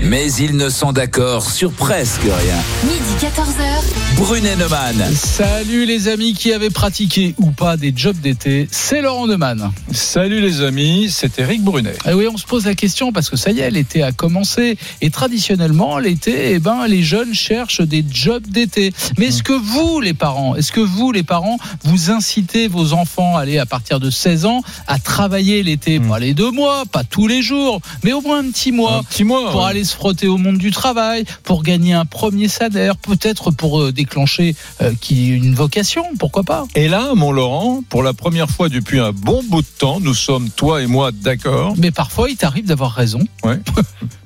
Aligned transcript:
mais 0.00 0.32
ils 0.34 0.56
ne 0.56 0.68
sont 0.68 0.92
d'accord 0.92 1.48
sur 1.50 1.72
presque 1.72 2.22
rien. 2.22 2.56
Midi 2.84 3.02
14h. 3.20 4.16
Brunet 4.16 4.56
Neumann. 4.56 5.02
Salut 5.14 5.86
les 5.86 6.08
amis 6.08 6.34
qui 6.34 6.52
avaient 6.52 6.70
pratiqué 6.70 7.34
ou 7.38 7.50
pas 7.50 7.76
des 7.76 7.92
jobs 7.94 8.18
d'été, 8.18 8.68
c'est 8.70 9.00
Laurent 9.00 9.26
Neumann. 9.26 9.70
Salut 9.92 10.40
les 10.40 10.60
amis, 10.62 11.08
c'est 11.10 11.38
Eric 11.38 11.62
Brunet. 11.62 11.94
Ah 12.04 12.16
oui, 12.16 12.26
on 12.32 12.36
se 12.36 12.44
pose 12.44 12.66
la 12.66 12.74
question 12.74 13.12
parce 13.12 13.30
que 13.30 13.36
ça 13.36 13.50
y 13.50 13.60
est, 13.60 13.70
l'été 13.70 14.02
a 14.02 14.12
commencé 14.12 14.76
et 15.00 15.10
traditionnellement 15.10 15.98
l'été, 15.98 16.52
eh 16.52 16.58
ben 16.58 16.86
les 16.86 17.02
jeunes 17.02 17.34
cherchent 17.34 17.80
des 17.80 18.04
jobs 18.08 18.46
d'été. 18.46 18.92
Mais 19.18 19.26
est-ce 19.26 19.42
que 19.42 19.52
vous 19.52 20.00
les 20.00 20.14
parents, 20.14 20.56
est-ce 20.56 20.72
que 20.72 20.80
vous 20.80 21.12
les 21.12 21.22
parents, 21.22 21.58
vous 21.84 22.10
incitez 22.10 22.68
vos 22.68 22.92
enfants, 22.92 23.36
allez 23.36 23.58
à 23.58 23.66
partir 23.66 24.00
de 24.00 24.10
16 24.10 24.46
ans, 24.46 24.62
à 24.86 24.98
travailler 24.98 25.62
l'été, 25.62 26.00
pas 26.00 26.18
les 26.18 26.34
deux 26.34 26.50
mois, 26.50 26.84
pas 26.90 27.04
tous 27.04 27.26
les 27.26 27.42
jours, 27.42 27.80
mais 28.04 28.12
au 28.12 28.20
moins 28.20 28.40
un 28.40 28.50
petit 28.50 28.72
mois, 28.72 28.98
Un 28.98 29.02
petit 29.04 29.24
mois, 29.24 29.50
pour 29.50 29.62
ouais. 29.62 29.81
Aller 29.82 29.84
se 29.84 29.96
frotter 29.96 30.28
au 30.28 30.36
monde 30.36 30.58
du 30.58 30.70
travail, 30.70 31.24
pour 31.42 31.62
gagner 31.62 31.92
un 31.94 32.04
premier 32.04 32.46
salaire, 32.46 32.96
peut-être 32.96 33.50
pour 33.50 33.80
euh, 33.80 33.92
déclencher 33.92 34.54
euh, 34.80 34.92
une 35.10 35.54
vocation, 35.54 36.04
pourquoi 36.18 36.44
pas 36.44 36.66
Et 36.74 36.88
là, 36.88 37.14
mon 37.16 37.32
Laurent, 37.32 37.82
pour 37.88 38.02
la 38.02 38.12
première 38.12 38.48
fois 38.48 38.68
depuis 38.68 39.00
un 39.00 39.12
bon 39.12 39.42
bout 39.48 39.62
de 39.62 39.66
temps, 39.78 39.98
nous 40.00 40.14
sommes, 40.14 40.50
toi 40.50 40.82
et 40.82 40.86
moi, 40.86 41.10
d'accord. 41.10 41.74
Mais 41.78 41.90
parfois, 41.90 42.28
il 42.30 42.36
t'arrive 42.36 42.66
d'avoir 42.66 42.92
raison. 42.92 43.20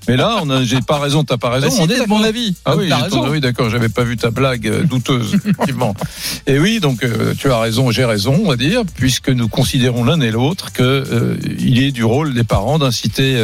Mais 0.08 0.16
là, 0.16 0.38
on 0.42 0.62
j'ai 0.62 0.80
pas 0.80 0.98
raison, 0.98 1.24
t'as 1.24 1.36
pas 1.36 1.50
raison. 1.50 1.66
Bah, 1.66 1.74
on 1.78 1.82
c'était 1.82 2.00
est 2.00 2.04
de 2.04 2.08
mon 2.08 2.22
avis. 2.22 2.54
Ah 2.64 2.76
oui, 2.76 2.88
ton- 3.10 3.28
oui, 3.28 3.40
d'accord, 3.40 3.70
j'avais 3.70 3.88
pas 3.88 4.04
vu 4.04 4.16
ta 4.16 4.30
blague 4.30 4.68
euh, 4.68 4.84
douteuse, 4.84 5.34
effectivement. 5.44 5.94
Et 6.46 6.58
oui, 6.58 6.78
donc 6.80 7.02
euh, 7.02 7.34
tu 7.36 7.50
as 7.50 7.58
raison, 7.58 7.90
j'ai 7.90 8.04
raison, 8.04 8.40
on 8.44 8.48
va 8.48 8.56
dire, 8.56 8.82
puisque 8.94 9.30
nous 9.30 9.48
considérons 9.48 10.04
l'un 10.04 10.20
et 10.20 10.30
l'autre 10.30 10.72
que 10.72 10.82
euh, 10.82 11.36
il 11.58 11.82
est 11.82 11.90
du 11.90 12.04
rôle 12.04 12.34
des 12.34 12.44
parents 12.44 12.78
d'inciter 12.78 13.36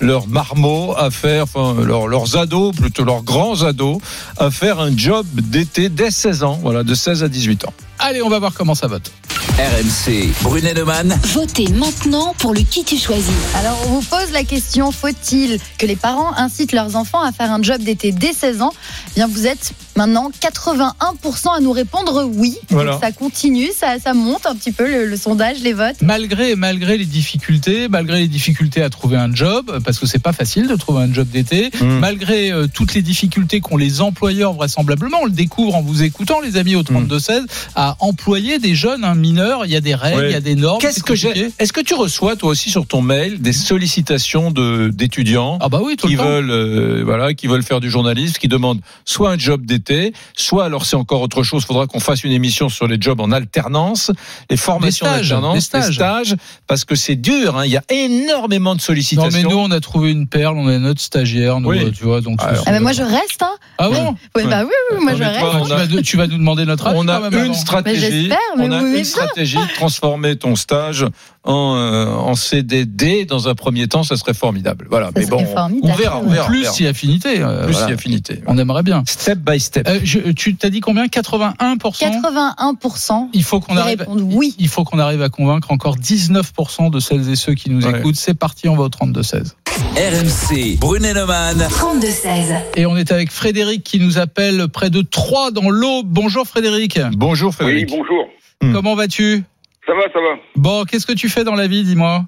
leurs 0.00 0.28
marmots 0.28 0.94
à 0.96 1.10
faire, 1.10 1.44
enfin 1.44 1.74
leurs, 1.82 2.06
leurs 2.06 2.36
ados, 2.36 2.74
plutôt 2.74 3.04
leurs 3.04 3.22
grands 3.22 3.62
ados, 3.62 3.98
à 4.36 4.50
faire 4.50 4.80
un 4.80 4.96
job 4.96 5.26
d'été 5.34 5.88
dès 5.88 6.10
16 6.10 6.42
ans, 6.42 6.58
voilà, 6.62 6.82
de 6.82 6.94
16 6.94 7.24
à 7.24 7.28
18 7.28 7.64
ans. 7.66 7.72
Allez, 7.98 8.22
on 8.22 8.28
va 8.28 8.38
voir 8.38 8.52
comment 8.54 8.74
ça 8.74 8.86
vote. 8.86 9.10
RMC. 9.58 10.28
Brunet 10.42 10.74
Neumann. 10.74 11.18
Votez 11.32 11.68
maintenant 11.68 12.34
pour 12.38 12.52
le 12.52 12.60
qui 12.60 12.84
tu 12.84 12.98
choisis. 12.98 13.32
Alors, 13.54 13.78
on 13.86 14.00
vous 14.00 14.02
pose 14.02 14.30
la 14.32 14.44
question 14.44 14.92
faut-il 14.92 15.58
que 15.78 15.86
les 15.86 15.96
parents 15.96 16.34
incitent 16.36 16.72
leurs 16.72 16.94
enfants 16.96 17.22
à 17.22 17.32
faire 17.32 17.50
un 17.50 17.62
job 17.62 17.80
d'été 17.82 18.12
dès 18.12 18.32
16 18.34 18.60
ans? 18.60 18.72
Eh 19.08 19.14
Bien, 19.14 19.26
vous 19.28 19.46
êtes 19.46 19.72
maintenant 19.96 20.30
81% 20.42 21.56
à 21.56 21.60
nous 21.60 21.72
répondre 21.72 22.28
oui. 22.34 22.58
Voilà. 22.68 22.92
Donc, 22.92 23.00
ça 23.00 23.12
continue, 23.12 23.68
ça, 23.74 23.98
ça 23.98 24.12
monte 24.12 24.44
un 24.46 24.54
petit 24.56 24.72
peu 24.72 24.86
le, 24.90 25.06
le 25.06 25.16
sondage, 25.16 25.60
les 25.60 25.72
votes. 25.72 25.96
Malgré, 26.02 26.54
malgré 26.54 26.98
les 26.98 27.06
difficultés, 27.06 27.88
malgré 27.88 28.18
les 28.20 28.28
difficultés 28.28 28.82
à 28.82 28.90
trouver 28.90 29.16
un 29.16 29.34
job, 29.34 29.80
parce 29.84 29.98
que 29.98 30.06
c'est 30.06 30.18
pas 30.22 30.34
facile 30.34 30.66
de 30.68 30.76
trouver 30.76 31.02
un 31.02 31.12
job 31.12 31.28
d'été, 31.28 31.70
Mm. 31.80 31.98
malgré 31.98 32.50
euh, 32.52 32.66
toutes 32.72 32.94
les 32.94 33.02
difficultés 33.02 33.60
qu'ont 33.60 33.76
les 33.76 34.00
employeurs 34.00 34.52
vraisemblablement, 34.54 35.18
on 35.22 35.26
le 35.26 35.30
découvre 35.30 35.74
en 35.76 35.82
vous 35.82 36.02
écoutant, 36.02 36.40
les 36.40 36.56
amis, 36.56 36.74
au 36.74 36.82
32-16, 36.82 37.42
à 37.74 37.85
employer 38.00 38.58
des 38.58 38.74
jeunes 38.74 39.04
hein, 39.04 39.14
mineurs. 39.14 39.64
Il 39.66 39.70
y 39.70 39.76
a 39.76 39.80
des 39.80 39.94
règles, 39.94 40.20
Ouais. 40.20 40.30
il 40.30 40.32
y 40.32 40.36
a 40.36 40.40
des 40.40 40.54
normes. 40.56 40.80
Qu'est-ce 40.80 41.02
que 41.02 41.14
j'ai. 41.14 41.50
Est-ce 41.58 41.72
que 41.72 41.80
tu 41.80 41.94
reçois 41.94 42.36
toi 42.36 42.50
aussi 42.50 42.70
sur 42.70 42.86
ton 42.86 43.00
mail 43.02 43.40
des 43.40 43.52
sollicitations 43.52 44.50
de 44.50 44.88
d'étudiants 44.92 45.58
Ah 45.60 45.68
bah 45.68 45.80
oui, 45.84 45.96
tout 45.96 46.06
qui 46.08 46.14
le 46.14 46.18
temps. 46.18 46.24
veulent 46.24 46.50
euh, 46.50 47.02
voilà 47.04 47.34
qui 47.34 47.46
veulent 47.46 47.62
faire 47.62 47.80
du 47.80 47.90
journalisme, 47.90 48.34
qui 48.40 48.48
demandent 48.48 48.80
soit 49.04 49.30
un 49.30 49.38
job 49.38 49.64
d'été, 49.66 50.12
soit 50.36 50.64
alors 50.64 50.86
c'est 50.86 50.96
encore 50.96 51.20
autre 51.22 51.42
chose. 51.42 51.64
Faudra 51.64 51.86
qu'on 51.86 52.00
fasse 52.00 52.24
une 52.24 52.32
émission 52.32 52.68
sur 52.68 52.86
les 52.88 52.96
jobs 53.00 53.20
en 53.20 53.30
alternance, 53.32 54.10
les 54.50 54.56
formations 54.56 55.06
d'alternance, 55.06 55.54
des 55.54 55.60
stages. 55.92 56.34
parce 56.66 56.84
que 56.84 56.94
c'est 56.94 57.16
dur. 57.16 57.56
hein. 57.58 57.64
Il 57.66 57.72
y 57.72 57.76
a 57.76 57.82
énormément 57.90 58.74
de 58.74 58.80
Non 58.80 58.84
sollicitations. 58.84 59.30
mais 59.32 59.42
nous 59.48 59.58
on 59.58 59.70
a 59.70 59.80
trouvé 59.80 60.10
une 60.10 60.26
perle, 60.26 60.56
on 60.56 60.68
a 60.68 60.78
notre 60.78 61.00
stagiaire, 61.00 61.60
nous, 61.60 61.68
Oui. 61.70 61.78
euh, 61.84 61.90
tu 61.90 62.04
vois 62.04 62.20
donc. 62.20 62.40
Alors. 62.42 62.64
Ah, 62.66 62.72
mais 62.72 62.80
moi, 62.80 62.92
je 62.92 63.02
reste. 63.02 63.42
Hein. 63.42 63.54
Ah 63.78 63.88
bon 63.88 64.14
Oui, 64.36 64.42
bah 64.48 64.62
oui, 64.64 64.70
oui, 64.92 64.98
moi, 65.02 65.12
Non, 65.12 65.18
je 65.18 65.22
reste. 65.24 65.88
tu, 65.88 65.94
vas, 65.96 66.02
tu 66.02 66.16
vas 66.16 66.26
nous 66.26 66.38
demander 66.38 66.64
notre 66.64 66.86
avis 66.86 66.96
on 66.98 67.08
a 67.08 67.18
quand 67.20 67.30
même, 67.30 67.44
une. 67.46 67.54
Mais 67.84 67.94
stratégie. 67.96 68.20
j'espère, 68.22 68.38
mais 68.56 68.68
on 68.68 68.72
a 68.72 68.80
une 68.82 69.04
stratégie 69.04 69.56
de 69.56 69.74
transformer 69.74 70.36
ton 70.36 70.56
stage 70.56 71.06
en, 71.44 71.76
euh, 71.76 72.06
en 72.12 72.34
CDD 72.34 73.24
dans 73.24 73.48
un 73.48 73.54
premier 73.54 73.86
temps, 73.86 74.02
ça 74.02 74.16
serait 74.16 74.34
formidable. 74.34 74.86
Voilà. 74.90 75.06
Ça 75.06 75.12
mais 75.16 75.26
bon, 75.26 75.38
on 75.82 75.94
verra, 75.94 76.18
on 76.20 76.28
verra. 76.28 76.46
Plus 76.48 76.62
verra. 76.62 76.72
si 76.74 76.86
affinité. 76.86 77.40
euh, 77.40 77.64
plus 77.64 77.72
voilà. 77.72 77.86
si 77.86 77.92
affinité. 77.92 78.42
On 78.48 78.58
aimerait 78.58 78.82
bien. 78.82 79.04
Step 79.06 79.38
by 79.38 79.60
step. 79.60 79.86
Euh, 79.88 80.00
je- 80.02 80.32
tu 80.32 80.56
t'as 80.56 80.70
dit 80.70 80.80
combien? 80.80 81.06
81% 81.06 82.10
81% 82.22 83.28
Il 83.32 83.44
faut 83.44 83.60
qu'on 83.60 83.76
arrive. 83.76 84.04
oui. 84.08 84.54
Il 84.58 84.68
faut 84.68 84.84
qu'on 84.84 84.98
arrive 84.98 85.22
à 85.22 85.28
convaincre 85.28 85.70
encore 85.70 85.96
19% 85.96 86.90
de 86.90 86.98
celles 87.00 87.28
et 87.30 87.36
ceux 87.36 87.54
qui 87.54 87.70
nous 87.70 87.84
Ouais. 87.86 87.98
écoutent. 88.00 88.16
C'est 88.16 88.34
parti, 88.34 88.68
on 88.68 88.76
va 88.76 88.84
au 88.84 88.88
32-16. 88.88 89.54
RMC. 89.80 90.78
Brunet 90.80 91.12
Neumann. 91.12 91.58
32-16. 91.58 92.56
Et 92.76 92.86
on 92.86 92.96
est 92.96 93.12
avec 93.12 93.30
Frédéric 93.30 93.82
qui 93.84 93.98
nous 94.00 94.18
appelle 94.18 94.68
près 94.72 94.88
de 94.88 95.02
Troyes 95.02 95.50
dans 95.50 95.68
l'Aube. 95.68 96.06
Bonjour 96.06 96.46
Frédéric. 96.46 96.98
Bonjour 97.16 97.50
Oui, 97.50 97.54
Frédéric. 97.56 97.90
bonjour. 97.90 98.26
Hmm. 98.62 98.72
Comment 98.72 98.94
vas-tu? 98.94 99.42
Ça 99.86 99.92
va, 99.94 100.02
ça 100.12 100.18
va. 100.20 100.38
Bon, 100.56 100.84
qu'est-ce 100.84 101.06
que 101.06 101.12
tu 101.12 101.28
fais 101.28 101.44
dans 101.44 101.54
la 101.54 101.66
vie, 101.66 101.82
dis-moi? 101.84 102.24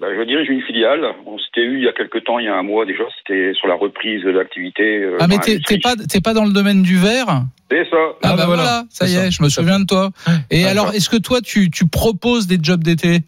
Bah, 0.00 0.06
je 0.16 0.22
dirige 0.24 0.48
une 0.48 0.62
filiale. 0.62 1.00
On 1.26 1.38
s'était 1.38 1.62
eu 1.62 1.78
il 1.78 1.84
y 1.84 1.88
a 1.88 1.92
quelques 1.92 2.24
temps, 2.24 2.38
il 2.38 2.44
y 2.44 2.48
a 2.48 2.54
un 2.54 2.62
mois 2.62 2.86
déjà. 2.86 3.02
C'était 3.18 3.52
sur 3.58 3.66
la 3.66 3.74
reprise 3.74 4.22
de 4.22 4.30
l'activité. 4.30 5.02
euh, 5.02 5.16
Ah 5.20 5.26
mais 5.26 5.38
t'es 5.38 5.58
pas 5.78 5.96
t'es 5.96 6.20
pas 6.20 6.34
dans 6.34 6.44
le 6.44 6.52
domaine 6.52 6.82
du 6.82 6.96
verre? 6.98 7.42
C'est 7.70 7.84
ça. 7.90 7.96
Ah, 7.96 8.14
Ah, 8.22 8.28
bah 8.30 8.36
bah 8.36 8.46
voilà, 8.46 8.62
voilà. 8.62 8.84
ça 8.90 9.06
y 9.08 9.14
est, 9.14 9.24
ça. 9.24 9.30
je 9.30 9.42
me 9.42 9.48
souviens 9.48 9.80
de 9.80 9.86
toi. 9.86 10.10
Et 10.50 10.64
Ah, 10.66 10.70
alors, 10.70 10.90
ça. 10.90 10.94
est-ce 10.96 11.08
que 11.10 11.16
toi 11.16 11.40
tu 11.40 11.68
tu 11.70 11.86
proposes 11.88 12.46
des 12.46 12.58
jobs 12.62 12.84
d'été? 12.84 13.22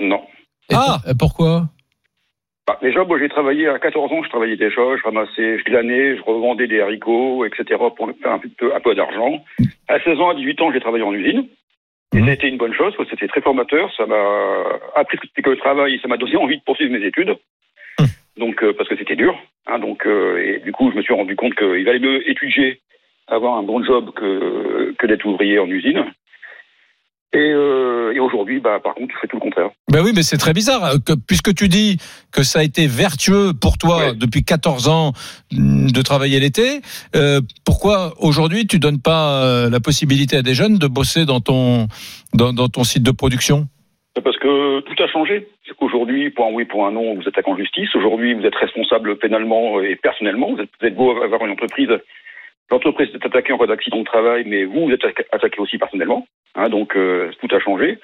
Non. 0.00 0.20
Et 0.70 0.74
Ah. 0.74 1.00
pourquoi? 1.18 1.68
Bah, 2.68 2.78
déjà, 2.82 3.02
moi, 3.02 3.18
j'ai 3.18 3.30
travaillé 3.30 3.66
à 3.66 3.78
14 3.78 4.12
ans. 4.12 4.22
Je 4.22 4.28
travaillais 4.28 4.56
déjà. 4.56 4.82
Je 4.98 5.02
ramassais, 5.02 5.58
je 5.58 5.64
glanais, 5.64 6.18
je 6.18 6.22
revendais 6.22 6.66
des 6.66 6.82
haricots, 6.82 7.46
etc. 7.46 7.80
pour 7.96 8.06
me 8.06 8.12
faire 8.12 8.32
un 8.32 8.38
peu, 8.38 8.74
un 8.74 8.80
peu 8.80 8.94
d'argent. 8.94 9.42
À 9.88 9.98
16 10.00 10.20
ans, 10.20 10.28
à 10.28 10.34
18 10.34 10.60
ans, 10.60 10.70
j'ai 10.70 10.80
travaillé 10.80 11.02
en 11.02 11.14
usine. 11.14 11.48
Et 12.14 12.20
ça 12.20 12.26
a 12.26 12.32
été 12.32 12.46
une 12.46 12.58
bonne 12.58 12.74
chose, 12.74 12.94
c'était 13.08 13.28
très 13.28 13.40
formateur. 13.40 13.90
Ça 13.96 14.04
m'a 14.04 14.64
appris 14.96 15.18
ce 15.18 15.40
que 15.40 15.48
le 15.48 15.56
travail. 15.56 15.98
Ça 16.02 16.08
m'a 16.08 16.18
donné 16.18 16.36
envie 16.36 16.58
de 16.58 16.62
poursuivre 16.62 16.92
mes 16.92 17.06
études. 17.06 17.38
Mhm. 17.98 18.06
Donc, 18.36 18.62
euh, 18.62 18.74
parce 18.74 18.88
que 18.90 18.96
c'était 18.98 19.16
dur. 19.16 19.34
Hein, 19.66 19.78
donc, 19.78 20.06
euh, 20.06 20.36
et 20.36 20.58
du 20.58 20.72
coup, 20.72 20.90
je 20.90 20.96
me 20.96 21.02
suis 21.02 21.14
rendu 21.14 21.36
compte 21.36 21.54
qu'il 21.54 21.86
valait 21.86 21.98
mieux 21.98 22.28
étudier, 22.28 22.80
avoir 23.28 23.56
un 23.56 23.62
bon 23.62 23.82
job 23.82 24.10
que, 24.14 24.94
que 24.98 25.06
d'être 25.06 25.24
ouvrier 25.24 25.58
en 25.58 25.70
usine. 25.70 26.04
Et, 27.34 27.38
euh, 27.52 28.14
et 28.14 28.20
aujourd'hui, 28.20 28.58
bah, 28.58 28.80
par 28.82 28.94
contre, 28.94 29.12
je 29.14 29.20
fais 29.20 29.26
tout 29.26 29.36
le 29.36 29.40
contraire. 29.42 29.68
Ben 29.92 30.00
oui, 30.02 30.12
mais 30.14 30.22
c'est 30.22 30.38
très 30.38 30.54
bizarre, 30.54 30.84
euh, 30.84 30.96
que, 31.04 31.12
puisque 31.12 31.54
tu 31.54 31.68
dis 31.68 31.98
que 32.32 32.42
ça 32.42 32.60
a 32.60 32.62
été 32.62 32.86
vertueux 32.86 33.52
pour 33.60 33.76
toi 33.76 33.98
Ouais. 33.98 34.14
depuis 34.14 34.44
14 34.44 34.88
ans 34.88 35.12
mm, 35.52 35.90
de 35.90 36.02
travailler 36.02 36.40
l'été. 36.40 36.80
euh, 37.14 37.40
pourquoi 37.66 38.14
aujourd'hui 38.18 38.66
tu 38.66 38.78
donnes 38.78 39.00
pas 39.02 39.44
euh, 39.44 39.68
la 39.70 39.78
possibilité 39.80 40.36
à 40.38 40.42
des 40.42 40.54
jeunes 40.54 40.78
de 40.78 40.86
bosser 40.86 41.26
dans 41.26 41.40
ton 41.40 41.86
dans, 42.32 42.52
dans 42.54 42.68
ton 42.68 42.84
site 42.84 43.02
de 43.02 43.10
production? 43.10 43.66
Parce 44.24 44.38
que 44.38 44.80
tout 44.80 45.02
a 45.02 45.06
changé. 45.08 45.48
C'est 45.66 45.76
qu'aujourd'hui, 45.76 46.30
pour 46.30 46.46
un 46.46 46.52
oui, 46.52 46.64
pour 46.64 46.86
un 46.86 46.92
non, 46.92 47.14
vous 47.14 47.28
attaquez 47.28 47.50
en 47.50 47.56
justice. 47.58 47.94
Aujourd'hui, 47.94 48.32
vous 48.34 48.44
êtes 48.46 48.54
responsable 48.56 49.16
pénalement 49.18 49.80
et 49.82 49.96
personnellement. 49.96 50.54
Vous 50.54 50.60
êtes, 50.62 50.70
vous 50.80 50.86
êtes 50.86 50.96
beau 50.96 51.10
avoir 51.22 51.44
une 51.44 51.52
entreprise. 51.52 51.90
L'entreprise 52.70 53.08
est 53.14 53.24
attaquée 53.24 53.52
en 53.52 53.58
cas 53.58 53.66
d'accident 53.66 53.98
de 53.98 54.04
travail, 54.04 54.44
mais 54.46 54.64
vous, 54.64 54.86
vous 54.86 54.92
êtes 54.92 55.04
attaqué 55.32 55.58
aussi 55.60 55.78
personnellement. 55.78 56.26
Hein, 56.58 56.68
donc, 56.68 56.96
euh, 56.96 57.30
tout 57.40 57.54
a 57.54 57.60
changé. 57.60 57.98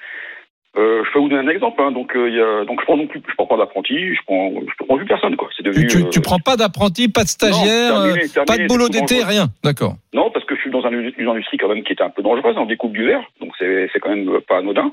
Euh, 0.77 1.03
je 1.05 1.11
peux 1.13 1.19
vous 1.19 1.29
donner 1.29 1.47
un 1.47 1.53
exemple. 1.53 1.81
Hein, 1.81 1.91
donc, 1.91 2.15
euh, 2.15 2.29
y 2.29 2.39
a, 2.41 2.65
donc, 2.65 2.79
je 2.81 2.85
prends 2.85 2.97
non 2.97 3.07
plus, 3.07 3.21
je 3.25 3.33
prends 3.35 3.45
pas 3.47 3.55
d'apprenti, 3.57 4.13
je 4.13 4.19
prends, 4.25 4.51
je 4.51 4.85
prends 4.85 4.97
plus 4.97 5.05
personne. 5.05 5.35
Quoi. 5.37 5.47
C'est 5.55 5.63
devenu. 5.63 5.87
tu, 5.87 6.03
tu, 6.03 6.09
tu 6.09 6.19
euh, 6.19 6.21
prends 6.21 6.39
pas 6.39 6.57
d'apprenti, 6.57 7.07
pas 7.07 7.23
de 7.23 7.29
stagiaire, 7.29 7.93
non, 7.93 8.03
terminé, 8.05 8.27
terminé, 8.27 8.45
pas 8.45 8.57
de 8.57 8.67
boulot 8.67 8.89
d'été, 8.89 9.23
rien. 9.23 9.47
D'accord. 9.63 9.95
Non, 10.13 10.31
parce 10.31 10.45
que 10.45 10.55
je 10.55 10.61
suis 10.61 10.71
dans 10.71 10.85
un- 10.85 10.91
une 10.91 11.27
industrie 11.29 11.57
quand 11.57 11.69
même 11.69 11.83
qui 11.83 11.93
est 11.93 12.01
un 12.01 12.09
peu 12.09 12.21
dangereuse, 12.23 12.57
en 12.57 12.65
découpe 12.65 12.91
du 12.93 13.05
verre, 13.05 13.23
donc 13.39 13.51
c'est 13.59 13.89
c'est 13.93 13.99
quand 13.99 14.09
même 14.09 14.39
pas 14.47 14.57
anodin. 14.57 14.91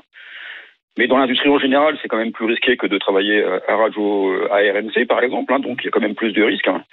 Mais 0.97 1.07
dans 1.07 1.17
l'industrie 1.17 1.49
en 1.49 1.57
général, 1.57 1.97
c'est 2.01 2.07
quand 2.07 2.17
même 2.17 2.31
plus 2.31 2.45
risqué 2.45 2.77
que 2.77 2.85
de 2.85 2.97
travailler 2.99 3.41
euh, 3.43 3.57
à 3.67 3.75
radio 3.75 4.29
euh, 4.29 4.47
à 4.51 4.57
RMC, 4.57 5.07
par 5.07 5.21
exemple. 5.23 5.51
hein, 5.51 5.59
donc 5.59 5.79
il 5.81 5.85
y 5.85 5.87
a 5.87 5.91
quand 5.91 5.99
même 6.01 6.13
plus 6.13 6.31
de 6.33 6.43
risques. 6.43 6.67
hein. 6.67 6.83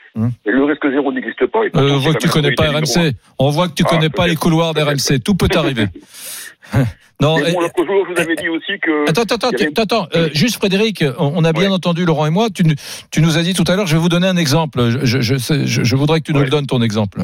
Et 0.46 0.50
le 0.50 0.64
risque 0.64 0.90
zéro 0.90 1.12
n'existe 1.12 1.44
pas. 1.46 1.64
et 1.64 1.70
Euh, 1.76 1.92
on 1.94 1.98
voit 1.98 2.14
que 2.14 2.18
tu 2.18 2.28
connais 2.28 2.52
pas 2.52 2.70
RMC. 2.70 3.12
On 3.38 3.50
voit 3.50 3.68
que 3.68 3.74
tu 3.74 3.82
Ah, 3.86 3.90
connais 3.90 4.08
pas 4.08 4.26
les 4.26 4.36
couloirs 4.36 4.72
d'RMC. 4.72 5.20
Tout 5.22 5.34
peut 5.34 5.48
arriver. 5.54 5.84
non. 7.20 7.36
Mais 7.38 7.52
bon, 7.52 7.60
l'autre 7.60 7.84
jour, 7.84 8.06
je 8.08 8.14
vous 8.14 8.20
avais 8.20 8.36
dit 8.36 8.48
aussi 8.48 8.78
que. 8.80 9.08
Attends, 9.10 9.22
attends, 9.22 9.48
attends, 9.82 10.04
avait- 10.12 10.16
euh, 10.16 10.28
juste 10.32 10.56
Frédéric, 10.56 11.04
on 11.18 11.32
on 11.36 11.44
a 11.44 11.52
bien 11.52 11.68
Ouais. 11.68 11.74
entendu 11.74 12.04
Laurent 12.06 12.26
et 12.26 12.30
moi. 12.30 12.48
Tu, 12.54 12.64
nous- 12.64 12.74
tu 13.10 13.20
nous 13.20 13.36
as 13.38 13.42
dit 13.42 13.52
tout 13.54 13.64
à 13.70 13.76
l'heure, 13.76 13.86
je 13.86 13.94
vais 13.96 14.00
vous 14.00 14.08
donner 14.08 14.26
un 14.28 14.36
exemple. 14.36 14.80
Je, 15.04 15.20
je, 15.20 15.36
je 15.36 15.64
je- 15.84 15.96
voudrais 15.96 16.20
que 16.20 16.24
tu 16.26 16.32
nous 16.32 16.40
le 16.40 16.48
donnes 16.48 16.66
ton 16.66 16.80
exemple. 16.82 17.20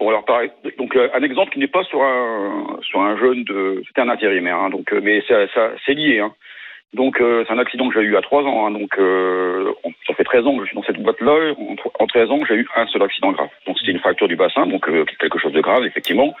Bon, 0.00 0.08
alors 0.08 0.24
pareil. 0.24 0.50
Donc 0.78 0.96
euh, 0.96 1.10
un 1.14 1.22
exemple 1.22 1.52
qui 1.52 1.58
n'est 1.58 1.66
pas 1.68 1.84
sur 1.84 2.02
un 2.02 2.78
sur 2.82 3.00
un 3.02 3.16
jeune 3.18 3.44
de. 3.44 3.82
C'était 3.86 4.00
un 4.00 4.08
intérimaire. 4.08 4.56
Hein, 4.56 4.70
donc, 4.70 4.90
euh, 4.92 5.00
mais 5.02 5.22
ça, 5.28 5.46
ça 5.48 5.72
c'est 5.84 5.92
lié. 5.94 6.20
Hein. 6.20 6.32
Donc 6.94 7.20
euh, 7.20 7.44
c'est 7.46 7.52
un 7.52 7.58
accident 7.58 7.88
que 7.88 8.00
j'ai 8.00 8.06
eu 8.06 8.16
à 8.16 8.22
3 8.22 8.42
ans. 8.44 8.66
Hein, 8.66 8.70
donc 8.70 8.98
euh, 8.98 9.72
ça 10.06 10.14
fait 10.14 10.24
13 10.24 10.46
ans 10.46 10.56
que 10.56 10.62
je 10.64 10.68
suis 10.68 10.76
dans 10.76 10.82
cette 10.82 11.00
boîte-là. 11.02 11.52
En, 11.56 11.76
tro- 11.76 11.92
en 11.98 12.06
13 12.06 12.30
ans, 12.30 12.40
j'ai 12.48 12.54
eu 12.54 12.68
un 12.74 12.86
seul 12.86 13.02
accident 13.02 13.32
grave. 13.32 13.50
Donc 13.66 13.78
c'était 13.78 13.92
une 13.92 14.00
fracture 14.00 14.26
du 14.26 14.36
bassin, 14.36 14.66
donc 14.66 14.88
euh, 14.88 15.04
quelque 15.20 15.38
chose 15.38 15.52
de 15.52 15.60
grave 15.60 15.84
effectivement. 15.84 16.34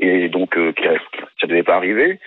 Et 0.00 0.28
donc 0.30 0.56
euh, 0.56 0.72
ça 1.40 1.46
devait 1.46 1.62
pas 1.62 1.76
arriver. 1.76 2.18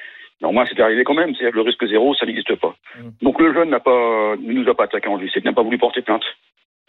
Néanmoins, 0.41 0.65
c'était 0.67 0.83
arrivé 0.83 1.03
quand 1.03 1.13
même. 1.15 1.33
C'est 1.35 1.49
le 1.51 1.61
risque 1.61 1.85
zéro, 1.87 2.13
ça 2.13 2.25
n'existe 2.27 2.55
pas. 2.55 2.75
Mm. 2.97 3.09
Donc 3.23 3.41
le 3.41 3.53
jeune 3.53 3.69
n'a 3.71 3.79
pas, 3.79 4.35
ne 4.39 4.53
nous 4.53 4.69
a 4.69 4.75
pas 4.75 4.83
attaqué 4.83 5.07
en 5.09 5.19
justice, 5.19 5.43
n'a 5.43 5.51
pas 5.53 5.63
voulu 5.63 5.77
porter 5.79 6.01
plainte. 6.03 6.23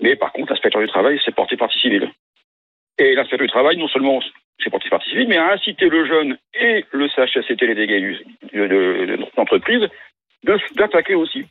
Mais 0.00 0.16
par 0.16 0.32
contre, 0.32 0.52
l'inspecteur 0.52 0.82
du 0.82 0.88
travail 0.88 1.18
s'est 1.24 1.32
porté 1.32 1.56
partie 1.56 1.78
civile. 1.78 2.10
Et 2.98 3.14
l'inspecteur 3.14 3.46
du 3.46 3.50
travail, 3.52 3.76
non 3.76 3.88
seulement 3.88 4.20
s'est 4.62 4.70
porté 4.70 4.88
partie 4.88 5.10
civile, 5.10 5.28
mais 5.28 5.36
a 5.36 5.52
incité 5.52 5.88
le 5.88 6.06
jeune 6.06 6.36
et 6.60 6.84
le 6.92 7.08
CHSCT, 7.08 7.66
les 7.66 7.74
dégâts 7.74 8.00
du- 8.00 8.24
de, 8.54 8.66
de, 8.66 10.58
d'attaquer 10.76 11.14
aussi. 11.14 11.44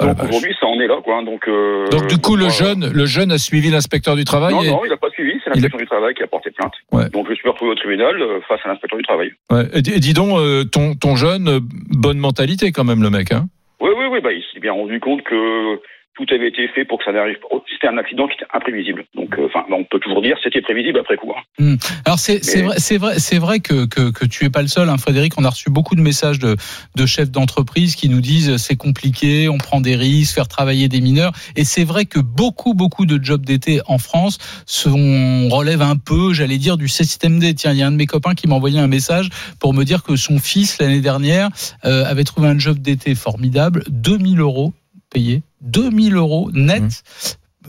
Ah, 0.00 0.06
Donc 0.06 0.24
aujourd'hui, 0.24 0.52
ça 0.58 0.66
en 0.66 0.80
est 0.80 0.88
là, 0.88 1.00
quoi. 1.04 1.22
Donc, 1.22 1.46
euh, 1.46 1.86
Donc 1.86 2.08
du 2.08 2.18
coup, 2.18 2.34
le 2.34 2.48
jeune, 2.48 2.90
le 2.92 3.06
jeune 3.06 3.30
a 3.30 3.38
suivi 3.38 3.70
l'inspecteur 3.70 4.16
du 4.16 4.24
travail. 4.24 4.52
Non, 4.52 4.62
et- 4.64 4.68
non, 4.70 4.80
il 4.84 4.88
n'a 4.88 4.96
pas 4.96 5.10
suivi, 5.10 5.34
c'est 5.44 5.50
l'inspecteur 5.50 5.78
du 5.78 5.86
travail 5.86 6.14
qui 6.14 6.24
a 6.24 6.26
porté 6.26 6.50
plainte. 6.50 6.72
Ouais. 6.90 7.08
Donc 7.10 7.26
je 7.26 7.30
me 7.30 7.36
suis 7.36 7.48
retrouvé 7.48 7.70
au 7.70 7.74
tribunal 7.76 8.20
euh, 8.20 8.40
face 8.48 8.58
à 8.64 8.68
l'inspecteur 8.70 8.98
du 8.98 9.04
travail. 9.04 9.30
Ouais. 9.52 9.62
Et, 9.72 9.82
dis 9.82 9.92
et 9.92 10.00
dis 10.00 10.12
donc, 10.12 10.36
euh, 10.40 10.64
ton, 10.64 10.96
ton 10.96 11.14
jeune, 11.14 11.46
euh, 11.48 11.60
bonne 11.62 12.18
mentalité 12.18 12.72
quand 12.72 12.82
même, 12.82 13.02
le 13.04 13.10
mec. 13.10 13.30
Hein 13.30 13.46
Oui, 13.80 13.90
oui, 13.96 14.06
oui, 14.10 14.20
bah, 14.20 14.32
il 14.32 14.42
s'est 14.52 14.58
bien 14.58 14.72
rendu 14.72 14.98
compte 14.98 15.22
que 15.22 15.80
tout 16.16 16.26
avait 16.32 16.48
été 16.48 16.68
fait 16.68 16.84
pour 16.84 16.98
que 16.98 17.04
ça 17.04 17.12
n'arrive 17.12 17.38
pas. 17.40 17.48
C'était 17.72 17.88
un 17.88 17.98
accident 17.98 18.28
qui 18.28 18.34
était 18.34 18.46
imprévisible. 18.54 19.04
Donc, 19.16 19.36
euh, 19.38 19.46
enfin, 19.46 19.64
on 19.70 19.82
peut 19.84 19.98
toujours 19.98 20.22
dire 20.22 20.36
c'était 20.42 20.60
prévisible 20.62 20.98
après 21.00 21.16
coup. 21.16 21.32
hein. 21.58 21.76
Alors 22.04 22.18
c'est 22.18 22.44
c'est 22.44 22.58
Mais- 22.60 22.66
vrai, 22.68 22.74
c'est 22.78 22.98
vrai, 22.98 23.18
c'est 23.18 23.38
vrai 23.38 23.60
que, 23.60 23.86
que 23.86 24.10
que 24.12 24.24
tu 24.24 24.44
es 24.44 24.50
pas 24.50 24.62
le 24.62 24.68
seul, 24.68 24.88
hein, 24.88 24.96
Frédéric. 24.98 25.32
On 25.38 25.44
a 25.44 25.50
reçu 25.50 25.70
beaucoup 25.70 25.96
de 25.96 26.00
messages 26.00 26.38
de 26.38 26.56
de 26.94 27.06
chefs 27.06 27.30
d'entreprise 27.30 27.96
qui 27.96 28.08
nous 28.08 28.20
disent 28.20 28.56
c'est 28.58 28.76
compliqué, 28.76 29.48
on 29.48 29.58
prend 29.58 29.80
des 29.80 29.96
risques, 29.96 30.34
faire 30.36 30.46
travailler 30.48 30.88
des 30.88 31.00
mineurs. 31.00 31.32
Et 31.56 31.64
c'est 31.64 31.84
vrai 31.84 32.04
que 32.04 32.20
beaucoup 32.20 32.74
beaucoup 32.74 33.06
de 33.06 33.22
jobs 33.22 33.44
d'été 33.44 33.80
en 33.86 33.98
France 33.98 34.38
sont 34.66 35.48
relèvent 35.50 35.82
un 35.82 35.96
peu, 35.96 36.32
j'allais 36.32 36.58
dire, 36.58 36.76
du 36.76 36.88
système 36.88 37.38
D. 37.38 37.54
Tiens, 37.54 37.72
il 37.72 37.78
y 37.78 37.82
a 37.82 37.86
un 37.86 37.92
de 37.92 37.96
mes 37.96 38.06
copains 38.06 38.34
qui 38.34 38.46
m'a 38.46 38.54
envoyé 38.54 38.78
un 38.78 38.86
message 38.86 39.28
pour 39.60 39.74
me 39.74 39.84
dire 39.84 40.02
que 40.02 40.16
son 40.16 40.38
fils 40.38 40.78
l'année 40.80 41.00
dernière 41.00 41.48
euh, 41.84 42.04
avait 42.04 42.24
trouvé 42.24 42.48
un 42.48 42.58
job 42.58 42.78
d'été 42.78 43.14
formidable, 43.14 43.82
2000 43.88 44.40
euros 44.40 44.72
payés, 45.10 45.42
2000 45.64 46.14
euros 46.14 46.50
net. 46.52 47.02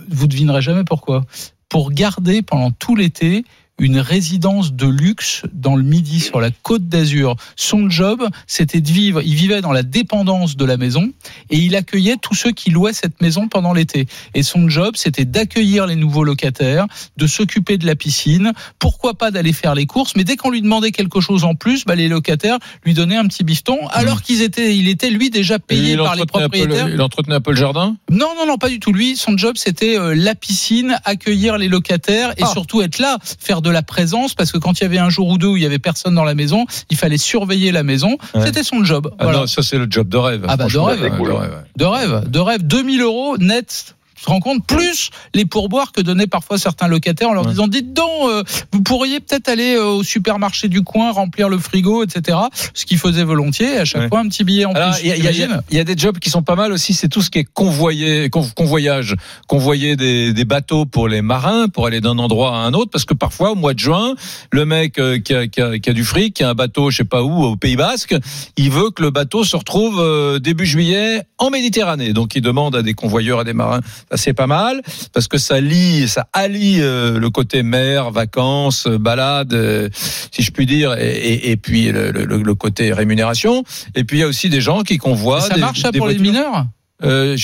Vous 0.10 0.28
devinerez 0.28 0.62
jamais 0.62 0.84
pourquoi 0.84 1.26
pour 1.70 1.92
garder 1.92 2.42
pendant 2.42 2.72
tout 2.72 2.96
l'été 2.96 3.44
une 3.80 4.00
résidence 4.00 4.74
de 4.74 4.88
luxe 4.88 5.42
dans 5.54 5.76
le 5.76 5.84
Midi, 5.84 6.20
sur 6.22 6.40
la 6.40 6.50
côte 6.52 6.88
d'Azur. 6.88 7.36
Son 7.56 7.90
job, 7.90 8.26
c'était 8.48 8.80
de 8.82 8.90
vivre, 8.90 9.22
il 9.22 9.36
vivait 9.36 9.62
dans 9.62 9.72
la 9.74 9.84
dépendance 9.84 10.56
de 10.56 10.64
la 10.66 10.78
maison 10.78 11.12
et 11.50 11.58
il 11.58 11.76
accueillait 11.76 12.16
tous 12.22 12.36
ceux 12.36 12.52
qui 12.52 12.70
louaient 12.72 12.94
cette 12.94 13.22
maison 13.22 13.48
pendant 13.48 13.74
l'été. 13.74 14.08
Et 14.34 14.44
son 14.44 14.70
job, 14.70 14.96
c'était 14.96 15.26
d'accueillir 15.26 15.88
les 15.88 15.96
nouveaux 15.96 16.24
locataires, 16.24 16.86
de 17.18 17.28
s'occuper 17.28 17.78
de 17.78 17.86
la 17.86 17.96
piscine, 17.96 18.54
pourquoi 18.80 19.14
pas 19.16 19.32
d'aller 19.32 19.52
faire 19.54 19.76
les 19.76 19.86
courses, 19.86 20.16
mais 20.16 20.24
dès 20.24 20.38
qu'on 20.38 20.52
lui 20.52 20.62
demandait 20.62 20.92
quelque 20.92 21.20
chose 21.20 21.44
en 21.44 21.56
plus, 21.56 21.84
bah, 21.86 21.96
les 21.96 22.08
locataires 22.08 22.60
lui 22.86 22.94
donnaient 22.94 23.18
un 23.18 23.26
petit 23.28 23.44
bifton, 23.44 23.88
alors 23.90 24.22
qu'ils 24.22 24.42
étaient, 24.42 24.76
il 24.78 24.88
était 24.88 25.10
lui 25.10 25.30
déjà 25.30 25.60
payé 25.60 25.98
par 25.98 26.16
les 26.16 26.26
propriétaires. 26.26 26.88
le, 26.88 26.94
il 26.94 27.02
entretenait 27.02 27.36
un 27.36 27.42
peu 27.42 27.52
le 27.52 27.58
jardin? 27.58 27.98
Non, 28.10 28.30
non, 28.38 28.46
non, 28.48 28.58
pas 28.58 28.70
du 28.70 28.80
tout. 28.80 28.94
Lui, 28.94 29.18
son 29.18 29.38
job, 29.38 29.56
c'était 29.58 29.98
euh, 29.98 30.16
la 30.16 30.36
piscine, 30.36 30.98
accueillir 31.04 31.58
les 31.58 31.68
locataires 31.68 32.32
et 32.38 32.44
Ah. 32.44 32.48
surtout 32.48 32.82
être 32.82 33.00
là, 33.00 33.18
faire 33.40 33.62
de 33.66 33.70
la 33.72 33.82
présence, 33.82 34.34
parce 34.34 34.52
que 34.52 34.58
quand 34.58 34.80
il 34.80 34.84
y 34.84 34.86
avait 34.86 35.00
un 35.00 35.10
jour 35.10 35.28
ou 35.28 35.38
deux 35.38 35.48
où 35.48 35.58
il 35.58 35.64
y 35.64 35.66
avait 35.66 35.80
personne 35.80 36.16
dans 36.16 36.24
la 36.24 36.36
maison, 36.36 36.66
il 36.90 36.98
fallait 36.98 37.18
surveiller 37.18 37.72
la 37.72 37.84
maison. 37.84 38.18
Ouais. 38.34 38.46
C'était 38.46 38.64
son 38.64 38.84
job. 38.84 39.10
Ah 39.20 39.26
voilà. 39.26 39.40
non, 39.40 39.48
ça 39.48 39.62
c'est 39.64 39.78
le 39.78 39.88
job 39.90 40.08
de 40.08 40.18
rêve. 40.18 40.46
Ah 40.48 40.56
bah, 40.56 40.68
de 40.68 40.78
rêve. 40.78 41.18
Cool, 41.18 41.30
de 41.30 41.34
hein. 41.34 41.40
rêve, 41.40 41.52
ouais. 41.52 41.64
De 41.76 41.86
rêve, 41.86 42.30
de 42.30 42.40
rêve. 42.40 42.64
2000 42.64 43.02
euros 43.02 43.38
net. 43.38 43.96
Tu 44.16 44.24
te 44.26 44.30
rends 44.30 44.40
compte 44.40 44.66
Plus 44.66 45.10
les 45.34 45.46
pourboires 45.46 45.92
que 45.92 46.02
donnaient 46.02 46.28
parfois 46.28 46.58
certains 46.58 46.88
locataires 46.88 47.30
en 47.30 47.34
leur 47.34 47.44
Ouais. 47.46 47.52
disant 47.52 47.68
dites 47.68 47.94
donc, 47.94 48.06
euh, 48.30 48.44
vous 48.72 48.82
pourriez 48.82 49.20
peut-être 49.20 49.50
aller 49.50 49.76
euh, 49.76 49.86
au 49.88 50.04
supermarché 50.04 50.68
du 50.68 50.82
coin, 50.84 51.12
remplir 51.12 51.50
le 51.50 51.58
frigo, 51.58 52.04
etc. 52.04 52.38
Ce 52.74 52.86
qu'ils 52.86 52.98
faisaient 52.98 53.24
volontiers, 53.24 53.74
et 53.76 53.78
à 53.80 53.86
chaque 53.86 54.04
Ouais. 54.04 54.08
fois 54.10 54.20
un 54.20 54.28
petit 54.28 54.44
billet 54.44 54.66
en 54.66 54.72
Alors, 54.72 54.92
plus. 54.96 55.02
il 55.04 55.08
y, 55.08 55.12
a- 55.12 55.16
y 55.32 55.78
y 55.78 55.84
des 55.86 55.98
jobs 55.98 56.18
qui 56.20 56.30
sont 56.30 56.42
pas 56.44 56.56
mal 56.56 56.72
aussi, 56.72 56.94
c'est 56.94 57.10
tout 57.10 57.22
ce 57.22 57.30
qui 57.30 57.40
est 57.40 57.48
convoyé, 57.54 58.30
con- 58.30 58.48
convoyage, 58.56 59.16
convoyer 59.48 59.96
des, 59.96 60.34
des 60.34 60.46
bateaux 60.46 60.86
pour 60.86 61.08
les 61.08 61.22
marins, 61.22 61.68
pour 61.68 61.86
aller 61.88 62.02
d'un 62.02 62.18
endroit 62.18 62.56
à 62.56 62.60
un 62.62 62.74
autre, 62.74 62.90
parce 62.92 63.06
que 63.06 63.14
parfois 63.14 63.52
au 63.52 63.56
mois 63.56 63.74
de 63.74 63.80
juin, 63.80 64.16
le 64.52 64.66
mec 64.66 64.98
euh, 64.98 65.20
qui 65.20 65.34
a, 65.36 65.48
qui 65.48 65.62
a- 65.62 65.78
qui 65.80 65.90
a 65.90 65.94
du 65.94 66.04
fric, 66.06 66.36
qui 66.36 66.44
a 66.44 66.50
un 66.50 66.54
bateau, 66.56 66.90
je 66.90 66.98
sais 66.98 67.04
pas 67.04 67.22
où, 67.24 67.44
au 67.44 67.56
Pays 67.58 67.76
Basque, 67.76 68.16
il 68.58 68.72
veut 68.72 68.90
que 68.92 69.02
le 69.04 69.10
bateau 69.12 69.44
se 69.44 69.56
retrouve 69.56 70.40
début 70.40 70.66
juillet 70.66 71.22
en 71.38 71.50
Méditerranée. 71.50 72.14
Donc 72.14 72.36
il 72.36 72.42
demande 72.42 72.76
à 72.76 72.82
des 72.82 72.94
convoyeurs 72.94 73.42
et 73.42 73.44
des 73.46 73.54
marins, 73.54 73.82
c'est 74.16 74.34
pas 74.34 74.48
mal, 74.48 74.82
parce 75.14 75.28
que 75.28 75.38
ça 75.38 75.60
lie, 75.60 76.08
ça 76.08 76.28
allie 76.34 76.78
euh, 76.82 77.20
le 77.20 77.30
côté 77.30 77.64
mer, 77.64 78.12
vacances, 78.12 78.86
euh, 78.88 78.98
balade, 78.98 79.54
euh, 79.54 79.90
si 80.32 80.42
je 80.44 80.52
puis 80.52 80.66
dire, 80.66 80.94
et, 81.00 81.08
et- 81.16 81.52
et 81.52 81.58
puis 81.58 81.92
le, 81.92 82.12
le- 82.12 82.26
le 82.44 82.56
côté 82.56 82.94
rémunération. 82.94 83.64
Et 83.96 84.04
puis 84.04 84.18
il 84.18 84.22
y 84.22 84.24
a 84.24 84.28
aussi 84.28 84.50
des 84.50 84.62
gens 84.62 84.82
qui 84.84 84.98
convoient. 84.98 85.42
ça 85.42 85.56
des- 85.56 85.62
marche 85.62 85.82
ça 85.82 85.92
des 85.92 85.98
pour 86.00 86.08
les 86.08 86.18
mineurs? 86.20 86.66
Euh, 87.04 87.36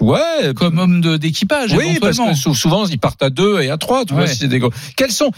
ouais. 0.00 0.54
Comme 0.54 0.78
homme 0.78 1.00
d'équipage, 1.18 1.72
Oui, 1.72 1.98
parce 2.00 2.18
que 2.18 2.34
sou- 2.34 2.54
souvent 2.54 2.86
ils 2.86 2.98
partent 2.98 3.22
à 3.24 3.30
deux 3.30 3.60
et 3.60 3.68
à 3.70 3.76
trois. 3.76 4.04
Tu 4.04 4.14
vois, 4.14 4.22
Ouais. 4.22 4.28
c'est 4.28 4.46
des 4.46 4.60
gros. 4.60 4.70
Quels 4.96 5.10
sont 5.10 5.32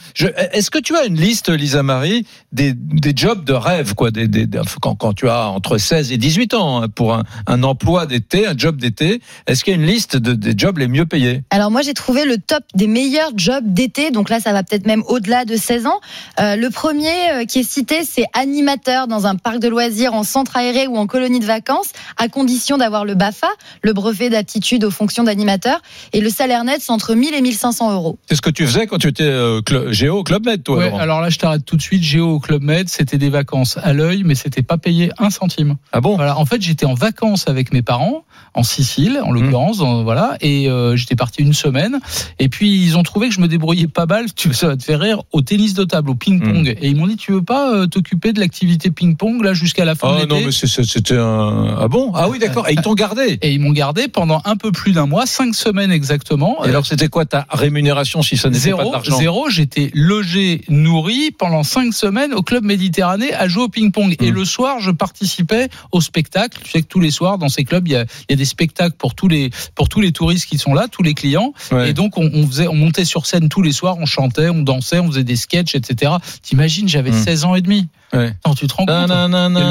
Est-ce 0.53 0.71
que 0.71 0.79
tu 0.79 0.95
as 0.97 1.07
une 1.07 1.17
liste, 1.19 1.49
Lisa 1.49 1.83
Marie, 1.83 2.27
des, 2.53 2.75
des 2.75 3.13
jobs 3.17 3.45
de 3.45 3.55
rêve, 3.55 3.95
quoi, 3.95 4.11
des, 4.11 4.29
des- 4.29 4.47
des- 4.47 4.61
quand, 4.83 4.95
quand 4.95 5.15
tu 5.15 5.29
as 5.29 5.49
entre 5.49 5.79
16 5.79 6.13
et 6.13 6.19
18 6.19 6.53
ans 6.55 6.83
hein, 6.83 6.89
pour 6.89 7.15
un, 7.15 7.23
un 7.47 7.63
emploi 7.63 8.05
d'été, 8.07 8.47
un 8.47 8.55
job 8.57 8.77
d'été 8.77 9.23
Est-ce 9.47 9.65
qu'il 9.65 9.75
y 9.75 9.77
a 9.77 9.81
une 9.81 9.87
liste 9.87 10.17
de, 10.19 10.35
des 10.35 10.53
jobs 10.57 10.77
les 10.77 10.89
mieux 10.89 11.07
payés? 11.07 11.43
Alors 11.51 11.71
moi 11.71 11.81
j'ai 11.81 11.95
trouvé 11.95 12.25
le 12.27 12.37
top 12.37 12.65
des 12.75 12.87
meilleurs 12.87 13.33
jobs 13.37 13.65
d'été, 13.67 14.11
donc 14.11 14.29
là 14.29 14.39
ça 14.41 14.53
va 14.53 14.63
peut-être 14.63 14.87
même 14.87 15.03
au-delà 15.09 15.45
de 15.47 15.57
16 15.57 15.87
ans. 15.87 16.01
Euh, 16.41 16.57
le 16.57 16.69
premier 16.69 17.09
euh, 17.33 17.45
qui 17.47 17.61
est 17.61 17.69
cité 17.69 18.05
c'est 18.05 18.27
animateur 18.35 19.09
dans 19.09 19.27
un 19.27 19.37
parc 19.37 19.59
de 19.61 19.69
loisirs 19.69 20.13
en 20.13 20.25
centre 20.25 20.57
aéré 20.59 20.87
ou 20.89 20.97
en 20.99 21.07
colonie 21.07 21.41
de 21.41 21.47
vacances, 21.47 21.89
à 22.19 22.29
condition 22.29 22.77
d'avoir 22.77 23.05
le 23.07 23.15
BAFA, 23.15 23.49
le 23.83 23.93
brevet 23.93 24.31
d'aptitude 24.31 24.85
aux 24.85 24.91
fonctions 24.91 25.25
d'animateur, 25.25 25.81
et 26.13 26.21
le 26.21 26.31
salaire 26.31 26.65
net 26.65 26.79
c'est 26.81 26.93
entre 26.93 27.15
1000 27.15 27.35
et 27.35 27.41
1500 27.41 27.93
euros. 27.93 28.19
C'est 28.29 28.35
ce 28.37 28.43
que 28.43 28.51
tu 28.51 28.67
faisais 28.67 28.87
quand 28.87 28.99
tu 28.99 29.09
étais 29.09 29.23
euh, 29.25 29.61
géo 29.93 30.19
au 30.19 30.23
Club 30.25 30.45
Med, 30.47 30.63
toi. 30.63 30.79
Ouais, 30.79 30.93
alors 30.99 31.21
là, 31.21 31.31
je 31.31 31.39
t'arrête 31.39 31.65
tout 31.65 31.77
de 31.77 31.83
suite. 31.83 32.03
Géo 32.03 32.29
au 32.31 32.41
Club 32.41 32.63
Med, 32.63 32.89
c'était 32.89 33.19
des 33.19 33.31
vacances 33.31 33.79
à 33.83 33.93
l'œil, 33.93 34.23
mais 34.25 34.35
c'était 34.35 34.63
pas 34.63 34.79
payé 34.79 35.11
un 35.19 35.31
centime. 35.31 35.77
Ah 35.93 36.01
bon? 36.01 36.17
Voilà. 36.17 36.39
En 36.39 36.45
fait, 36.47 36.61
j'étais 36.63 36.87
en 36.87 36.95
vacances 36.95 37.49
avec 37.49 37.73
mes 37.73 37.83
parents 37.83 38.25
en 38.55 38.63
Sicile, 38.63 39.21
en 39.25 39.31
l'occurrence, 39.33 39.79
dans- 39.79 40.03
voilà, 40.05 40.37
et 40.41 40.69
euh, 40.69 40.95
j'étais 40.97 41.17
parti 41.17 41.41
une 41.43 41.55
semaine. 41.55 41.99
Et 42.39 42.49
puis 42.49 42.83
ils 42.83 42.97
ont 42.99 43.03
trouvé 43.03 43.29
que 43.29 43.35
je 43.35 43.41
me 43.41 43.49
débrouillais 43.49 43.87
pas 43.89 44.07
mal. 44.07 44.27
Tu 44.37 44.53
ça 44.55 44.67
va 44.69 44.77
te 44.77 44.83
faire 44.83 45.01
rire 45.01 45.23
au 45.33 45.41
tennis 45.43 45.75
de 45.75 45.85
table, 45.85 46.11
au 46.11 46.15
ping-pong. 46.15 46.77
Et 46.81 46.89
ils 46.89 46.97
m'ont 46.97 47.07
dit, 47.07 47.17
tu 47.17 47.33
veux 47.33 47.43
pas 47.43 47.73
euh, 47.73 47.87
t'occuper 47.87 48.33
de 48.33 48.41
l'activité 48.41 48.91
ping-pong 48.91 49.43
là 49.45 49.55
jusqu'à 49.55 49.85
la 49.85 49.95
fin 49.95 50.09
de 50.11 50.15
Ah 50.17 50.21
l'été? 50.23 50.35
non, 50.35 50.41
mais 50.47 50.53
c'était 50.53 51.17
un. 51.17 51.77
Ah 51.81 51.89
bon? 51.89 52.13
Ah 52.15 52.29
oui, 52.29 52.39
d'accord. 52.39 52.69
Et 52.69 52.73
ils 52.73 52.81
t'ont 52.83 52.95
gardé? 52.95 53.39
Et 53.43 53.52
ils 53.53 53.61
m'ont 53.61 53.73
gardé 53.73 54.09
pendant 54.09 54.41
un 54.45 54.57
peu 54.57 54.73
plus 54.73 54.93
d'un 54.93 55.07
mois, 55.07 55.27
cinq 55.27 55.55
semaines 55.55 55.93
exactement. 55.93 56.65
Et 56.65 56.69
alors, 56.69 56.87
c'était 56.87 57.09
quoi 57.09 57.25
ta 57.27 57.47
rémunération 57.51 58.23
si 58.23 58.37
ça 58.37 58.49
n'était 58.51 58.71
pas 58.73 58.77
de 58.77 58.83
Zéro, 58.83 58.93
l'argent 58.93 59.19
zéro, 59.19 59.51
j'étais 59.51 59.91
logé, 59.95 60.63
nourri 60.69 61.31
pendant 61.31 61.63
cinq 61.63 61.93
semaines 61.95 62.33
au 62.35 62.43
club 62.43 62.65
Méditerranée 62.65 63.33
à 63.35 63.49
jouer 63.49 63.65
au 63.65 63.69
ping-pong. 63.69 64.17
Et 64.21 64.31
Mm. 64.31 64.35
le 64.35 64.45
soir, 64.45 64.81
je 64.81 64.91
participais 64.91 65.69
au 65.93 66.01
spectacle. 66.01 66.59
Tu 66.65 66.71
sais 66.71 66.83
que 66.83 66.87
tous 66.87 67.01
les 67.01 67.11
soirs, 67.11 67.39
dans 67.39 67.49
ces 67.49 67.65
clubs, 67.65 67.87
il 67.87 67.93
y 67.93 67.97
a, 67.97 68.03
il 68.29 68.31
y 68.31 68.33
a 68.35 68.37
des 68.37 68.45
spectacles 68.45 68.97
pour 68.97 69.15
tous 69.15 69.29
les 69.29 69.51
pour 69.75 69.89
tous 69.89 70.01
les 70.01 70.13
touristes 70.13 70.47
qui 70.47 70.59
sont 70.59 70.75
là, 70.75 70.89
tous 70.89 71.03
les 71.03 71.15
clients. 71.15 71.53
Ouais. 71.71 71.91
Et 71.91 71.93
donc, 71.93 72.19
on, 72.19 72.31
on 72.33 72.47
faisait, 72.47 72.69
on 72.69 72.75
montait 72.75 73.05
sur 73.05 73.27
scène 73.27 73.49
tous 73.49 73.63
les 73.63 73.73
soirs, 73.73 73.97
on 73.99 74.07
chantait, 74.07 74.49
on 74.49 74.63
dansait, 74.63 74.99
on 74.99 75.09
faisait 75.09 75.25
des 75.25 75.37
sketchs, 75.37 75.75
etc. 75.75 76.13
T'imagines, 76.43 76.89
j'avais 76.89 77.11
Mm. 77.11 77.25
16 77.25 77.45
ans 77.45 77.55
et 77.55 77.61
demi. 77.61 77.89
Ouais. 78.15 78.35
Tu 78.59 78.67
te 78.67 78.75
rends 78.75 78.85
compte 78.85 79.09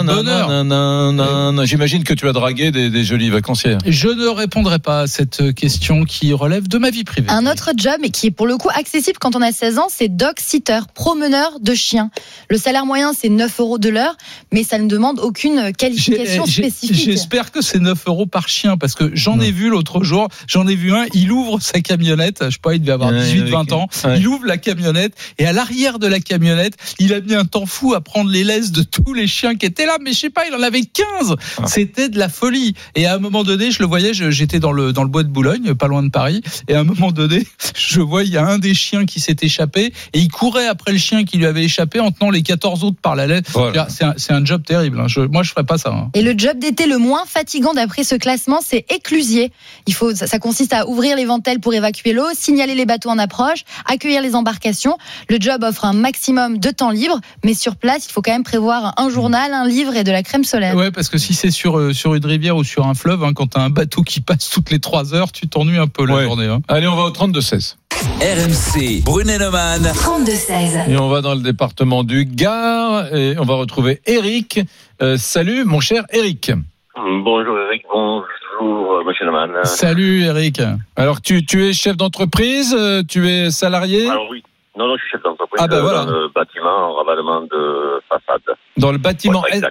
bonheur. 0.05 1.65
J'imagine 1.65 2.03
que 2.03 2.13
tu 2.13 2.27
as 2.27 2.33
dragué 2.33 2.71
des, 2.71 2.89
des 2.89 3.03
jolies 3.03 3.29
vacancières. 3.29 3.77
Je 3.85 4.07
ne 4.09 4.27
répondrai 4.27 4.79
pas 4.79 5.01
à 5.01 5.07
cette 5.07 5.53
question 5.53 6.03
qui 6.05 6.33
relève 6.33 6.67
de 6.67 6.77
ma 6.77 6.89
vie 6.89 7.03
privée. 7.03 7.29
Un 7.29 7.45
autre 7.45 7.71
job, 7.77 8.01
qui 8.11 8.27
est 8.27 8.31
pour 8.31 8.47
le 8.47 8.57
coup 8.57 8.69
accessible 8.73 9.17
quand 9.19 9.35
on 9.35 9.41
a 9.41 9.51
16 9.51 9.77
ans, 9.79 9.87
c'est 9.89 10.07
dog 10.09 10.33
sitter, 10.39 10.79
promeneur 10.95 11.59
de 11.59 11.73
chiens. 11.75 12.09
Le 12.49 12.57
salaire 12.57 12.85
moyen, 12.85 13.11
c'est 13.13 13.29
9 13.29 13.59
euros 13.59 13.77
de 13.77 13.89
l'heure, 13.89 14.15
mais 14.51 14.63
ça 14.63 14.77
ne 14.79 14.87
demande 14.87 15.19
aucune 15.19 15.71
qualification 15.73 16.45
j'ai- 16.45 16.63
spécifique. 16.69 17.05
J'espère 17.05 17.51
que 17.51 17.61
c'est 17.61 17.79
9 17.79 18.03
euros 18.07 18.25
par 18.25 18.47
chien 18.49 18.77
parce 18.77 18.95
que 18.95 19.11
j'en 19.13 19.39
ai 19.39 19.51
vu 19.51 19.69
l'autre 19.69 20.03
jour, 20.03 20.27
j'en 20.47 20.67
ai 20.67 20.75
vu 20.75 20.93
un, 20.93 21.05
il 21.13 21.31
ouvre 21.31 21.59
sa 21.61 21.79
camionnette, 21.81 22.39
je 22.45 22.49
sais 22.51 22.57
pas, 22.61 22.73
il 22.73 22.79
devait 22.81 22.93
avoir 22.93 23.11
Ouais, 23.11 23.21
18-20 23.23 23.59
avec- 23.59 23.71
ans, 23.73 23.87
ouais. 24.05 24.19
il 24.19 24.27
ouvre 24.27 24.45
la 24.45 24.57
camionnette 24.57 25.13
et 25.37 25.45
à 25.45 25.53
l'arrière 25.53 25.99
de 25.99 26.07
la 26.07 26.19
camionnette, 26.19 26.73
il 26.99 27.13
a 27.13 27.19
mis 27.21 27.35
un 27.35 27.45
temps 27.45 27.65
fou 27.65 27.93
à 27.93 28.01
prendre 28.01 28.30
les 28.31 28.43
laisses 28.43 28.71
de 28.71 28.83
tous 28.83 29.13
les 29.13 29.27
chiens 29.27 29.55
qui 29.55 29.65
étaient 29.65 29.85
là, 29.85 29.97
mais 30.01 30.13
je 30.13 30.19
sais 30.19 30.29
pas, 30.29 30.47
il 30.47 30.55
en 30.55 30.61
avait 30.63 30.81
15 30.81 31.35
Ah. 31.57 31.67
C'était 31.67 32.09
de 32.09 32.17
la 32.17 32.29
folie. 32.29 32.73
Et 32.95 33.05
à 33.05 33.15
un 33.15 33.19
moment 33.19 33.43
donné, 33.43 33.71
je 33.71 33.79
le 33.79 33.85
voyais, 33.85 34.13
j'étais 34.13 34.59
dans 34.59 34.71
le, 34.71 34.93
dans 34.93 35.03
le 35.03 35.09
bois 35.09 35.23
de 35.23 35.29
Boulogne, 35.29 35.73
pas 35.75 35.87
loin 35.87 36.03
de 36.03 36.09
Paris, 36.09 36.41
et 36.67 36.73
à 36.75 36.79
un 36.79 36.83
moment 36.83 37.11
donné, 37.11 37.45
je 37.75 38.01
vois, 38.01 38.23
il 38.23 38.29
y 38.31 38.37
a 38.37 38.45
un 38.45 38.57
des 38.57 38.73
chiens 38.73 39.05
qui 39.05 39.19
s'est 39.19 39.35
échappé 39.41 39.93
et 40.13 40.19
il 40.19 40.29
courait 40.29 40.67
après 40.67 40.91
le 40.91 40.97
chien 40.97 41.23
qui 41.25 41.37
lui 41.37 41.45
avait 41.45 41.63
échappé 41.63 41.99
en 41.99 42.11
tenant 42.11 42.31
les 42.31 42.43
14 42.43 42.83
autres 42.83 42.97
par 43.01 43.15
la 43.15 43.27
laisse. 43.27 43.43
Voilà. 43.53 43.87
C'est 43.89 44.03
un, 44.03 44.13
c'est 44.17 44.33
un 44.33 44.43
job 44.45 44.63
terrible. 44.65 44.99
hein. 44.99 45.07
Je- 45.07 45.21
moi, 45.21 45.43
je 45.43 45.51
ferais 45.51 45.65
pas 45.65 45.77
ça. 45.77 45.89
hein. 45.91 46.09
Et 46.13 46.21
le 46.21 46.33
job 46.37 46.57
d'été 46.59 46.87
le 46.87 46.97
moins 46.97 47.25
fatigant 47.25 47.73
d'après 47.73 48.03
ce 48.03 48.15
classement, 48.15 48.59
c'est 48.65 48.85
éclusier. 48.91 49.51
Il 49.87 49.93
faut, 49.93 50.15
ça, 50.15 50.27
ça 50.27 50.39
consiste 50.39 50.73
à 50.73 50.87
ouvrir 50.87 51.15
les 51.15 51.25
ventelles 51.25 51.59
pour 51.59 51.73
évacuer 51.73 52.13
l'eau, 52.13 52.27
signaler 52.33 52.75
les 52.75 52.85
bateaux 52.85 53.09
en 53.09 53.17
approche, 53.19 53.63
accueillir 53.85 54.21
les 54.21 54.35
embarcations. 54.35 54.97
Le 55.29 55.37
job 55.39 55.63
offre 55.63 55.85
un 55.85 55.93
maximum 55.93 56.57
de 56.57 56.69
temps 56.69 56.91
libre, 56.91 57.19
mais 57.43 57.53
sur 57.53 57.75
place, 57.75 58.05
il 58.07 58.11
faut 58.11 58.20
quand 58.21 58.31
même 58.31 58.43
prévoir 58.43 58.93
un 58.97 59.09
journal, 59.09 59.53
un 59.53 59.67
livre 59.67 59.95
et 59.95 60.03
de 60.03 60.11
la 60.11 60.23
crème 60.23 60.43
solaire. 60.43 60.75
Ouais, 60.75 60.91
parce 60.91 61.09
que 61.09 61.17
si 61.17 61.33
c'est 61.33 61.51
sur, 61.51 61.77
euh, 61.77 61.93
sur 61.93 62.15
une 62.15 62.25
rivière 62.25 62.55
ou 62.57 62.63
sur 62.63 62.85
un 62.87 62.93
fleuve, 62.93 63.23
hein, 63.23 63.33
quand 63.33 63.47
t'as 63.47 63.61
un 63.61 63.69
bateau 63.69 64.01
qui 64.03 64.21
passe 64.21 64.49
toutes 64.49 64.71
les 64.71 64.79
3 64.79 65.13
heures, 65.13 65.31
tu 65.31 65.47
t'ennuies 65.47 65.77
un 65.77 65.87
peu 65.87 66.05
la 66.05 66.15
Ouais. 66.15 66.23
journée. 66.23 66.45
hein. 66.47 66.61
Allez, 66.67 66.87
on 66.87 66.95
va 66.95 67.03
au 67.03 67.09
32-16. 67.11 67.77
RMC, 68.19 69.03
Brunet-Neumann. 69.03 69.83
32-16. 69.93 70.89
Et 70.89 70.97
on 70.97 71.09
va 71.09 71.21
dans 71.21 71.35
le 71.35 71.41
département 71.41 72.03
du 72.03 72.25
Gard 72.25 73.13
et 73.13 73.35
on 73.37 73.43
va 73.45 73.55
retrouver 73.55 74.01
Eric. 74.05 74.59
Euh, 75.01 75.17
salut, 75.17 75.65
mon 75.65 75.79
cher 75.79 76.03
Eric. 76.11 76.51
Bonjour 76.95 77.57
Eric, 77.67 77.83
bonjour 77.91 78.93
euh, 78.95 79.03
Monsieur 79.07 79.25
Neumann. 79.25 79.51
Salut 79.63 80.21
Eric. 80.23 80.61
Alors, 80.95 81.21
tu, 81.21 81.45
tu 81.45 81.65
es 81.67 81.73
chef 81.73 81.95
d'entreprise, 81.97 82.75
tu 83.07 83.27
es 83.29 83.49
salarié? 83.51 84.07
Alors 84.09 84.27
oui, 84.29 84.43
non, 84.77 84.87
non, 84.87 84.95
je 84.95 85.01
suis 85.01 85.11
chef 85.11 85.23
d'entreprise 85.23 85.61
Ah, 85.63 85.67
ben 85.67 85.77
euh, 85.77 85.81
voilà. 85.81 86.05
dans 86.05 86.11
le 86.11 86.27
bâtiment 86.29 86.69
en 86.91 86.93
ravalement 86.93 87.41
de 87.41 88.01
façade. 88.07 88.41
dans 88.77 88.91
le 88.91 88.97
bâtiment. 88.97 89.45
Est-. 89.47 89.63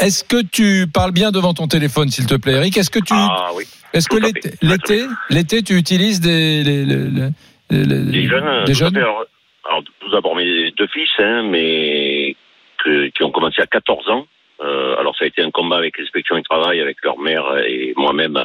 Est-ce 0.00 0.24
que 0.24 0.42
tu 0.42 0.86
parles 0.92 1.12
bien 1.12 1.30
devant 1.30 1.54
ton 1.54 1.68
téléphone, 1.68 2.08
s'il 2.08 2.26
te 2.26 2.34
plaît, 2.34 2.52
Eric? 2.54 2.76
Est-ce 2.76 2.90
que 2.90 2.98
tu, 2.98 3.14
Ah 3.16 3.48
oui, 3.54 3.64
est-ce 3.92 4.08
que 4.08 4.16
l'été, 4.16 5.06
l'été, 5.30 5.62
tu 5.62 5.74
utilises 5.76 6.20
des, 6.20 6.62
les, 6.64 6.84
les- 6.84 6.96
les- 6.96 7.30
les- 7.70 7.84
les- 7.84 8.12
les 8.12 8.28
jeunes. 8.28 8.64
des 8.64 8.74
jeunes? 8.74 8.96
Alors, 8.96 9.24
alors, 9.68 9.82
tout 10.00 10.10
d'abord 10.10 10.34
mes 10.36 10.70
deux 10.72 10.88
fils, 10.88 11.08
hein, 11.18 11.44
mais 11.44 12.36
que- 12.84 13.08
qui 13.08 13.22
ont 13.22 13.30
commencé 13.30 13.62
à 13.62 13.66
14 13.66 14.08
ans. 14.10 14.26
Euh, 14.60 14.96
alors 14.98 15.16
ça 15.16 15.24
a 15.24 15.28
été 15.28 15.42
un 15.42 15.50
combat 15.50 15.76
avec 15.76 15.98
l'inspection 15.98 16.36
du 16.36 16.42
travail, 16.44 16.80
avec 16.80 16.98
leur 17.02 17.18
mère 17.18 17.44
et 17.66 17.94
moi-même 17.96 18.44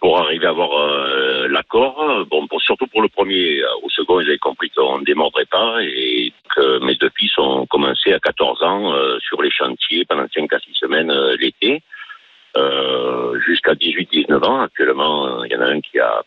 pour 0.00 0.18
arriver 0.18 0.46
à 0.46 0.50
avoir 0.50 0.72
euh, 0.72 1.48
l'accord. 1.48 2.26
Bon, 2.30 2.46
pour, 2.46 2.60
surtout 2.62 2.86
pour 2.86 3.02
le 3.02 3.08
premier. 3.08 3.62
Au 3.82 3.90
second, 3.90 4.20
ils 4.20 4.28
avaient 4.28 4.38
compris 4.38 4.70
qu'on 4.70 4.98
ne 4.98 5.04
démordrait 5.04 5.46
pas 5.46 5.82
et 5.82 6.32
que 6.54 6.78
mes 6.84 6.94
deux 6.94 7.10
fils 7.16 7.36
ont 7.38 7.66
commencé 7.66 8.12
à 8.12 8.18
14 8.18 8.62
ans 8.62 8.92
euh, 8.92 9.18
sur 9.20 9.42
les 9.42 9.50
chantiers 9.50 10.04
pendant 10.04 10.26
5 10.34 10.52
à 10.52 10.58
6 10.58 10.74
semaines 10.74 11.10
euh, 11.10 11.36
l'été. 11.38 11.82
Euh, 12.56 13.38
jusqu'à 13.46 13.74
18-19 13.74 14.44
ans. 14.44 14.62
Actuellement, 14.62 15.26
euh, 15.26 15.46
il 15.46 15.52
y 15.52 15.56
en 15.56 15.60
a 15.60 15.66
un 15.66 15.80
qui 15.80 15.98
a 15.98 16.22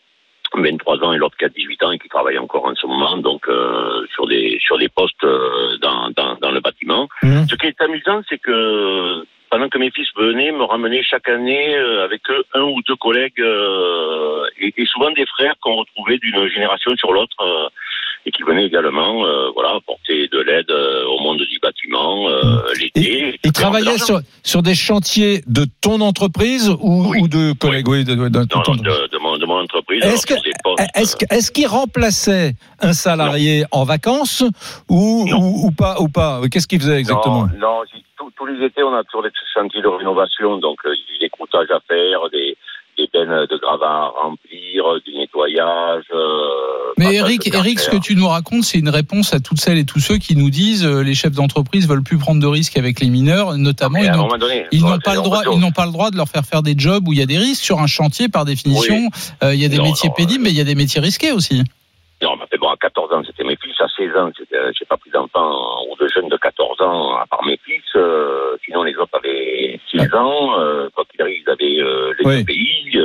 23 0.54 1.02
ans 1.04 1.12
et 1.12 1.18
l'autre 1.18 1.36
qui 1.36 1.44
a 1.44 1.48
18 1.48 1.82
ans 1.82 1.92
et 1.92 1.98
qui 1.98 2.08
travaille 2.08 2.38
encore 2.38 2.64
en 2.64 2.74
ce 2.74 2.86
moment, 2.86 3.16
donc 3.16 3.48
euh, 3.48 4.06
sur 4.14 4.26
des 4.26 4.58
sur 4.60 4.78
des 4.78 4.88
postes 4.88 5.24
euh, 5.24 5.76
dans, 5.82 6.10
dans, 6.10 6.36
dans 6.36 6.50
le 6.50 6.60
bâtiment. 6.60 7.08
Mhm. 7.22 7.48
Ce 7.48 7.56
qui 7.56 7.66
est 7.66 7.80
amusant, 7.80 8.22
c'est 8.28 8.38
que 8.38 9.24
pendant 9.52 9.68
que 9.68 9.76
mes 9.76 9.90
fils 9.90 10.08
venaient 10.16 10.50
me 10.50 10.64
ramener 10.64 11.02
chaque 11.02 11.28
année 11.28 11.76
euh, 11.76 12.04
avec 12.04 12.22
eux 12.30 12.42
un 12.54 12.62
ou 12.62 12.80
deux 12.88 12.96
collègues 12.96 13.38
euh, 13.38 14.46
et, 14.58 14.72
et 14.78 14.86
souvent 14.86 15.10
des 15.10 15.26
frères 15.26 15.54
qu'on 15.60 15.76
retrouvait 15.76 16.16
d'une 16.16 16.48
génération 16.48 16.96
sur 16.96 17.12
l'autre 17.12 17.36
euh, 17.42 17.68
et 18.24 18.30
qui 18.30 18.42
venaient 18.44 18.66
également 18.66 19.24
euh, 19.26 19.50
voilà 19.54 19.70
apporter 19.76 20.28
de 20.28 20.38
l'aide 20.40 20.70
euh, 20.70 21.04
au 21.06 21.20
monde 21.22 21.38
du 21.38 21.58
bâtiment 21.60 22.28
euh, 22.28 22.62
l'été. 22.78 23.38
Ils 23.44 23.52
travaillaient 23.52 23.98
sur, 23.98 24.20
sur 24.42 24.62
des 24.62 24.74
chantiers 24.74 25.42
de 25.46 25.66
ton 25.80 26.00
entreprise 26.00 26.68
ou, 26.80 27.06
Oui. 27.10 27.18
ou 27.22 27.28
de 27.28 27.52
collègues 27.58 27.88
oui, 27.88 28.04
de, 28.04 28.14
de- 28.14 28.28
de 28.28 28.40
de, 28.44 29.08
de 29.08 29.18
mon, 29.18 29.36
de 29.38 29.46
mon 29.46 29.60
entreprise. 29.60 30.04
Est-ce 30.04 30.26
est-ce 30.94 31.16
que- 31.16 31.24
est-ce 31.34 31.50
qu'ils 31.50 31.66
remplaçaient 31.66 32.52
un 32.80 32.92
salarié 32.92 33.64
en 33.72 33.84
vacances 33.84 34.44
ou, 34.88 35.26
ou, 35.28 35.66
ou 35.66 35.70
pas 35.72 35.96
ou 36.00 36.08
pas? 36.08 36.40
Qu'est-ce 36.50 36.66
qu'ils 36.68 36.80
faisaient 36.80 36.98
exactement? 36.98 37.46
Non, 37.58 37.80
non 37.80 37.82
tous- 38.18 38.46
les 38.46 38.66
étés, 38.66 38.82
on 38.82 38.92
a 38.94 39.04
toujours 39.04 39.22
des 39.22 39.30
chantiers 39.54 39.82
de 39.82 39.86
rénovation, 39.86 40.58
donc 40.58 40.78
euh, 40.84 40.90
des 41.20 41.28
croûtages 41.28 41.70
à 41.70 41.78
faire, 41.86 42.28
des, 42.32 42.56
des 43.02 43.08
bennes 43.12 43.46
de 43.50 43.56
gravats 43.60 43.86
à 43.86 44.12
remplir, 44.22 45.00
du 45.04 45.12
nettoyage. 45.18 46.04
euh, 46.14 46.92
Mais 46.98 47.14
Eric, 47.14 47.46
Eric, 47.52 47.80
ce 47.80 47.90
que 47.90 47.96
tu 47.96 48.14
nous 48.14 48.28
racontes, 48.28 48.64
c'est 48.64 48.78
une 48.78 48.88
réponse 48.88 49.34
à 49.34 49.40
toutes 49.40 49.60
celles 49.60 49.78
et 49.78 49.84
tous 49.84 50.00
ceux 50.00 50.18
qui 50.18 50.36
nous 50.36 50.50
disent 50.50 50.84
euh, 50.84 51.02
les 51.02 51.14
chefs 51.14 51.32
d'entreprise 51.32 51.88
veulent 51.88 52.02
plus 52.02 52.18
prendre 52.18 52.40
de 52.40 52.46
risques 52.46 52.76
avec 52.76 53.00
les 53.00 53.08
mineurs, 53.10 53.56
notamment 53.58 53.98
ils 53.98 54.10
n'ont 54.10 54.36
donné, 54.36 54.66
ils 54.72 54.82
n'ont 54.82 54.98
pas 54.98 55.14
le 55.14 55.22
droit, 55.22 55.42
ils 55.52 55.58
n'ont 55.58 55.72
pas 55.72 55.86
le 55.86 55.92
droit 55.92 56.10
de 56.10 56.16
leur 56.16 56.28
faire 56.28 56.44
faire 56.44 56.62
des 56.62 56.74
jobs 56.76 57.06
où 57.08 57.12
il 57.12 57.18
y 57.18 57.22
a 57.22 57.26
des 57.26 57.38
risques 57.38 57.62
sur 57.64 57.80
un 57.80 57.86
chantier 57.86 58.28
par 58.28 58.44
définition. 58.44 59.08
euh, 59.42 59.54
il 59.54 59.60
y 59.60 59.64
a 59.64 59.68
des 59.68 59.78
Non, 59.78 59.84
métiers 59.84 60.08
non, 60.08 60.14
pénibles, 60.14 60.44
mais 60.44 60.50
il 60.50 60.56
y 60.56 60.60
a 60.60 60.64
des 60.64 60.74
métiers 60.74 61.00
risqués 61.00 61.32
aussi. 61.32 61.62
Non, 62.22 62.36
mais 62.38 62.56
bon, 62.58 62.68
à 62.68 62.76
14 62.76 63.12
ans, 63.12 63.22
c'était 63.26 63.42
mes 63.42 63.56
fils. 63.56 63.74
À 63.80 63.88
16 63.88 64.16
ans, 64.16 64.30
c'était- 64.38 64.56
euh, 64.56 64.70
j'ai 64.78 64.84
pas 64.84 64.96
pris 64.96 65.10
d'enfants 65.10 65.84
ou 65.90 65.96
de 65.96 66.06
jeunes 66.08 66.28
de 66.28 66.36
14 66.36 66.80
ans, 66.80 67.16
à 67.16 67.26
part 67.26 67.44
mes 67.44 67.58
fils. 67.64 67.82
euh, 67.96 68.56
sinon, 68.64 68.84
les 68.84 68.94
autres 68.96 69.18
avaient 69.18 69.78
6 69.90 70.14
ans. 70.14 70.58
Euh, 70.60 70.88
quand 70.94 71.02
ils 71.14 71.20
arrivent, 71.22 71.42
ils 71.46 71.50
avaient 71.50 71.80
euh, 71.82 72.14
les 72.20 72.24
Oui. 72.26 72.44
pays. 72.44 72.98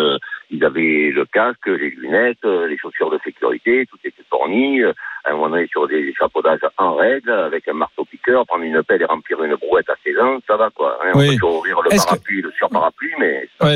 Ils 0.50 0.64
avaient 0.64 1.12
le 1.14 1.26
casque, 1.26 1.68
les 1.68 1.90
lunettes, 1.92 2.38
euh, 2.46 2.68
les 2.68 2.78
chaussures 2.78 3.10
de 3.12 3.20
sécurité. 3.24 3.86
Tout 3.90 3.98
était 4.04 4.24
fourni. 4.30 4.82
À 5.26 5.32
un 5.32 5.34
moment 5.36 5.50
donné, 5.50 5.68
sur 5.68 5.86
des 5.90 5.98
échafaudages 6.08 6.62
en 6.78 6.96
règle, 6.96 7.30
avec 7.32 7.68
un 7.68 7.74
marteau-piqueur, 7.74 8.46
prendre 8.46 8.64
une 8.64 8.82
pelle 8.84 9.02
et 9.02 9.06
remplir 9.06 9.44
une 9.44 9.56
brouette 9.56 9.90
à 9.90 9.96
16 10.06 10.18
ans, 10.20 10.38
ça 10.48 10.56
va, 10.56 10.70
quoi. 10.74 10.98
Hein, 11.04 11.12
Oui. 11.16 11.32
On 11.34 11.38
peut 11.38 11.54
ouvrir 11.58 11.82
le 11.82 11.90
que- 11.90 11.98
parapluie, 11.98 12.42
le 12.42 12.52
surparapluie, 12.58 13.12
mais 13.20 13.50
Ouais. 13.62 13.76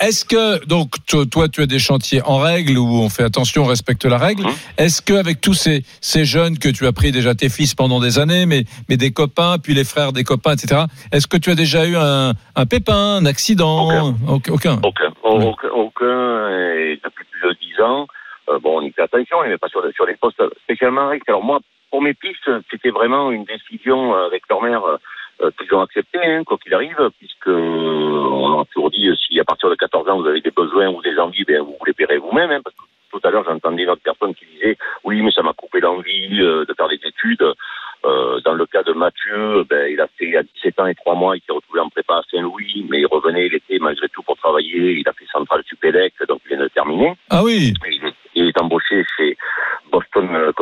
Est-ce 0.00 0.24
que 0.24 0.64
donc 0.66 0.92
to- 1.06 1.26
toi 1.26 1.48
tu 1.48 1.60
as 1.60 1.66
des 1.66 1.78
chantiers 1.78 2.22
en 2.24 2.38
règle 2.38 2.78
où 2.78 2.86
on 3.02 3.10
fait 3.10 3.24
attention, 3.24 3.64
on 3.64 3.66
respecte 3.66 4.04
la 4.06 4.16
règle. 4.18 4.46
Hum. 4.46 4.52
Est-ce 4.78 5.02
que 5.02 5.12
avec 5.14 5.40
tous 5.42 5.52
ces 5.54 5.82
ces 6.00 6.24
jeunes 6.24 6.58
que 6.58 6.68
tu 6.70 6.86
as 6.86 6.92
pris 6.92 7.12
déjà 7.12 7.34
tes 7.34 7.48
fils 7.50 7.74
pendant 7.74 8.00
des 8.00 8.18
années, 8.18 8.46
mais 8.46 8.64
mais 8.88 8.96
des 8.96 9.10
copains, 9.10 9.56
puis 9.62 9.74
les 9.74 9.84
frères 9.84 10.12
des 10.12 10.24
copains, 10.24 10.52
etc. 10.54 10.82
Est-ce 11.12 11.26
que 11.26 11.36
tu 11.36 11.50
as 11.50 11.54
déjà 11.56 11.86
eu 11.86 11.96
un 11.96 12.32
un 12.54 12.66
pépin, 12.66 13.16
un 13.20 13.26
accident? 13.26 13.86
Aucun. 13.86 14.14
Aucun. 14.52 14.80
Aucun. 14.82 15.12
Aucun, 15.30 15.68
aucun. 15.70 16.48
Et 16.76 17.00
depuis 17.02 17.24
plus 17.24 17.48
de 17.48 17.54
dix 17.54 17.80
ans, 17.80 18.06
euh, 18.48 18.58
bon, 18.58 18.78
on 18.78 18.82
y 18.82 18.90
fait 18.92 19.02
attention, 19.02 19.38
mais 19.42 19.58
pas 19.58 19.68
sur, 19.68 19.82
les 19.82 20.16
postes 20.16 20.42
spécialement. 20.62 21.12
Alors 21.26 21.42
moi, 21.42 21.60
pour 21.90 22.02
mes 22.02 22.14
pistes, 22.14 22.50
c'était 22.70 22.90
vraiment 22.90 23.30
une 23.30 23.44
décision 23.44 24.14
avec 24.14 24.42
leur 24.48 24.62
mère 24.62 24.98
euh, 25.42 25.50
qu'ils 25.58 25.74
ont 25.74 25.82
acceptée, 25.82 26.18
hein, 26.24 26.44
quoi 26.44 26.56
qu'il 26.56 26.72
arrive, 26.72 27.10
puisque 27.18 27.48
euh, 27.48 28.28
on 28.30 28.60
a 28.60 28.64
toujours 28.66 28.90
dit, 28.90 29.06
euh, 29.08 29.16
si 29.16 29.38
à 29.38 29.44
partir 29.44 29.68
de 29.68 29.74
14 29.74 30.08
ans, 30.08 30.20
vous 30.20 30.26
avez 30.26 30.40
des 30.40 30.50
besoins 30.50 30.88
ou 30.88 31.02
des 31.02 31.18
envies, 31.18 31.44
ben, 31.44 31.60
vous 31.60 31.76
les 31.86 31.92
paierez 31.92 32.16
vous-même, 32.16 32.50
hein, 32.50 32.60
parce 32.64 32.74
que 32.74 32.82
tout 33.12 33.20
à 33.22 33.30
l'heure, 33.30 33.44
j'entendais 33.44 33.82
une 33.82 33.90
autre 33.90 34.02
personne 34.02 34.34
qui 34.34 34.46
disait, 34.46 34.78
oui, 35.04 35.20
mais 35.22 35.30
ça 35.30 35.42
m'a 35.42 35.52
coupé 35.52 35.80
l'envie 35.80 36.40
euh, 36.40 36.64
de 36.64 36.74
faire 36.74 36.88
des 36.88 37.00
études. 37.04 37.44
Euh, 38.06 38.40
dans 38.44 38.54
le 38.54 38.66
cas 38.66 38.82
de 38.82 38.92
Mathieu, 38.92 39.64
ben, 39.68 39.90
il 39.90 40.00
a 40.00 40.06
fait 40.16 40.36
à 40.36 40.42
17 40.42 40.80
ans 40.80 40.86
et 40.86 40.94
3 40.94 41.14
mois, 41.16 41.36
il 41.36 41.40
s'est 41.40 41.52
retrouvé 41.52 41.80
en 41.80 41.88
prépa 41.88 42.14
à 42.14 42.22
Saint-Louis, 42.30 42.86
mais 42.88 43.00
il 43.00 43.06
revenait 43.06 43.48
l'été 43.48 43.78
malgré 43.80 44.08
tout 44.08 44.22
pour 44.22 44.36
travailler. 44.36 44.92
Il 44.92 45.08
a 45.08 45.12
fait 45.12 45.26
Centrale 45.32 45.62
Supélec, 45.66 46.14
donc 46.28 46.40
il 46.44 46.56
vient 46.56 46.64
de 46.64 46.68
terminer. 46.68 47.14
Ah 47.30 47.42
oui. 47.42 47.74
Il 47.86 48.06
est, 48.06 48.14
il 48.34 48.48
est 48.48 48.60
embauché 48.60 49.04
chez 49.16 49.35
Boston 49.96 50.28
euh. 50.34 50.52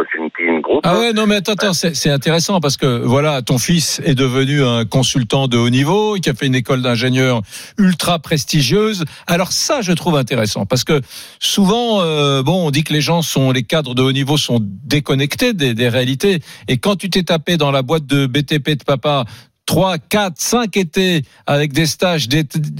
Ah 0.85 0.99
ouais, 0.99 1.13
non 1.13 1.27
mais 1.27 1.37
attends, 1.37 1.53
attends, 1.53 1.73
c'est 1.73 2.11
intéressant 2.11 2.61
parce 2.61 2.77
que 2.77 3.03
voilà, 3.05 3.43
ton 3.43 3.59
fils 3.59 4.01
est 4.05 4.15
devenu 4.15 4.63
un 4.63 4.85
consultant 4.85 5.49
de 5.49 5.57
haut 5.57 5.71
niveau, 5.71 6.15
qui 6.15 6.31
a 6.31 6.35
fait 6.35 6.47
une 6.47 6.55
école 6.55 6.83
d'ingénieur 6.83 7.43
ultra 7.77 8.21
prestigieuse. 8.21 9.05
Alors 9.27 9.51
ça, 9.51 9.81
je 9.83 9.93
trouve 9.93 10.17
intéressant 10.17 10.67
parce 10.67 10.85
que 10.85 11.01
souvent, 11.41 12.01
euh, 12.03 12.45
bon, 12.45 12.69
on 12.69 12.71
dit 12.71 12.85
que 12.85 12.93
les 12.93 13.01
gens 13.01 13.23
sont, 13.23 13.51
les 13.51 13.65
cadres 13.65 13.95
de 13.95 14.03
haut 14.03 14.13
niveau 14.13 14.37
sont 14.37 14.61
déconnectés 14.61 15.53
des, 15.53 15.89
réalités. 15.89 16.41
Et 16.69 16.79
quand 16.79 16.95
tu 16.95 17.11
t'es 17.11 17.25
tapé 17.25 17.57
dans 17.57 17.73
la 17.73 17.83
boîte 17.83 18.07
de 18.07 18.27
BTP 18.27 18.79
de 18.79 18.85
papa. 18.85 19.25
3, 19.67 19.97
4, 19.97 20.35
5 20.37 20.77
étés 20.77 21.23
avec 21.47 21.73
des 21.73 21.87
stages 21.87 22.29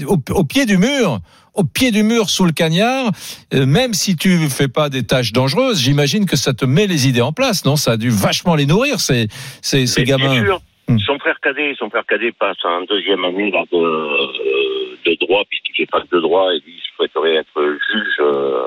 au 0.07 0.45
pied 0.45 0.67
du 0.67 0.77
mur, 0.77 1.23
au 1.55 1.65
pied 1.65 1.91
du 1.91 2.03
mur 2.03 2.29
sous 2.31 2.45
le 2.45 2.53
cagnard, 2.53 3.11
euh, 3.53 3.67
même 3.67 3.95
si 3.95 4.17
tu 4.17 4.49
fais 4.49 4.69
pas 4.69 4.89
des 4.89 5.05
tâches 5.05 5.33
dangereuses, 5.33 5.81
j'imagine 5.81 6.27
que 6.27 6.37
ça 6.37 6.53
te 6.53 6.65
met 6.65 6.87
les 6.87 7.09
idées 7.09 7.23
en 7.23 7.33
place, 7.33 7.65
non? 7.65 7.77
Ça 7.77 7.93
a 7.93 7.97
dû 7.97 8.11
vachement 8.11 8.55
les 8.55 8.67
nourrir, 8.67 9.01
ces, 9.01 9.29
ces, 9.63 9.87
ces 9.87 10.05
gamins. 10.05 10.45
sûr, 10.45 10.61
Hmm. 10.87 10.99
Son 10.99 11.19
frère 11.19 11.41
cadet, 11.41 11.75
son 11.79 11.89
frère 11.89 12.05
cadet 12.07 12.33
passe 12.33 12.63
en 12.65 12.83
deuxième 12.83 13.25
année 13.25 13.51
là, 13.51 13.65
de, 13.73 13.79
euh, 13.79 14.97
de 15.07 15.17
droit, 15.19 15.43
puisqu'il 15.49 15.75
fait 15.75 15.87
pas 15.87 16.03
de 16.13 16.21
droit, 16.21 16.53
et 16.53 16.59
lui, 16.61 16.75
il 16.77 16.83
souhaiterait 16.95 17.37
être 17.37 17.79
juge 17.91 18.17
euh, 18.21 18.63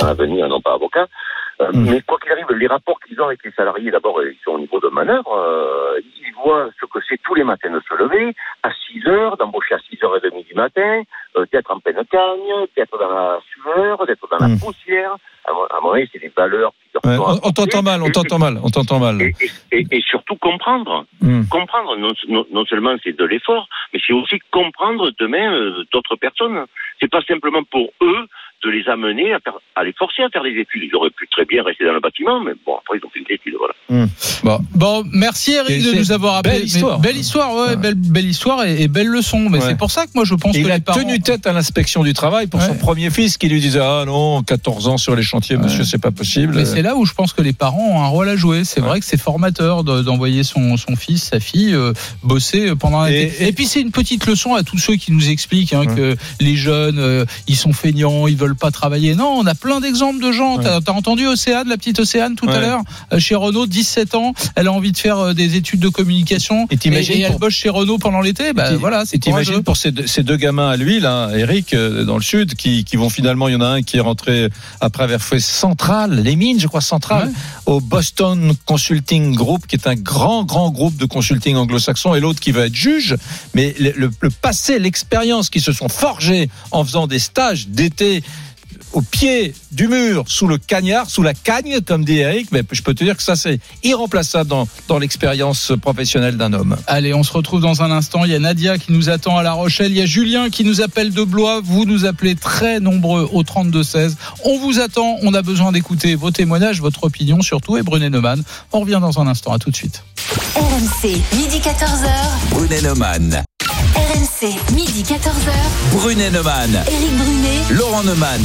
dans 0.00 0.06
l'avenir, 0.06 0.48
non 0.48 0.62
pas 0.62 0.74
avocat. 0.74 1.08
Euh, 1.60 1.70
Hmm. 1.72 1.84
Mais 1.90 2.00
quoi 2.02 2.18
qu'il 2.18 2.32
arrive, 2.32 2.46
les 2.56 2.66
rapports 2.66 2.98
qu'ils 3.00 3.20
ont 3.20 3.26
avec 3.26 3.44
les 3.44 3.52
salariés, 3.52 3.90
d'abord, 3.90 4.20
ils 4.22 4.36
sont 4.44 4.52
au 4.52 4.58
niveau 4.58 4.80
de 4.80 4.88
manœuvre. 4.88 5.32
euh, 5.36 6.00
ils 6.24 6.32
voient 6.34 6.70
ce 6.80 6.86
que 6.86 6.98
c'est 7.08 7.20
tous 7.22 7.34
les 7.34 7.44
matins 7.44 7.70
de 7.70 7.80
se 7.88 7.94
lever 7.94 8.34
à 8.62 8.70
6 8.72 9.06
heures, 9.06 9.36
d'embaucher 9.36 9.74
à 9.74 9.78
6h30 9.78 10.46
du 10.46 10.54
matin, 10.54 11.02
euh, 11.36 11.44
d'être 11.52 11.70
en 11.70 11.78
pleine 11.78 12.02
cagne, 12.10 12.66
d'être 12.76 12.98
dans 12.98 13.10
la 13.10 13.38
sueur, 13.52 14.06
d'être 14.06 14.26
dans 14.30 14.38
la 14.38 14.56
poussière. 14.58 15.14
À 15.44 15.52
mon, 15.52 15.64
à 15.64 15.80
mon 15.82 15.90
avis, 15.92 16.08
c'est 16.12 16.20
des 16.20 16.32
valeurs 16.34 16.72
qui 16.72 16.88
leur 16.94 17.04
Ouais, 17.04 17.16
sont 17.16 17.40
on 17.44 17.48
on 17.48 17.52
t'entend 17.52 17.82
mal, 17.82 18.02
on 18.02 18.06
Et- 18.06 18.12
t'entend 18.12 18.38
mal, 18.38 18.58
on 18.62 18.68
t'entend 18.70 18.98
mal. 18.98 19.20
et, 19.22 19.34
et- 19.40 19.78
et- 19.80 19.86
et 19.90 20.00
surtout 20.02 20.36
comprendre. 20.36 21.04
Hmm. 21.20 21.42
Comprendre, 21.50 21.96
non, 21.96 22.12
non- 22.28 22.46
non 22.50 22.64
seulement 22.66 22.94
c'est 23.04 23.16
de 23.16 23.24
l'effort, 23.24 23.68
mais 23.92 24.00
c'est 24.06 24.12
aussi 24.12 24.38
comprendre 24.50 25.10
demain 25.18 25.52
euh, 25.52 25.84
d'autres 25.92 26.16
personnes. 26.16 26.64
C'est 27.00 27.10
pas 27.10 27.22
simplement 27.22 27.62
pour 27.64 27.90
eux 28.02 28.26
de 28.62 28.70
les 28.70 28.88
amener 28.88 29.34
à, 29.74 29.84
les 29.84 29.92
forcer 29.92 30.22
à 30.22 30.30
faire 30.30 30.42
des 30.42 30.58
études. 30.58 30.84
Ils 30.84 30.94
auraient 30.94 31.10
pu 31.10 31.26
très 31.28 31.44
bien 31.44 31.62
rester 31.62 31.84
dans 31.84 31.92
le 31.92 32.00
bâtiment, 32.00 32.40
mais 32.40 32.52
bon, 32.64 32.76
après 32.76 32.98
ils 32.98 33.06
ont 33.06 33.10
fait 33.10 33.20
des 33.20 33.34
études, 33.34 33.54
voilà. 33.54 33.71
Bon, 34.42 34.60
Bon, 34.74 35.04
merci 35.12 35.52
Et 35.52 35.56
Eric 35.56 35.84
de 35.84 35.92
nous 35.98 36.12
avoir 36.12 36.36
appelé. 36.36 36.54
belle 36.54 36.62
Mais 36.62 36.66
histoire. 36.68 36.98
belle 36.98 37.16
histoire, 37.16 37.54
ouais, 37.54 37.60
Ouais. 37.70 37.76
belle, 37.76 37.94
belle 37.94 38.26
histoire 38.26 38.64
et, 38.64 38.82
et 38.82 38.88
belle 38.88 39.06
leçon. 39.06 39.48
Mais 39.48 39.58
Ouais. 39.58 39.64
c'est 39.68 39.76
pour 39.78 39.90
ça 39.90 40.04
que 40.06 40.10
moi 40.14 40.24
je 40.24 40.34
pense 40.34 40.54
Et 40.56 40.62
que 40.62 40.66
il 40.68 40.72
a 40.72 40.80
parents. 40.80 40.98
tenu 40.98 41.20
tête 41.20 41.46
à 41.46 41.52
l'inspection 41.52 42.02
du 42.02 42.12
travail 42.14 42.46
pour 42.46 42.60
son 42.62 42.74
premier 42.74 43.10
fils 43.10 43.36
qui 43.38 43.48
lui 43.48 43.60
disait 43.60 43.80
ah 43.80 44.04
non 44.06 44.42
14 44.42 44.88
ans 44.88 44.96
sur 44.98 45.14
les 45.14 45.22
chantiers 45.22 45.56
monsieur 45.56 45.84
c'est 45.84 45.98
pas 45.98 46.10
possible. 46.10 46.54
Mais 46.56 46.64
c'est 46.64 46.82
là 46.82 46.96
où 46.96 47.04
je 47.04 47.12
pense 47.14 47.32
que 47.32 47.42
les 47.42 47.52
parents 47.52 47.88
ont 47.90 48.02
un 48.02 48.06
rôle 48.08 48.28
à 48.28 48.36
jouer. 48.36 48.64
C'est 48.64 48.80
vrai 48.80 49.00
que 49.00 49.06
c'est 49.06 49.20
formateur 49.20 49.84
de- 49.84 50.02
d'envoyer 50.02 50.42
son, 50.44 50.76
son 50.76 50.96
fils, 50.96 51.24
sa 51.32 51.40
fille 51.40 51.74
euh, 51.74 51.92
bosser 52.22 52.74
pendant 52.76 53.00
un 53.00 53.08
Et- 53.08 53.22
été. 53.24 53.48
Et, 53.48 53.52
puis 53.52 53.66
c'est 53.66 53.80
une 53.80 53.90
petite 53.90 54.26
leçon 54.26 54.54
à 54.54 54.62
tous 54.62 54.78
ceux 54.78 54.96
qui 54.96 55.12
nous 55.12 55.28
expliquent 55.30 55.72
hein, 55.72 55.86
que 55.86 56.16
les 56.40 56.56
jeunes 56.56 56.98
euh, 56.98 57.24
ils 57.46 57.56
sont 57.56 57.72
feignants, 57.72 58.26
ils 58.26 58.36
veulent 58.36 58.56
pas 58.56 58.70
travailler. 58.70 59.14
Non, 59.14 59.36
on 59.38 59.46
a 59.46 59.54
plein 59.54 59.80
d'exemples 59.80 60.22
de 60.24 60.32
gens. 60.32 60.58
T'as 60.58 60.78
as 60.86 60.92
entendu 60.92 61.26
Océane, 61.26 61.68
la 61.68 61.76
petite 61.76 61.98
Océane 62.00 62.34
tout 62.36 62.48
à 62.48 62.58
l'heure 62.60 62.80
euh, 63.12 63.18
chez 63.18 63.34
Renault, 63.34 63.66
17 63.82 64.14
ans, 64.14 64.32
elle 64.54 64.68
a 64.68 64.72
envie 64.72 64.92
de 64.92 64.96
faire 64.96 65.18
euh, 65.18 65.34
des 65.34 65.56
études 65.56 65.80
de 65.80 65.88
communication 65.88 66.66
Et 66.70 66.74
et, 66.74 66.88
et 66.88 67.20
elle 67.22 67.30
pour- 67.32 67.40
bosse 67.40 67.54
chez 67.54 67.68
Renault 67.68 67.98
pendant 67.98 68.20
l'été. 68.20 68.52
Bah 68.52 68.74
voilà, 68.76 69.04
c'est 69.04 69.18
t'imagines 69.18 69.62
pour 69.64 69.76
ces 69.76 69.90
deux, 69.92 70.06
ces 70.06 70.22
deux 70.22 70.36
gamins 70.36 70.68
à 70.70 70.76
lui, 70.76 71.00
là, 71.00 71.30
Eric, 71.36 71.74
euh, 71.74 72.04
dans 72.04 72.16
le 72.16 72.22
sud, 72.22 72.54
qui, 72.54 72.84
qui 72.84 72.96
vont 72.96 73.10
finalement, 73.10 73.48
il 73.48 73.52
y 73.54 73.56
en 73.56 73.60
a 73.60 73.66
un 73.66 73.82
qui 73.82 73.96
est 73.96 74.00
rentré 74.00 74.48
après 74.80 75.02
avoir 75.04 75.20
fait 75.20 75.40
Central, 75.40 76.20
les 76.22 76.36
mines, 76.36 76.60
je 76.60 76.68
crois, 76.68 76.80
Central, 76.80 77.28
Ouais. 77.28 77.32
au 77.66 77.80
Boston 77.80 78.52
Consulting 78.66 79.34
Group, 79.34 79.66
qui 79.66 79.76
est 79.76 79.86
un 79.86 79.94
grand, 79.94 80.44
grand 80.44 80.70
groupe 80.70 80.96
de 80.96 81.04
consulting 81.06 81.56
anglo-saxon, 81.56 82.14
et 82.14 82.20
l'autre 82.20 82.40
qui 82.40 82.52
va 82.52 82.66
être 82.66 82.74
juge. 82.74 83.16
Mais 83.54 83.74
le, 83.78 83.92
le- 83.96 84.10
le 84.20 84.30
passé, 84.30 84.78
l'expérience 84.78 85.50
qui 85.50 85.60
se 85.60 85.72
sont 85.72 85.88
forgés 85.88 86.48
en 86.70 86.84
faisant 86.84 87.06
des 87.06 87.18
stages 87.18 87.68
d'été 87.68 88.22
au 88.92 89.02
pied 89.02 89.54
du 89.70 89.88
mur, 89.88 90.24
sous 90.26 90.46
le 90.46 90.58
cagnard, 90.58 91.08
sous 91.08 91.22
la 91.22 91.34
cagne, 91.34 91.80
comme 91.80 92.04
dit 92.04 92.18
Eric, 92.18 92.48
mais 92.52 92.62
je 92.70 92.82
peux 92.82 92.94
te 92.94 93.04
dire 93.04 93.16
que 93.16 93.22
ça, 93.22 93.36
c'est 93.36 93.58
irremplaçable 93.82 94.48
dans, 94.48 94.68
dans 94.88 94.98
l'expérience 94.98 95.72
professionnelle 95.80 96.36
d'un 96.36 96.52
homme. 96.52 96.76
Allez, 96.86 97.14
on 97.14 97.22
se 97.22 97.32
retrouve 97.32 97.60
dans 97.60 97.82
un 97.82 97.90
instant. 97.90 98.24
Il 98.24 98.32
y 98.32 98.34
a 98.34 98.38
Nadia 98.38 98.78
qui 98.78 98.92
nous 98.92 99.08
attend 99.08 99.36
à 99.38 99.42
La 99.42 99.52
Rochelle. 99.52 99.92
Il 99.92 99.98
y 99.98 100.02
a 100.02 100.06
Julien 100.06 100.50
qui 100.50 100.64
nous 100.64 100.80
appelle 100.80 101.12
de 101.12 101.24
Blois. 101.24 101.60
Vous 101.62 101.84
nous 101.84 102.04
appelez 102.04 102.34
très 102.34 102.80
nombreux 102.80 103.28
au 103.32 103.42
32-16. 103.42 104.14
On 104.44 104.58
vous 104.58 104.80
attend. 104.80 105.16
On 105.22 105.34
a 105.34 105.42
besoin 105.42 105.72
d'écouter 105.72 106.14
vos 106.14 106.30
témoignages, 106.30 106.80
votre 106.80 107.04
opinion 107.04 107.40
surtout. 107.42 107.76
Et 107.76 107.82
Brunet 107.82 108.10
Neumann. 108.10 108.42
On 108.72 108.80
revient 108.80 108.98
dans 109.00 109.20
un 109.20 109.26
instant. 109.26 109.52
À 109.52 109.58
tout 109.58 109.70
de 109.70 109.76
suite. 109.76 110.02
RMC, 110.54 111.08
midi 111.36 111.58
14h. 111.58 112.08
Brunet 112.50 112.82
Neumann. 112.82 113.42
RMC, 113.96 114.58
midi 114.74 115.02
14h. 115.02 115.52
Brunet 115.92 116.30
Neumann. 116.30 116.74
Éric 116.86 117.16
Brunet. 117.16 117.62
Laurent 117.70 118.02
Neumann. 118.04 118.40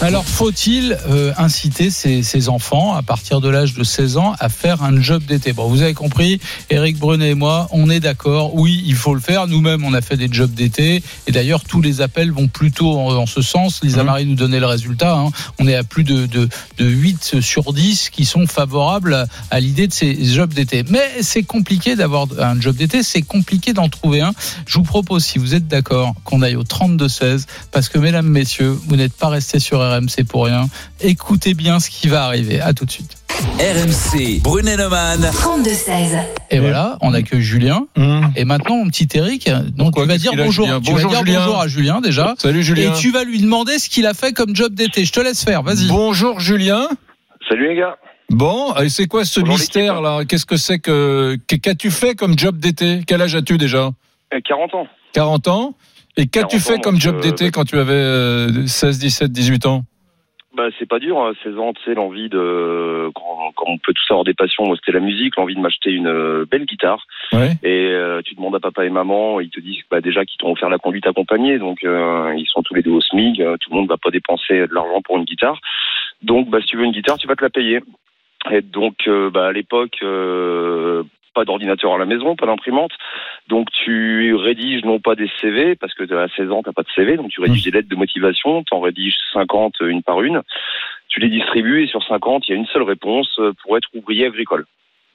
Alors, 0.00 0.24
faut-il 0.24 0.98
euh, 1.08 1.32
inciter 1.38 1.88
ces, 1.88 2.24
ces 2.24 2.48
enfants, 2.48 2.92
à 2.96 3.02
partir 3.02 3.40
de 3.40 3.48
l'âge 3.48 3.74
de 3.74 3.84
16 3.84 4.16
ans, 4.16 4.34
à 4.40 4.48
faire 4.48 4.82
un 4.82 5.00
job 5.00 5.22
d'été? 5.24 5.52
Bon, 5.52 5.68
vous 5.68 5.82
avez 5.82 5.94
compris, 5.94 6.40
Eric 6.70 6.98
Brunet 6.98 7.30
et 7.30 7.34
moi, 7.36 7.68
on 7.70 7.88
est 7.88 8.00
d'accord. 8.00 8.56
Oui, 8.56 8.82
il 8.84 8.96
faut 8.96 9.14
le 9.14 9.20
faire. 9.20 9.46
Nous-mêmes, 9.46 9.84
on 9.84 9.94
a 9.94 10.00
fait 10.00 10.16
des 10.16 10.26
jobs 10.28 10.52
d'été. 10.52 11.04
Et 11.28 11.30
d'ailleurs, 11.32 11.62
tous 11.62 11.80
les 11.80 12.00
appels 12.00 12.32
vont 12.32 12.48
plutôt 12.48 12.98
en, 12.98 13.14
en 13.14 13.26
ce 13.26 13.42
sens. 13.42 13.78
Lisa 13.84 13.98
Mhm. 14.00 14.06
Marie 14.06 14.26
nous 14.26 14.34
donnait 14.34 14.58
le 14.58 14.66
résultat. 14.66 15.14
hein. 15.16 15.30
On 15.60 15.68
est 15.68 15.76
à 15.76 15.84
plus 15.84 16.02
de, 16.02 16.26
de, 16.26 16.48
de 16.78 16.84
8 16.84 17.40
sur 17.40 17.72
10 17.72 18.10
qui 18.10 18.24
sont 18.24 18.48
favorables 18.48 19.14
à, 19.14 19.26
à 19.52 19.60
l'idée 19.60 19.86
de 19.86 19.92
ces 19.92 20.24
jobs 20.24 20.52
d'été. 20.52 20.82
Mais 20.88 21.08
c'est 21.20 21.44
compliqué 21.44 21.94
d'avoir 21.94 22.26
un 22.40 22.60
job 22.60 22.74
d'été. 22.74 23.04
C'est 23.04 23.22
compliqué 23.22 23.72
d'en 23.72 23.88
trouver 23.88 24.20
un. 24.22 24.32
Je 24.66 24.78
vous 24.78 24.84
propose, 24.84 25.22
si 25.24 25.38
vous 25.38 25.54
êtes 25.54 25.68
d'accord, 25.68 26.14
qu'on 26.24 26.42
aille 26.42 26.56
au 26.56 26.64
32-16. 26.64 27.44
Parce 27.70 27.88
que, 27.88 27.98
mesdames, 27.98 28.26
messieurs, 28.26 28.76
vous 28.88 28.96
n'êtes 28.96 29.12
pas 29.14 29.28
restés 29.28 29.60
sur 29.60 29.91
RMC 29.98 30.24
pour 30.28 30.46
rien. 30.46 30.66
Écoutez 31.00 31.54
bien 31.54 31.80
ce 31.80 31.90
qui 31.90 32.08
va 32.08 32.24
arriver. 32.24 32.60
À 32.60 32.72
tout 32.72 32.84
de 32.84 32.90
suite. 32.90 33.16
RMC. 33.58 34.40
Brunet 34.42 34.76
Neumann. 34.76 35.20
32-16. 35.20 36.18
Et 36.50 36.58
voilà, 36.58 36.98
on 37.00 37.14
accueille 37.14 37.42
Julien. 37.42 37.86
Hum. 37.96 38.30
Et 38.36 38.44
maintenant, 38.44 38.76
mon 38.76 38.88
petit 38.88 39.08
Eric, 39.14 39.48
donc 39.76 39.94
Pourquoi 39.94 40.02
tu 40.04 40.08
vas 40.10 40.18
dire 40.18 40.32
bonjour. 40.36 40.66
Tu 40.66 40.72
Bonjour, 40.92 41.10
vas 41.10 41.16
dire 41.18 41.26
Julien. 41.26 41.38
bonjour 41.46 41.60
à 41.60 41.68
Julien 41.68 42.00
déjà. 42.00 42.34
Salut 42.38 42.62
Julien. 42.62 42.92
Et 42.92 42.98
tu 42.98 43.10
vas 43.10 43.24
lui 43.24 43.40
demander 43.40 43.78
ce 43.78 43.88
qu'il 43.88 44.06
a 44.06 44.14
fait 44.14 44.32
comme 44.32 44.54
job 44.54 44.74
d'été. 44.74 45.04
Je 45.04 45.12
te 45.12 45.20
laisse 45.20 45.42
faire. 45.44 45.62
Vas-y. 45.62 45.88
Bonjour 45.88 46.40
Julien. 46.40 46.86
Salut 47.48 47.68
les 47.68 47.76
gars. 47.80 47.96
Bon, 48.30 48.74
et 48.76 48.88
c'est 48.88 49.06
quoi 49.06 49.24
ce 49.24 49.40
Bonjour, 49.40 49.56
mystère 49.56 50.00
là? 50.00 50.24
Qu'est-ce 50.26 50.46
que 50.46 50.56
c'est 50.56 50.78
que 50.78 51.36
que- 51.46 51.56
qu'as-tu 51.56 51.90
fait 51.90 52.14
comme 52.14 52.38
job 52.38 52.58
d'été? 52.58 53.00
Quel 53.06 53.20
âge 53.20 53.34
as-tu 53.34 53.58
déjà? 53.58 53.90
Euh, 54.32 54.40
40 54.44 54.74
ans. 54.74 54.86
40 55.12 55.48
ans 55.48 55.74
Et 56.16 56.26
qu'as-tu 56.26 56.58
40 56.58 56.60
fait 56.60 56.80
comme 56.80 57.00
job 57.00 57.16
euh, 57.16 57.20
d'été 57.20 57.50
quand 57.50 57.64
tu 57.64 57.76
avais 57.76 57.92
euh, 57.92 58.66
16, 58.66 58.98
17, 58.98 59.32
18 59.32 59.66
ans? 59.66 59.82
Bah, 60.54 60.64
c'est 60.78 60.86
pas 60.86 60.98
dur, 60.98 61.18
hein, 61.18 61.32
16 61.42 61.58
ans, 61.58 61.72
tu 61.72 61.82
sais, 61.82 61.94
l'envie 61.94 62.28
de. 62.28 63.10
Quand, 63.14 63.52
quand 63.56 63.64
on 63.68 63.78
peut 63.78 63.94
tous 63.94 64.04
avoir 64.10 64.24
des 64.24 64.34
passions, 64.34 64.66
moi, 64.66 64.76
c'était 64.76 64.92
la 64.92 65.02
musique, 65.02 65.36
l'envie 65.36 65.54
de 65.54 65.60
m'acheter 65.60 65.90
une 65.90 66.08
euh, 66.08 66.44
belle 66.50 66.66
guitare. 66.66 67.06
Ouais. 67.32 67.52
Et 67.62 67.88
euh, 67.88 68.20
tu 68.22 68.34
demandes 68.34 68.54
à 68.54 68.60
papa 68.60 68.84
et 68.84 68.90
maman, 68.90 69.40
ils 69.40 69.48
te 69.48 69.60
disent 69.60 69.80
bah, 69.90 70.02
déjà 70.02 70.26
qu'ils 70.26 70.36
t'ont 70.38 70.52
offert 70.52 70.68
la 70.68 70.76
conduite 70.76 71.06
accompagnée, 71.06 71.58
donc 71.58 71.82
euh, 71.84 72.34
ils 72.36 72.46
sont 72.46 72.62
tous 72.62 72.74
les 72.74 72.82
deux 72.82 72.90
au 72.90 73.00
euh, 73.00 73.56
tout 73.56 73.70
le 73.70 73.76
monde 73.76 73.88
va 73.88 73.96
pas 73.96 74.10
dépenser 74.10 74.58
de 74.58 74.74
l'argent 74.74 75.00
pour 75.02 75.16
une 75.16 75.24
guitare. 75.24 75.58
Donc, 76.20 76.50
bah, 76.50 76.58
si 76.60 76.66
tu 76.66 76.76
veux 76.76 76.84
une 76.84 76.92
guitare, 76.92 77.16
tu 77.16 77.26
vas 77.26 77.34
te 77.34 77.42
la 77.42 77.50
payer. 77.50 77.80
Et 78.50 78.60
donc, 78.60 78.94
euh, 79.06 79.30
bah, 79.30 79.46
à 79.46 79.52
l'époque, 79.52 79.96
euh, 80.02 81.02
pas 81.34 81.44
d'ordinateur 81.44 81.94
à 81.94 81.98
la 81.98 82.06
maison, 82.06 82.36
pas 82.36 82.46
d'imprimante. 82.46 82.92
Donc, 83.48 83.68
tu 83.70 84.34
rédiges 84.34 84.84
non 84.84 85.00
pas 85.00 85.14
des 85.14 85.30
CV, 85.40 85.76
parce 85.76 85.94
que 85.94 86.02
à 86.14 86.28
16 86.28 86.50
ans, 86.50 86.62
t'as 86.62 86.72
pas 86.72 86.82
de 86.82 86.90
CV, 86.94 87.16
donc 87.16 87.30
tu 87.30 87.40
rédiges 87.40 87.64
des 87.64 87.70
lettres 87.70 87.88
de 87.88 87.96
motivation, 87.96 88.62
t'en 88.64 88.80
rédiges 88.80 89.16
50 89.32 89.74
une 89.80 90.02
par 90.02 90.22
une. 90.22 90.42
Tu 91.08 91.20
les 91.20 91.28
distribues 91.28 91.84
et 91.84 91.86
sur 91.86 92.02
50, 92.04 92.48
il 92.48 92.52
y 92.52 92.54
a 92.54 92.58
une 92.58 92.66
seule 92.66 92.82
réponse 92.82 93.28
euh, 93.38 93.52
pour 93.62 93.76
être 93.76 93.88
ouvrier 93.94 94.26
agricole. 94.26 94.64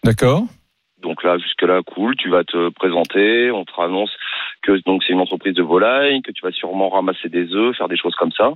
D'accord. 0.03 0.43
Donc 1.01 1.23
là, 1.23 1.37
jusque-là, 1.37 1.81
cool. 1.83 2.15
Tu 2.15 2.29
vas 2.29 2.43
te 2.43 2.69
présenter. 2.69 3.51
On 3.51 3.65
te 3.65 3.81
annonce 3.81 4.11
que 4.63 4.73
donc 4.85 5.03
c'est 5.03 5.13
une 5.13 5.21
entreprise 5.21 5.53
de 5.53 5.63
volaille, 5.63 6.21
que 6.21 6.31
tu 6.31 6.43
vas 6.43 6.51
sûrement 6.51 6.89
ramasser 6.89 7.29
des 7.29 7.53
œufs, 7.53 7.75
faire 7.75 7.87
des 7.87 7.97
choses 7.97 8.15
comme 8.15 8.31
ça. 8.31 8.51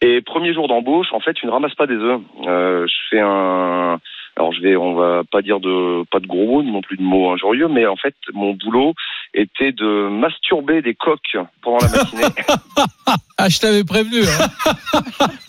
Et 0.00 0.20
premier 0.20 0.52
jour 0.52 0.66
d'embauche, 0.66 1.12
en 1.12 1.20
fait, 1.20 1.34
tu 1.34 1.46
ne 1.46 1.50
ramasses 1.50 1.74
pas 1.74 1.86
des 1.86 1.94
œufs. 1.94 2.20
Euh, 2.46 2.86
je 2.86 2.96
fais 3.10 3.20
un. 3.20 4.00
Alors 4.36 4.52
je 4.54 4.62
vais, 4.62 4.76
on 4.76 4.94
va 4.94 5.22
pas 5.30 5.42
dire 5.42 5.60
de 5.60 6.04
pas 6.10 6.18
de 6.18 6.26
gros 6.26 6.46
mots, 6.46 6.62
non 6.62 6.80
plus 6.80 6.96
de 6.96 7.02
mots 7.02 7.32
injurieux, 7.32 7.68
mais 7.68 7.86
en 7.86 7.96
fait, 7.96 8.14
mon 8.32 8.54
boulot 8.54 8.94
était 9.34 9.72
de 9.72 10.08
masturber 10.08 10.80
des 10.82 10.94
coques 10.94 11.36
pendant 11.60 11.78
la 11.78 11.88
matinée. 11.88 12.22
Ah, 13.38 13.48
je 13.48 13.58
t'avais 13.58 13.82
prévenu. 13.82 14.20
hein. 14.22 14.96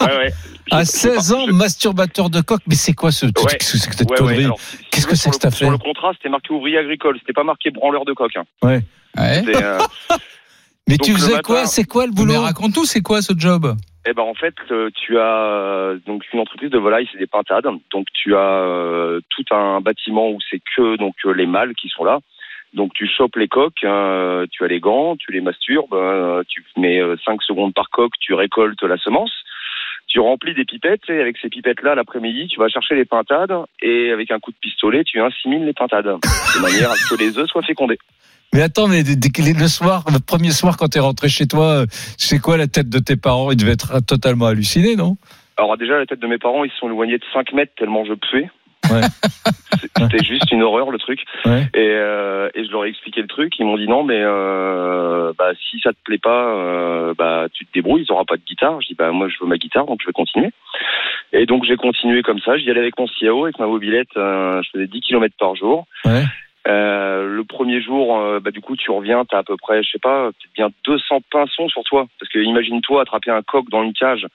ouais, 0.01 0.17
ouais. 0.17 0.33
À 0.71 0.79
Je- 0.83 0.89
16 0.89 1.33
ans, 1.33 1.45
je- 1.45 1.51
masturbateur 1.51 2.29
de 2.31 2.41
coq, 2.41 2.59
mais 2.65 2.73
c'est 2.75 2.93
quoi 2.93 3.11
ce, 3.11 3.27
Ouais. 3.27 3.31
qu'est-ce 3.33 3.73
que 3.73 3.77
c'est 3.77 3.89
Qu'est-ce 4.89 5.05
que 5.07 5.15
c'est 5.15 5.29
que 5.29 5.37
t'as 5.37 5.51
fait 5.51 5.57
Sur 5.57 5.69
le 5.71 5.77
contrat, 5.77 6.11
c'était 6.13 6.29
marqué 6.29 6.53
ouvrier 6.53 6.79
agricole. 6.79 7.17
C'était 7.19 7.33
pas 7.33 7.43
marqué 7.43 7.69
branleur 7.69 8.03
de 8.05 8.13
coq. 8.13 8.31
Hein. 8.35 8.43
Ouais. 8.63 8.79
Euh, 9.19 9.79
Mais 10.87 10.97
Donc, 10.97 11.05
tu 11.05 11.13
faisais 11.13 11.33
matin- 11.33 11.41
quoi 11.43 11.65
C'est 11.67 11.83
quoi 11.83 12.05
le 12.07 12.11
Mais 12.11 12.15
boulot 12.15 12.41
raconte-nous, 12.41 12.85
c'est 12.85 13.01
quoi 13.01 13.21
ce 13.21 13.33
job? 13.37 13.75
Eh 14.05 14.13
ben 14.13 14.23
en 14.23 14.33
fait, 14.33 14.55
euh, 14.71 14.89
tu 14.93 15.17
as 15.17 15.45
euh, 15.45 15.97
donc 16.05 16.25
une 16.33 16.39
entreprise 16.41 16.69
de 16.69 16.77
volaille, 16.77 17.07
c'est 17.11 17.17
des 17.17 17.27
pintades. 17.27 17.67
Donc 17.91 18.07
tu 18.13 18.35
as 18.35 18.59
euh, 18.59 19.21
tout 19.29 19.45
un 19.51 19.79
bâtiment 19.79 20.29
où 20.29 20.39
c'est 20.49 20.61
que 20.75 20.97
donc 20.97 21.15
les 21.23 21.45
mâles 21.45 21.73
qui 21.73 21.87
sont 21.87 22.03
là. 22.03 22.19
Donc 22.73 22.93
tu 22.93 23.07
chopes 23.07 23.37
les 23.37 23.47
coques, 23.47 23.75
tu 23.79 23.87
as 23.87 24.67
les 24.67 24.79
gants, 24.79 25.15
tu 25.15 25.31
les 25.31 25.41
masturbes, 25.41 25.95
tu 26.47 26.65
mets 26.75 27.01
5 27.23 27.41
secondes 27.43 27.73
par 27.73 27.91
coque, 27.91 28.17
tu 28.19 28.33
récoltes 28.33 28.81
la 28.81 28.97
semence. 28.97 29.31
Tu 30.07 30.19
remplis 30.19 30.53
des 30.53 30.65
pipettes 30.65 31.07
et 31.09 31.21
avec 31.21 31.37
ces 31.37 31.49
pipettes-là, 31.49 31.95
l'après-midi, 31.95 32.47
tu 32.47 32.59
vas 32.59 32.67
chercher 32.67 32.95
les 32.95 33.05
pintades 33.05 33.53
et 33.81 34.11
avec 34.11 34.31
un 34.31 34.39
coup 34.39 34.51
de 34.51 34.57
pistolet, 34.57 35.03
tu 35.03 35.21
insémines 35.21 35.65
les 35.65 35.73
pintades 35.73 36.05
de 36.05 36.61
manière 36.61 36.91
à 36.91 36.95
ce 36.95 37.13
que 37.13 37.19
les 37.19 37.37
œufs 37.37 37.47
soient 37.47 37.61
fécondés. 37.61 37.99
Mais 38.53 38.61
attends, 38.61 38.87
mais 38.87 39.01
le 39.03 39.67
soir, 39.67 40.03
le 40.11 40.19
premier 40.19 40.51
soir 40.51 40.77
quand 40.77 40.87
t'es 40.87 40.99
rentré 40.99 41.27
chez 41.27 41.47
toi, 41.47 41.81
euh, 41.81 41.85
c'est 42.17 42.39
quoi 42.39 42.55
la 42.55 42.67
tête 42.67 42.87
de 42.87 42.99
tes 42.99 43.15
parents? 43.15 43.51
Ils 43.51 43.57
devaient 43.57 43.71
être 43.73 43.99
totalement 44.05 44.45
hallucinés, 44.45 44.95
non? 44.95 45.17
Alors 45.57 45.77
déjà, 45.77 45.97
la 45.97 46.05
tête 46.05 46.19
de 46.19 46.27
mes 46.27 46.37
parents, 46.37 46.63
ils 46.63 46.71
se 46.71 46.77
sont 46.77 46.87
éloignés 46.87 47.17
de 47.17 47.25
5 47.33 47.51
mètres 47.53 47.73
tellement 47.77 48.05
je 48.05 48.13
puais. 48.13 48.49
Ouais. 48.91 49.01
C'était 49.97 50.23
juste 50.23 50.51
une 50.51 50.61
horreur 50.61 50.91
le 50.91 50.97
truc. 50.97 51.19
Ouais. 51.45 51.63
Et, 51.73 51.89
euh, 51.89 52.49
et 52.53 52.65
je 52.65 52.71
leur 52.71 52.85
ai 52.85 52.89
expliqué 52.89 53.21
le 53.21 53.27
truc. 53.27 53.53
Ils 53.59 53.65
m'ont 53.65 53.77
dit 53.77 53.87
non, 53.87 54.03
mais 54.03 54.19
euh, 54.19 55.33
bah, 55.37 55.51
si 55.69 55.79
ça 55.79 55.91
te 55.91 55.97
plaît 56.03 56.17
pas, 56.17 56.53
euh, 56.55 57.13
bah, 57.17 57.47
tu 57.53 57.65
te 57.65 57.73
débrouilles. 57.73 58.03
Ils 58.03 58.11
n'auront 58.11 58.25
pas 58.25 58.37
de 58.37 58.43
guitare. 58.43 58.81
Je 58.81 58.87
dis 58.87 58.95
bah 58.95 59.11
moi 59.11 59.29
je 59.29 59.35
veux 59.41 59.47
ma 59.47 59.57
guitare, 59.57 59.85
donc 59.85 59.99
je 60.01 60.07
vais 60.07 60.13
continuer. 60.13 60.49
Et 61.31 61.45
donc 61.45 61.63
j'ai 61.63 61.75
continué 61.75 62.21
comme 62.21 62.39
ça. 62.39 62.57
J'y 62.57 62.69
allais 62.69 62.81
avec 62.81 62.97
mon 62.99 63.07
CIO, 63.07 63.45
avec 63.45 63.57
ma 63.59 63.67
mobilette. 63.67 64.09
je 64.15 64.69
faisais 64.73 64.87
10 64.87 65.01
km 65.01 65.35
par 65.39 65.55
jour. 65.55 65.85
Ouais. 66.05 66.23
Euh, 66.67 67.28
le 67.28 67.43
premier 67.43 67.82
jour, 67.82 68.17
euh, 68.17 68.39
bah, 68.39 68.52
du 68.52 68.62
coup, 68.62 68.76
tu 68.76 68.91
reviens, 68.91 69.26
t'as 69.26 69.39
à 69.39 69.43
peu 69.43 69.58
près, 69.58 69.84
je 69.84 69.91
sais 69.91 69.99
pas, 69.99 70.32
bien 70.56 70.69
200 70.86 71.21
pinsons 71.32 71.67
sur 71.69 71.84
toi. 71.84 72.08
Parce 72.19 72.32
que 72.32 72.39
imagine-toi 72.39 73.02
attraper 73.02 73.32
un 73.32 73.41
coq 73.41 73.69
dans 73.69 73.84
une 73.84 73.93
cage 73.93 74.26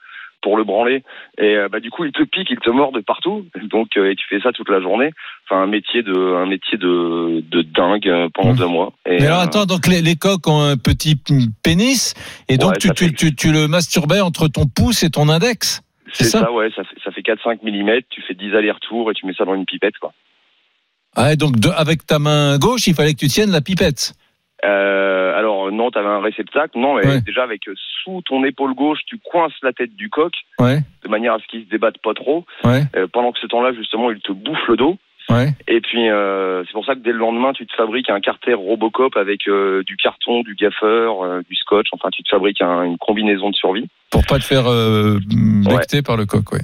pour 0.41 0.55
le 0.55 0.63
branler. 0.63 1.03
Et 1.37 1.55
euh, 1.55 1.67
bah, 1.69 1.79
du 1.79 1.89
coup, 1.89 2.05
il 2.05 2.11
te 2.11 2.23
pique, 2.23 2.49
il 2.49 2.59
te 2.59 2.69
mord 2.69 2.91
de 2.91 3.01
partout. 3.01 3.45
Donc, 3.63 3.97
euh, 3.97 4.11
et 4.11 4.15
tu 4.15 4.25
fais 4.27 4.39
ça 4.39 4.51
toute 4.51 4.69
la 4.69 4.79
journée. 4.79 5.11
Enfin, 5.45 5.61
un 5.63 5.67
métier 5.67 6.03
de, 6.03 6.35
un 6.35 6.45
métier 6.45 6.77
de, 6.77 7.43
de 7.49 7.61
dingue 7.61 8.29
pendant 8.33 8.53
Mmh. 8.53 8.57
deux 8.57 8.67
mois. 8.67 8.93
Et, 9.05 9.17
Mais 9.19 9.27
alors 9.27 9.39
attends, 9.39 9.65
donc 9.65 9.87
les, 9.87 10.01
les 10.01 10.15
coqs 10.15 10.47
ont 10.47 10.61
un 10.61 10.77
petit 10.77 11.15
pénis 11.63 12.13
et 12.47 12.57
donc 12.57 12.77
tu, 12.77 12.87
ça 12.87 12.93
tu, 12.93 13.13
tu, 13.13 13.35
tu 13.35 13.51
le 13.51 13.67
masturbais 13.67 14.21
entre 14.21 14.47
ton 14.47 14.65
pouce 14.65 15.03
et 15.03 15.09
ton 15.09 15.29
index 15.29 15.83
c'est 16.13 16.25
ça, 16.25 16.51
ouais, 16.51 16.69
ça 16.75 16.83
fait, 16.83 16.95
ça 17.03 17.11
fait 17.11 17.21
4-5 17.21 17.59
mm. 17.63 18.01
Tu 18.09 18.21
fais 18.21 18.33
10 18.33 18.55
allers-retours 18.55 19.11
et 19.11 19.13
tu 19.13 19.25
mets 19.25 19.33
ça 19.33 19.45
dans 19.45 19.55
une 19.55 19.65
pipette, 19.65 19.97
quoi. 19.99 20.13
Ah, 21.15 21.35
donc 21.35 21.57
de- 21.59 21.69
avec 21.69 22.05
ta 22.05 22.19
main 22.19 22.57
gauche, 22.57 22.87
il 22.87 22.93
fallait 22.95 23.13
que 23.13 23.19
tu 23.19 23.27
tiennes 23.27 23.51
la 23.51 23.61
pipette. 23.61 24.13
Euh, 24.65 25.37
alors 25.37 25.71
non, 25.71 25.89
t'avais 25.89 26.07
un 26.07 26.19
réceptacle. 26.21 26.77
Non, 26.77 26.95
mais 26.95 27.05
Ouais. 27.07 27.21
déjà 27.21 27.43
avec 27.43 27.67
euh, 27.67 27.73
sous 28.03 28.21
ton 28.23 28.43
épaule 28.43 28.73
gauche, 28.75 28.99
tu 29.05 29.17
coinces 29.31 29.53
la 29.63 29.71
tête 29.73 29.95
du 29.95 30.09
coq 30.09 30.33
Ouais, 30.59 30.79
de 31.03 31.09
manière 31.09 31.33
à 31.35 31.39
ce 31.39 31.47
qu'il 31.47 31.63
se 31.63 31.69
débatte 31.69 31.97
pas 32.03 32.13
trop. 32.13 32.45
ouais, 32.65 32.83
Euh, 32.95 33.07
pendant 33.11 33.31
que 33.31 33.39
ce 33.39 33.47
temps-là, 33.47 33.71
justement, 33.73 34.11
il 34.11 34.19
te 34.19 34.31
bouffe 34.33 34.67
le 34.67 34.75
dos. 34.77 34.97
Et 35.67 35.79
puis 35.79 36.09
euh, 36.09 36.63
c'est 36.65 36.71
pour 36.73 36.83
ça 36.87 36.95
que 36.95 37.01
dès 37.01 37.11
le 37.11 37.19
lendemain, 37.19 37.53
tu 37.53 37.67
te 37.67 37.73
fabriques 37.75 38.09
un 38.09 38.19
carter 38.19 38.55
Robocop 38.55 39.15
avec 39.15 39.41
du 39.45 39.95
carton, 40.01 40.41
du 40.41 40.55
gaffeur, 40.55 41.43
du 41.47 41.55
scotch. 41.55 41.85
Enfin, 41.93 42.09
tu 42.11 42.23
te 42.23 42.29
fabriques 42.29 42.61
un- 42.63 42.81
une 42.81 42.97
combinaison 42.97 43.51
de 43.51 43.55
survie. 43.55 43.85
Pour 44.09 44.25
pas 44.25 44.39
te 44.39 44.43
faire 44.43 44.63
becter 45.69 46.01
par 46.01 46.17
le 46.17 46.25
coq, 46.25 46.51
ouais. 46.53 46.61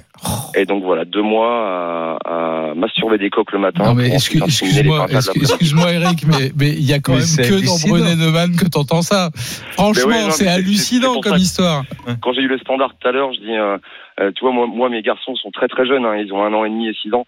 Et 0.55 0.65
donc 0.65 0.83
voilà, 0.83 1.05
deux 1.05 1.21
mois 1.21 2.17
à, 2.17 2.17
à 2.25 2.34
masturber 2.75 3.17
des 3.17 3.29
coqs 3.29 3.51
le 3.51 3.59
matin. 3.59 3.83
Non 3.85 3.93
mais 3.93 4.07
excuse- 4.13 4.43
excuse-moi, 4.43 5.07
excuse-moi 5.09 5.91
Eric, 5.93 6.25
mais 6.27 6.51
mais 6.59 6.69
il 6.69 6.83
y 6.83 6.93
a 6.93 6.99
quand 6.99 7.13
Mais 7.13 7.19
même 7.19 7.49
que 7.49 7.65
dans. 7.65 7.89
Brené 7.89 8.15
Neumann 8.15 8.55
que 8.55 8.65
t'entends 8.65 9.01
ça. 9.01 9.29
Franchement, 9.71 10.09
ouais, 10.09 10.31
c'est 10.31 10.47
hallucinant 10.47 11.19
comme 11.21 11.37
histoire. 11.37 11.83
Quand 12.21 12.33
j'ai 12.33 12.41
eu 12.41 12.47
le 12.47 12.57
standard 12.59 12.93
tout 12.99 13.07
à 13.07 13.11
l'heure, 13.11 13.31
je 13.33 13.39
dis, 13.39 13.55
euh, 13.55 13.77
euh, 14.19 14.31
tu 14.35 14.43
vois, 14.43 14.53
moi, 14.53 14.67
moi, 14.67 14.89
mes 14.89 15.01
garçons 15.01 15.35
sont 15.35 15.51
très 15.51 15.67
très 15.67 15.85
jeunes. 15.85 16.05
hein, 16.05 16.15
ils 16.17 16.31
ont 16.33 16.43
un 16.43 16.53
an 16.53 16.65
et 16.65 16.69
demi 16.69 16.87
et 16.89 16.93
six 17.01 17.13
ans. 17.13 17.25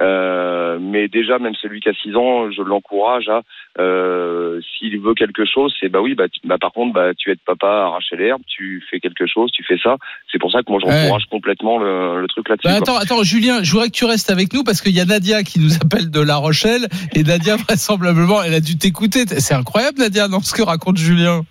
Euh, 0.00 0.78
mais 0.80 1.08
déjà, 1.08 1.38
même 1.38 1.54
celui 1.60 1.80
qui 1.80 1.88
a 1.88 1.92
6 1.94 2.16
ans, 2.16 2.50
je 2.50 2.62
l'encourage 2.62 3.28
à, 3.28 3.42
euh, 3.78 4.60
s'il 4.78 4.98
veut 5.00 5.14
quelque 5.14 5.44
chose, 5.44 5.74
c'est 5.78 5.88
bah 5.88 6.00
oui, 6.00 6.14
bah, 6.14 6.28
tu- 6.28 6.40
bah 6.44 6.56
par 6.58 6.72
contre, 6.72 6.94
bah 6.94 7.12
tu 7.16 7.30
aides 7.30 7.38
papa 7.44 7.66
à 7.68 7.84
arracher 7.86 8.16
l'herbe, 8.16 8.42
tu 8.46 8.82
fais 8.90 8.98
quelque 9.00 9.26
chose, 9.26 9.50
tu 9.52 9.62
fais 9.62 9.76
ça. 9.82 9.96
C'est 10.32 10.38
pour 10.38 10.50
ça 10.50 10.62
que 10.62 10.70
moi, 10.70 10.80
je 10.82 10.86
Ouais. 10.86 11.02
encourage 11.04 11.26
complètement 11.30 11.78
le, 11.78 12.20
le 12.22 12.28
truc 12.28 12.48
là-dessus. 12.48 12.66
Bah, 12.68 12.78
quoi. 12.78 12.94
attends, 13.00 13.14
attends, 13.16 13.22
Julien, 13.22 13.62
je 13.62 13.70
voudrais 13.72 13.88
que 13.88 13.94
tu 13.96 14.04
restes 14.06 14.30
avec 14.30 14.52
nous 14.54 14.64
parce 14.64 14.80
qu'il 14.80 14.92
y 14.96 15.00
a 15.00 15.04
Nadia 15.04 15.42
qui 15.42 15.60
nous 15.60 15.74
appelle 15.76 16.10
de 16.10 16.20
La 16.20 16.36
Rochelle 16.36 16.86
et 17.14 17.22
Nadia 17.22 17.56
vraisemblablement, 17.68 18.42
elle 18.42 18.54
a 18.54 18.60
dû 18.60 18.78
t'écouter. 18.78 19.26
C'est 19.26 19.54
incroyable 19.54 19.98
Nadia, 19.98 20.28
dans 20.28 20.40
ce 20.40 20.54
que 20.54 20.62
raconte 20.62 20.96
Julien. 20.96 21.42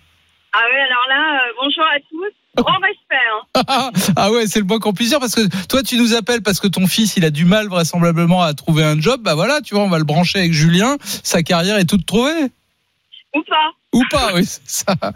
Ah 0.52 0.58
oui, 0.72 0.78
alors 0.80 1.06
là, 1.08 1.34
euh, 1.36 1.52
bonjour 1.62 1.84
à 1.84 1.98
tous. 2.10 2.62
Grand 2.64 2.80
Hein. 3.14 3.90
ah 4.16 4.30
ouais, 4.30 4.46
c'est 4.46 4.60
le 4.60 4.64
moins 4.64 4.78
qu'on 4.78 4.92
puisse 4.92 5.10
dire 5.10 5.20
parce 5.20 5.34
que 5.34 5.42
toi 5.66 5.82
tu 5.82 5.96
nous 5.96 6.14
appelles 6.14 6.42
parce 6.42 6.60
que 6.60 6.68
ton 6.68 6.86
fils 6.86 7.16
il 7.16 7.24
a 7.24 7.30
du 7.30 7.44
mal 7.44 7.68
vraisemblablement 7.68 8.42
à 8.42 8.54
trouver 8.54 8.84
un 8.84 9.00
job. 9.00 9.20
Bah 9.22 9.34
voilà, 9.34 9.60
tu 9.60 9.74
vois, 9.74 9.84
on 9.84 9.88
va 9.88 9.98
le 9.98 10.04
brancher 10.04 10.38
avec 10.38 10.52
Julien. 10.52 10.96
Sa 11.00 11.42
carrière 11.42 11.76
est 11.78 11.88
toute 11.88 12.06
trouvée. 12.06 12.50
Ou 13.34 13.42
pas. 13.42 13.70
Ou 13.92 14.02
pas, 14.10 14.34
oui, 14.34 14.44
c'est 14.44 14.86
ça. 14.86 14.94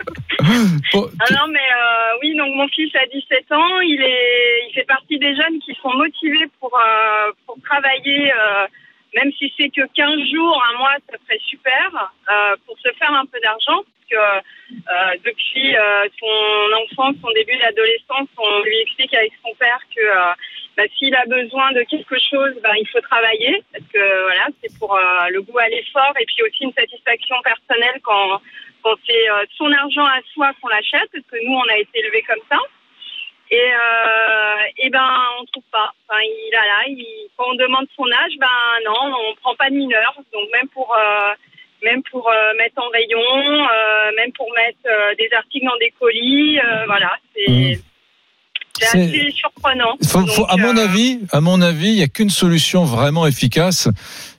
Bon, 0.92 1.08
Ah 1.20 1.32
non, 1.32 1.46
mais 1.48 1.58
euh, 1.58 2.18
oui, 2.22 2.36
donc 2.36 2.54
mon 2.54 2.68
fils 2.68 2.94
a 2.96 3.06
17 3.12 3.52
ans. 3.52 3.80
Il, 3.80 4.02
est, 4.02 4.68
il 4.68 4.74
fait 4.74 4.84
partie 4.84 5.18
des 5.18 5.34
jeunes 5.34 5.58
qui 5.64 5.74
sont 5.80 5.92
motivés 5.96 6.46
pour, 6.60 6.72
euh, 6.76 7.32
pour 7.46 7.56
travailler, 7.64 8.32
euh, 8.32 8.66
même 9.14 9.32
si 9.38 9.52
c'est 9.56 9.68
que 9.68 9.86
15 9.94 10.30
jours, 10.30 10.62
un 10.72 10.78
mois, 10.78 10.94
ça 11.08 11.16
serait 11.24 11.40
super, 11.46 12.12
euh, 12.30 12.56
pour 12.66 12.78
se 12.78 12.90
faire 12.98 13.12
un 13.12 13.26
peu 13.26 13.38
d'argent. 13.40 13.82
Parce 13.84 14.08
que 14.10 14.16
euh, 14.16 15.16
depuis 15.24 15.76
euh, 15.76 16.08
son 16.18 16.82
enfance, 16.82 17.16
son 17.22 17.30
début 17.32 17.56
d'adolescence, 17.56 18.28
on 18.38 18.62
lui 18.62 18.78
explique 18.80 19.14
avec 19.14 19.32
son 19.42 19.54
père 19.54 19.80
que 19.94 20.02
euh, 20.02 20.34
bah, 20.76 20.82
s'il 20.98 21.14
a 21.14 21.24
besoin 21.26 21.72
de 21.72 21.82
quelque 21.84 22.16
chose, 22.18 22.54
bah, 22.62 22.76
il 22.76 22.88
faut 22.88 23.00
travailler. 23.00 23.62
Parce 23.72 23.84
que 23.92 24.22
voilà, 24.24 24.46
c'est 24.62 24.78
pour 24.78 24.94
euh, 24.96 25.28
le 25.30 25.42
goût 25.42 25.58
à 25.58 25.68
l'effort 25.68 26.12
et 26.20 26.26
puis 26.26 26.42
aussi 26.42 26.64
une 26.64 26.72
satisfaction 26.72 27.36
personnelle 27.42 28.00
quand 28.02 28.40
quand 28.84 28.94
c'est 29.06 29.30
euh, 29.30 29.44
son 29.56 29.72
argent 29.72 30.04
à 30.04 30.20
soi 30.34 30.52
qu'on 30.60 30.68
l'achète, 30.68 31.08
parce 31.10 31.24
que 31.24 31.36
nous, 31.46 31.54
on 31.54 31.68
a 31.72 31.78
été 31.78 32.00
élevés 32.00 32.22
comme 32.22 32.42
ça. 32.50 32.58
Et, 33.54 33.70
euh, 33.84 34.84
et 34.84 34.90
ben, 34.90 35.10
on 35.40 35.44
trouve 35.52 35.68
pas. 35.70 35.88
Enfin, 36.08 36.20
il 36.22 36.52
a 36.62 36.64
là, 36.72 36.80
il, 36.88 37.28
quand 37.36 37.44
on 37.52 37.54
demande 37.54 37.86
son 37.96 38.06
âge, 38.22 38.34
ben 38.40 38.58
non, 38.86 39.00
on 39.30 39.34
prend 39.42 39.54
pas 39.56 39.70
de 39.70 39.76
mineur. 39.76 40.12
Donc 40.32 40.46
même 40.52 40.68
pour 40.76 40.88
euh, 40.94 41.32
même 41.82 42.02
pour 42.10 42.24
euh, 42.30 42.34
mettre 42.58 42.78
en 42.82 42.88
rayon, 42.88 43.20
euh, 43.20 44.10
même 44.16 44.32
pour 44.32 44.48
mettre 44.56 44.78
euh, 44.86 45.14
des 45.20 45.28
articles 45.36 45.66
dans 45.66 45.78
des 45.78 45.92
colis, 46.00 46.58
euh, 46.58 46.84
voilà, 46.86 47.12
c'est 47.34 47.78
Mmh. 48.80 48.86
c'est 48.90 48.98
assez 49.02 49.30
surprenant. 49.30 49.96
Faut- 50.04 50.46
à 50.48 50.56
mon 50.56 50.76
euh, 50.76 50.84
avis, 50.84 51.20
à 51.30 51.40
mon 51.40 51.60
avis, 51.60 51.88
il 51.90 51.98
y 51.98 52.02
a 52.02 52.08
qu'une 52.08 52.28
solution 52.30 52.84
vraiment 52.84 53.24
efficace. 53.26 53.88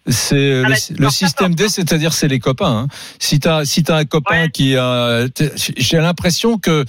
C'est 0.08 0.36
euh, 0.36 0.64
Ah 0.66 0.70
le, 0.70 0.74
bah, 0.74 0.96
le 1.06 1.10
système 1.10 1.56
D, 1.56 1.70
c'est-à-dire 1.70 2.12
c'est 2.14 2.28
les 2.28 2.40
copains. 2.40 2.80
hein. 2.84 2.88
Si 3.20 3.40
t'as 3.40 3.64
si 3.64 3.82
t'as 3.84 3.96
un 3.98 4.06
copain 4.06 4.44
Ouais. 4.44 4.50
qui 4.50 4.76
a, 4.76 5.26
j'ai 5.78 5.98
l'impression 5.98 6.58
que 6.58 6.72
euh, 6.72 6.84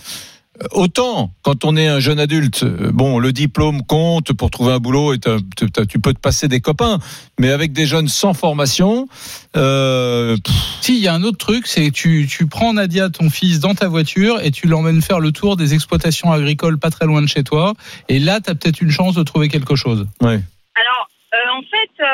autant 0.73 1.33
quand 1.43 1.65
on 1.65 1.77
est 1.77 1.87
un 1.87 2.01
jeune 2.01 2.19
adulte, 2.19 2.63
euh, 2.63 2.91
bon, 2.93 3.19
le 3.19 3.33
diplôme 3.33 3.83
compte 3.83 4.33
pour 4.33 4.51
trouver 4.51 4.73
un 4.73 4.79
boulot 4.79 5.15
et 5.15 5.19
tu 5.19 5.99
peux 6.01 6.15
te 6.15 6.19
passer 6.19 6.49
des 6.49 6.61
copains, 6.61 6.99
mais 7.39 7.51
avec 7.51 7.73
des 7.73 7.87
jeunes 7.87 8.09
sans 8.09 8.35
formation, 8.35 9.09
euh, 9.57 10.37
Si, 10.81 10.97
il 10.97 11.03
y 11.03 11.09
a 11.09 11.15
un 11.15 11.23
autre 11.23 11.39
truc, 11.39 11.67
c'est 11.67 11.87
que 11.87 11.95
tu, 11.95 12.27
tu 12.29 12.47
prends 12.47 12.73
Nadia, 12.75 13.11
ton 13.11 13.31
fils, 13.31 13.61
dans 13.61 13.75
ta 13.75 13.89
voiture 13.89 14.41
et 14.43 14.51
tu 14.51 14.67
l'emmènes 14.67 15.03
faire 15.03 15.21
le 15.21 15.33
tour 15.33 15.57
des 15.57 15.75
exploitations 15.75 16.33
agricoles 16.33 16.79
pas 16.79 16.91
très 16.91 17.07
loin 17.07 17.23
de 17.23 17.27
chez 17.27 17.45
toi. 17.45 17.75
Et 18.09 18.19
là, 18.19 18.41
tu 18.41 18.51
as 18.51 18.55
peut-être 18.55 18.81
une 18.81 18.91
chance 18.91 19.15
de 19.15 19.23
trouver 19.23 19.49
quelque 19.49 19.77
chose. 19.77 20.07
ouais. 20.23 20.41
Alors, 20.79 21.09
euh, 21.35 21.59
en 21.59 21.63
fait, 21.63 21.91
euh, 22.01 22.07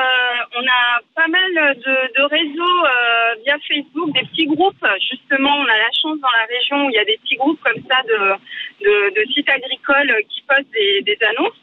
on 0.54 0.66
a 0.66 1.00
pas 1.14 1.28
mal 1.28 1.54
de, 1.54 2.18
de 2.18 2.22
réseaux 2.24 2.84
euh, 2.86 3.34
via 3.44 3.56
Facebook, 3.66 4.12
des 4.12 4.26
petits 4.26 4.46
groupes. 4.46 4.86
Justement, 5.10 5.56
on 5.56 5.64
a 5.64 5.76
la 5.76 5.90
chance 5.92 6.18
dans 6.20 6.36
la 6.36 6.46
région 6.46 6.86
où 6.86 6.90
il 6.90 6.94
y 6.94 6.98
a 6.98 7.04
des 7.04 7.18
petits 7.18 7.36
groupes 7.36 7.60
comme 7.62 7.82
ça 7.88 8.02
de, 8.02 8.84
de, 8.84 9.14
de 9.14 9.32
sites 9.32 9.48
agricoles 9.48 10.14
qui 10.28 10.42
postent 10.42 10.70
des, 10.72 11.02
des 11.02 11.18
annonces. 11.24 11.60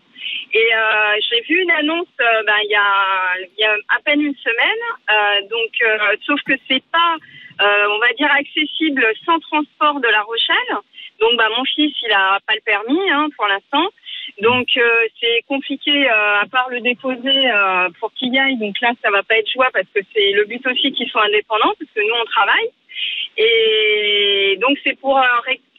Et 0.53 0.75
euh, 0.75 1.15
j'ai 1.29 1.41
vu 1.41 1.61
une 1.61 1.71
annonce 1.71 2.07
euh, 2.21 2.43
ben, 2.45 2.55
il, 2.63 2.71
y 2.71 2.75
a, 2.75 3.35
y 3.57 3.63
a 3.63 3.75
à 3.89 3.99
peine 4.03 4.21
une 4.21 4.35
semaine. 4.35 4.83
Euh, 5.11 5.41
donc, 5.49 5.71
euh, 5.81 6.15
sauf 6.25 6.41
que 6.41 6.53
c'est 6.67 6.83
pas, 6.91 7.15
on 7.61 7.99
va 7.99 8.11
dire, 8.17 8.31
accessible 8.31 9.05
sans 9.25 9.39
transport 9.39 9.99
de 9.99 10.07
La 10.07 10.21
Rochelle. 10.21 10.73
Donc, 11.19 11.37
bah, 11.37 11.49
mon 11.55 11.65
fils, 11.65 11.93
il 12.01 12.11
a 12.11 12.39
pas 12.47 12.55
le 12.55 12.61
permis 12.61 13.09
hein, 13.11 13.27
pour 13.35 13.47
l'instant. 13.47 13.89
Donc 14.41 14.67
euh, 14.77 15.07
c'est 15.19 15.41
compliqué 15.47 16.09
euh, 16.09 16.41
à 16.41 16.45
part 16.51 16.69
le 16.69 16.79
déposer 16.81 17.49
euh, 17.51 17.89
pour 17.99 18.11
qu'il 18.13 18.33
y 18.33 18.39
aille. 18.39 18.57
Donc 18.57 18.75
là 18.81 18.91
ça 19.03 19.09
va 19.11 19.23
pas 19.23 19.37
être 19.37 19.51
joie 19.51 19.69
parce 19.73 19.87
que 19.93 20.01
c'est 20.13 20.31
le 20.31 20.45
but 20.45 20.65
aussi 20.67 20.91
qu'ils 20.93 21.09
soient 21.09 21.25
indépendants 21.25 21.73
parce 21.79 21.91
que 21.95 22.01
nous 22.01 22.15
on 22.21 22.25
travaille. 22.25 22.69
Et 23.37 24.57
donc 24.61 24.77
c'est 24.83 24.97
pour 24.99 25.17
euh, 25.17 25.23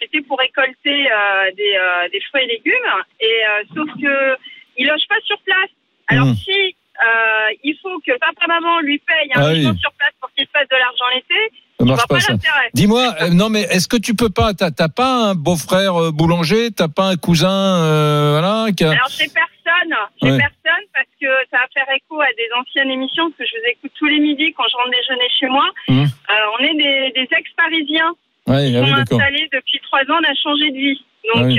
c'était 0.00 0.22
pour 0.22 0.38
récolter 0.38 1.10
euh, 1.10 1.50
des, 1.56 1.74
euh, 1.76 2.08
des 2.10 2.20
fruits 2.22 2.44
et 2.44 2.46
légumes. 2.46 2.92
Et 3.20 3.26
euh, 3.46 3.62
sauf 3.74 3.88
que 4.00 4.36
il 4.76 4.86
loge 4.86 5.06
pas 5.08 5.20
sur 5.24 5.38
place. 5.42 5.70
Alors 6.08 6.26
Mhm. 6.26 6.34
si 6.34 6.74
euh, 7.04 7.48
il 7.64 7.76
faut 7.82 7.98
que 8.00 8.12
papa 8.18 8.46
maman 8.46 8.80
lui 8.80 8.98
paye 8.98 9.30
un 9.34 9.40
Ah 9.42 9.52
oui. 9.52 9.62
sur 9.78 9.92
place 9.92 10.12
pour 10.20 10.30
qu'il 10.32 10.44
se 10.46 10.50
fasse 10.50 10.68
de 10.68 10.76
l'argent 10.76 11.04
l'été, 11.14 11.40
Ça 11.80 11.84
marche 11.86 12.06
pas 12.08 12.14
pas 12.16 12.20
ça. 12.20 12.34
Dis-moi, 12.74 13.14
euh, 13.22 13.30
non 13.30 13.48
mais 13.48 13.62
est-ce 13.62 13.88
que 13.88 13.96
tu 13.96 14.14
peux 14.14 14.28
pas, 14.28 14.52
t'as 14.54 14.70
pas 14.88 15.30
un 15.30 15.34
beau-frère 15.34 15.96
euh, 15.96 16.10
boulanger, 16.12 16.70
t'as 16.70 16.88
pas 16.88 17.04
un 17.08 17.16
cousin, 17.16 17.48
euh, 17.50 18.36
voilà, 18.38 18.70
qui 18.76 18.84
a... 18.84 18.90
Alors 18.92 19.08
j'ai 19.08 19.26
personne, 19.32 19.96
j'ai 20.22 20.30
Ouais. 20.32 20.38
personne 20.38 20.84
parce 20.94 21.08
que 21.20 21.26
ça 21.50 21.58
va 21.58 21.66
faire 21.72 21.88
écho 21.96 22.20
à 22.20 22.28
des 22.36 22.48
anciennes 22.58 22.90
émissions 22.90 23.30
parce 23.30 23.38
que 23.38 23.44
je 23.56 23.60
vous 23.60 23.66
écoute 23.72 23.92
tous 23.98 24.06
les 24.06 24.20
midis 24.20 24.52
quand 24.52 24.64
je 24.70 24.76
rentre 24.76 24.90
déjeuner 24.90 25.28
chez 25.40 25.46
moi. 25.48 25.66
Euh, 25.88 26.54
on 26.60 26.64
est 26.64 26.74
des, 26.76 27.12
des 27.16 27.28
ex-parisiens 27.34 28.12
Ouais, 28.46 28.68
qui 28.70 28.76
ah 28.76 28.80
sont 28.84 28.94
oui, 28.94 29.00
installés 29.00 29.48
depuis 29.52 29.80
trois 29.88 30.00
ans, 30.00 30.20
on 30.20 30.24
a 30.30 30.34
changé 30.42 30.70
de 30.70 30.76
vie. 30.76 31.00
Donc 31.32 31.44
Ah 31.44 31.46
oui. 31.46 31.58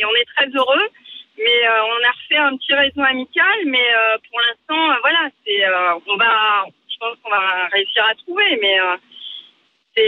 et 0.00 0.04
on 0.04 0.14
est 0.16 0.28
très 0.36 0.48
heureux. 0.56 0.88
Mais 1.38 1.60
on 1.68 2.00
a 2.08 2.10
refait 2.18 2.36
un 2.50 2.56
petit 2.56 2.74
réseau 2.74 3.00
amical, 3.02 3.58
mais 3.66 3.86
pour 4.28 4.40
l'instant, 4.40 4.98
voilà, 5.02 5.28
c'est, 5.46 5.62
on 6.10 6.16
va, 6.16 6.66
je 6.90 6.96
pense 6.98 7.14
qu'on 7.22 7.30
va 7.30 7.68
réussir 7.72 8.02
à 8.10 8.14
trouver, 8.26 8.58
mais 8.60 8.74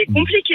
c'est 0.07 0.13
compliqué. 0.13 0.55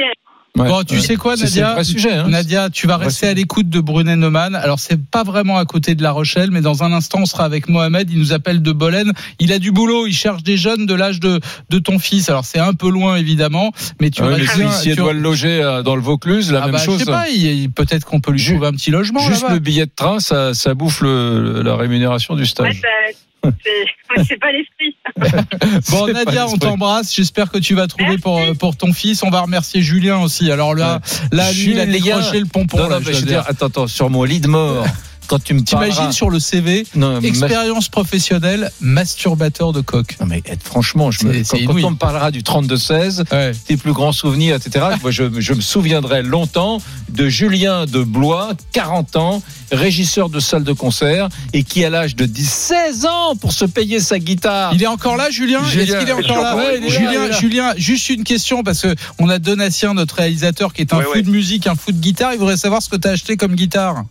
Ouais. 0.58 0.70
Bon, 0.70 0.84
tu 0.84 0.96
Ouais. 0.96 1.02
sais 1.02 1.18
quoi, 1.18 1.36
Nadia 1.36 1.84
sujet, 1.84 2.14
hein. 2.14 2.30
Nadia, 2.30 2.70
tu 2.70 2.88
vas 2.88 2.96
rester 2.96 3.28
à 3.28 3.34
l'écoute 3.34 3.68
de 3.68 3.82
Brunet 3.82 4.16
Neumann. 4.16 4.56
Alors, 4.56 4.80
c'est 4.80 4.98
pas 5.06 5.24
vraiment 5.24 5.58
à 5.58 5.66
côté 5.66 5.96
de 5.96 6.02
La 6.04 6.12
Rochelle, 6.12 6.50
mais 6.50 6.62
dans 6.62 6.82
un 6.82 6.94
instant, 6.94 7.20
on 7.24 7.26
sera 7.26 7.44
avec 7.44 7.68
Mohamed. 7.68 8.10
Il 8.10 8.18
nous 8.20 8.32
appelle 8.32 8.62
de 8.62 8.72
Bolène. 8.72 9.12
Il 9.40 9.52
a 9.52 9.60
du 9.60 9.74
boulot. 9.74 10.08
Il 10.08 10.14
cherche 10.14 10.44
des 10.44 10.56
jeunes 10.56 10.86
de 10.86 10.94
l'âge 10.94 11.20
de, 11.20 11.42
de 11.70 11.80
ton 11.80 12.00
fils. 12.00 12.30
Alors, 12.30 12.46
c'est 12.46 12.60
un 12.60 12.74
peu 12.74 12.90
loin, 12.90 13.18
évidemment, 13.18 13.74
mais 14.00 14.12
tu 14.12 14.22
Ouais, 14.22 14.30
mais 14.30 14.36
restes 14.46 14.82
si 14.82 14.90
elle 14.92 14.96
tu- 14.96 15.02
doit 15.02 15.12
le 15.12 15.20
loger 15.20 15.62
dans 15.84 15.96
le 15.98 16.02
Vaucluse, 16.02 16.50
la 16.54 16.60
Ah 16.62 16.66
même 16.68 16.76
bah, 16.76 16.78
chose. 16.80 17.00
Je 17.00 17.04
sais 17.04 17.12
pas, 17.12 17.26
peut-être 17.76 18.06
qu'on 18.06 18.22
peut 18.22 18.32
lui 18.32 18.42
trouver 18.42 18.68
un 18.68 18.72
petit 18.72 18.92
logement. 18.92 19.20
Juste 19.20 19.50
le 19.50 19.60
billet 19.60 19.88
de 19.88 19.92
train, 19.94 20.22
ça, 20.22 20.54
ça 20.54 20.74
bouffe 20.74 21.02
le- 21.02 21.64
la 21.64 21.76
rémunération 21.76 22.34
du 22.36 22.44
Ouais, 22.44 22.48
stage. 22.48 22.80
ça- 22.82 22.88
c'est 24.28 24.40
pas 24.40 24.52
l'esprit. 24.52 24.96
Bon, 25.92 26.08
Nadia, 26.08 26.48
on 26.48 26.58
t'embrasse. 26.58 27.14
J'espère 27.14 27.52
que 27.52 27.58
tu 27.58 27.76
vas 27.76 27.88
trouver 27.88 28.18
pour, 28.18 28.40
euh, 28.40 28.54
pour 28.54 28.76
ton 28.76 28.94
fils. 28.94 29.24
On 29.24 29.30
va 29.30 29.42
remercier 29.42 29.82
Julien 29.82 30.20
aussi. 30.20 30.52
Alors 30.52 30.76
là, 30.76 31.00
là 31.32 31.52
lui, 31.52 31.72
il 31.72 31.80
a 31.80 31.86
décroché 31.86 32.40
le 32.40 32.46
pompon. 32.46 32.78
Non, 32.78 32.90
là, 32.90 33.00
non, 33.00 33.02
je 33.02 33.06
mais 33.06 33.12
dois 33.12 33.14
je 33.14 33.20
veux 33.20 33.32
dire. 33.32 33.42
dire, 33.42 33.50
attends, 33.50 33.68
attends, 33.68 33.88
sur 33.88 34.10
mon 34.10 34.24
lit 34.24 34.40
de 34.40 34.48
mort, 34.48 34.86
quand 35.28 35.44
tu 35.44 35.54
me 35.54 35.62
T'imagines 35.62 36.12
sur 36.12 36.30
le 36.30 36.40
CV, 36.40 36.86
Non, 36.96 37.20
expérience 37.22 37.90
professionnelle, 37.90 38.72
masturbateur 38.82 39.74
de 39.74 39.82
coq. 39.82 40.16
Non, 40.20 40.26
mais 40.28 40.42
eh, 40.46 40.54
franchement, 40.64 41.12
je 41.12 41.26
me- 41.26 41.44
quand, 41.44 41.88
on 41.88 41.92
me 41.92 41.96
parlera 41.96 42.32
du 42.32 42.42
32-16, 42.44 43.24
Ouais. 43.32 43.52
tes 43.68 43.78
plus 43.78 43.94
grands 43.94 44.12
souvenirs, 44.12 44.56
etc., 44.56 44.86
moi, 45.02 45.12
je, 45.12 45.24
je 45.40 45.54
me 45.54 45.62
souviendrai 45.62 46.22
longtemps 46.24 46.82
de 47.10 47.28
Julien 47.30 47.86
de 47.86 48.04
Blois, 48.04 48.52
40 48.74 49.16
ans, 49.16 49.42
régisseur 49.72 50.30
de 50.30 50.40
salle 50.40 50.64
de 50.64 50.74
concert, 50.74 51.30
et 51.54 51.64
qui, 51.64 51.84
à 51.84 51.90
l'âge 51.90 52.16
de 52.16 52.26
10, 52.26 52.50
16 52.50 53.06
ans, 53.06 53.36
pour 53.36 53.52
se 53.54 53.66
payer 53.66 54.00
sa 54.00 54.20
guitare, 54.20 54.74
Il 54.74 54.84
est 54.84 54.88
encore 54.88 55.18
là, 55.18 55.30
Julien? 55.30 55.64
Julien, 55.66 55.84
Est-ce 55.86 55.98
qu'il 56.00 56.10
est 56.10 56.12
encore 56.14 56.42
là? 56.44 56.56
Ouais, 56.56 56.78
il 56.80 56.86
est 56.86 56.90
là, 56.90 56.94
Julien, 57.00 57.28
là. 57.28 57.40
Julien, 57.40 57.74
juste 57.78 58.10
une 58.10 58.24
question 58.24 58.64
parce 58.64 58.82
que 58.82 58.96
on 59.20 59.30
a 59.30 59.40
Donatien, 59.40 59.94
notre 59.94 60.16
réalisateur, 60.16 60.74
qui 60.74 60.82
est 60.82 60.94
un 60.94 60.98
Ouais, 60.98 61.04
fou 61.04 61.12
ouais. 61.14 61.22
de 61.24 61.30
musique, 61.30 61.68
un 61.68 61.76
fou 61.76 61.92
de 61.92 61.98
guitare. 62.00 62.34
Il 62.34 62.40
voudrait 62.40 62.58
savoir 62.58 62.82
ce 62.82 62.90
que 62.90 62.96
tu 62.96 63.08
as 63.08 63.12
acheté 63.12 63.38
comme 63.38 63.56
guitare. 63.56 64.04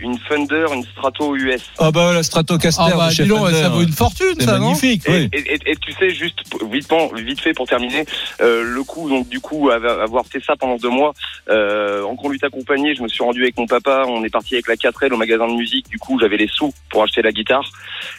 Une 0.00 0.18
Fender, 0.18 0.66
une 0.74 0.84
Strato 0.84 1.36
US. 1.36 1.62
ah 1.78 1.90
bah 1.90 2.12
la 2.14 2.22
Stratocaster 2.22 2.82
Ah 2.86 2.96
bah, 2.96 3.08
de 3.08 3.12
chez 3.14 3.26
ça 3.26 3.68
vaut 3.68 3.82
une 3.82 3.92
fortune, 3.92 4.34
c'est 4.38 4.44
ça, 4.46 4.58
non 4.58 4.66
magnifique, 4.68 5.02
Et, 5.06 5.10
oui. 5.12 5.28
et- 5.32 5.54
et- 5.54 5.70
et 5.72 5.76
tu 5.76 5.92
sais, 5.92 6.10
juste 6.10 6.38
vite, 6.70 6.88
vite 7.16 7.40
fait 7.40 7.52
pour 7.52 7.66
terminer, 7.66 8.04
euh, 8.40 8.62
le 8.64 8.82
coup, 8.82 9.08
donc 9.08 9.28
du 9.28 9.40
coup, 9.40 9.70
av- 9.70 9.84
avoir 9.84 10.24
fait 10.26 10.42
ça 10.44 10.56
pendant 10.56 10.76
deux 10.76 10.88
mois, 10.88 11.12
euh, 11.48 12.02
en 12.02 12.16
conduite 12.16 12.42
accompagnée, 12.44 12.94
je 12.94 13.02
me 13.02 13.08
suis 13.08 13.22
rendu 13.22 13.42
avec 13.42 13.56
mon 13.58 13.66
papa, 13.66 14.04
on 14.06 14.24
est 14.24 14.30
parti 14.30 14.54
avec 14.54 14.68
la 14.68 14.76
4L 14.76 15.12
au 15.12 15.16
magasin 15.16 15.46
de 15.48 15.54
musique, 15.54 15.88
du 15.88 15.98
coup, 15.98 16.18
j'avais 16.20 16.36
les 16.36 16.48
sous 16.48 16.72
pour 16.88 17.02
acheter 17.02 17.22
la 17.22 17.32
guitare. 17.32 17.70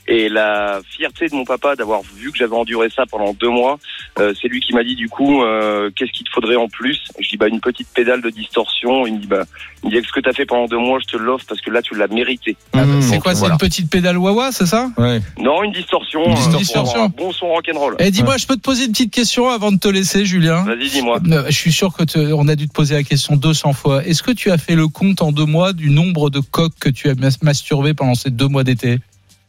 Et 0.08 0.30
la 0.30 0.80
fierté 0.89 1.28
de 1.28 1.36
mon 1.36 1.46
papa 1.46 1.76
d'avoir 1.76 2.02
vu 2.15 2.32
que 2.32 2.38
j'avais 2.38 2.56
enduré 2.56 2.89
ça 2.96 3.06
pendant 3.10 3.34
deux 3.34 3.50
mois, 3.50 3.80
euh, 4.20 4.34
c'est 4.39 4.48
lui 4.48 4.60
qui 4.60 4.74
m'a 4.74 4.84
dit 4.84 4.96
du 4.96 5.10
coup, 5.10 5.41
euh, 5.44 5.89
qu'est-ce 5.96 6.12
qu'il 6.12 6.26
te 6.26 6.32
faudrait 6.32 6.56
en 6.56 6.67
plus? 6.67 7.00
Je 7.20 7.30
dis, 7.30 7.38
bah, 7.38 7.48
une 7.48 7.60
petite 7.62 7.88
pédale 7.94 8.22
de 8.22 8.30
distorsion. 8.30 9.08
Il 9.08 9.13
me 9.15 9.20
dit, 9.20 9.28
bah, 9.28 9.44
il 9.84 9.89
me 9.89 10.00
dit, 10.02 10.08
ce 10.08 10.12
que 10.12 10.20
t'as 10.20 10.34
fait 10.34 10.46
pendant 10.46 10.67
deux 10.67 10.78
mois, 10.78 11.00
je 11.00 11.06
te 11.06 11.17
l'offre 11.17 11.46
parce 11.48 11.62
que 11.62 11.71
là, 11.72 11.82
tu 11.82 11.96
l'as 11.96 12.08
mérité. 12.08 12.56
Mmh, 12.74 13.02
C'est 13.02 13.20
quoi, 13.20 13.34
c'est 13.34 13.40
voilà. 13.40 13.56
une 13.56 13.58
petite 13.60 13.90
pédale 13.90 14.18
Wawa, 14.18 14.52
c'est 14.52 14.66
ça 14.66 14.90
Ouais. 14.98 15.22
Non, 15.40 15.64
une 15.64 15.72
distorsion. 15.72 16.24
Une 16.26 16.32
un- 16.54 16.58
distorsion. 16.58 17.06
Un 17.06 17.08
bon 17.10 17.32
son 17.32 17.48
rock'n'roll. 17.48 17.96
Eh, 18.00 18.12
dis-moi, 18.12 18.38
je 18.38 18.46
peux 18.48 18.56
te 18.56 18.62
poser 18.62 18.86
une 18.86 18.92
petite 18.92 19.12
question 19.14 19.50
avant 19.50 19.72
de 19.72 19.78
te 19.80 19.88
laisser, 19.88 20.26
Julien? 20.26 20.64
Vas-y, 20.64 20.90
dis-moi. 20.90 21.20
Euh, 21.32 21.44
Je 21.48 21.56
suis 21.56 21.72
sûr 21.72 21.94
que 21.94 22.04
te- 22.04 22.32
on 22.34 22.48
a 22.48 22.56
dû 22.56 22.68
te 22.68 22.74
poser 22.74 22.96
la 22.96 23.04
question 23.04 23.36
200 23.36 23.74
fois. 23.74 24.04
Est-ce 24.06 24.24
que 24.24 24.32
tu 24.32 24.52
as 24.52 24.58
fait 24.58 24.76
le 24.76 24.88
compte 24.88 25.22
en 25.22 25.32
deux 25.32 25.46
mois 25.46 25.74
du 25.74 25.90
nombre 25.90 26.30
de 26.30 26.40
coques 26.40 26.74
que 26.80 26.90
tu 26.90 27.10
as 27.10 27.16
mas- 27.16 27.42
masturbé 27.42 27.94
pendant 27.94 28.16
ces 28.16 28.30
deux 28.30 28.48
mois 28.48 28.64
d'été? 28.64 29.00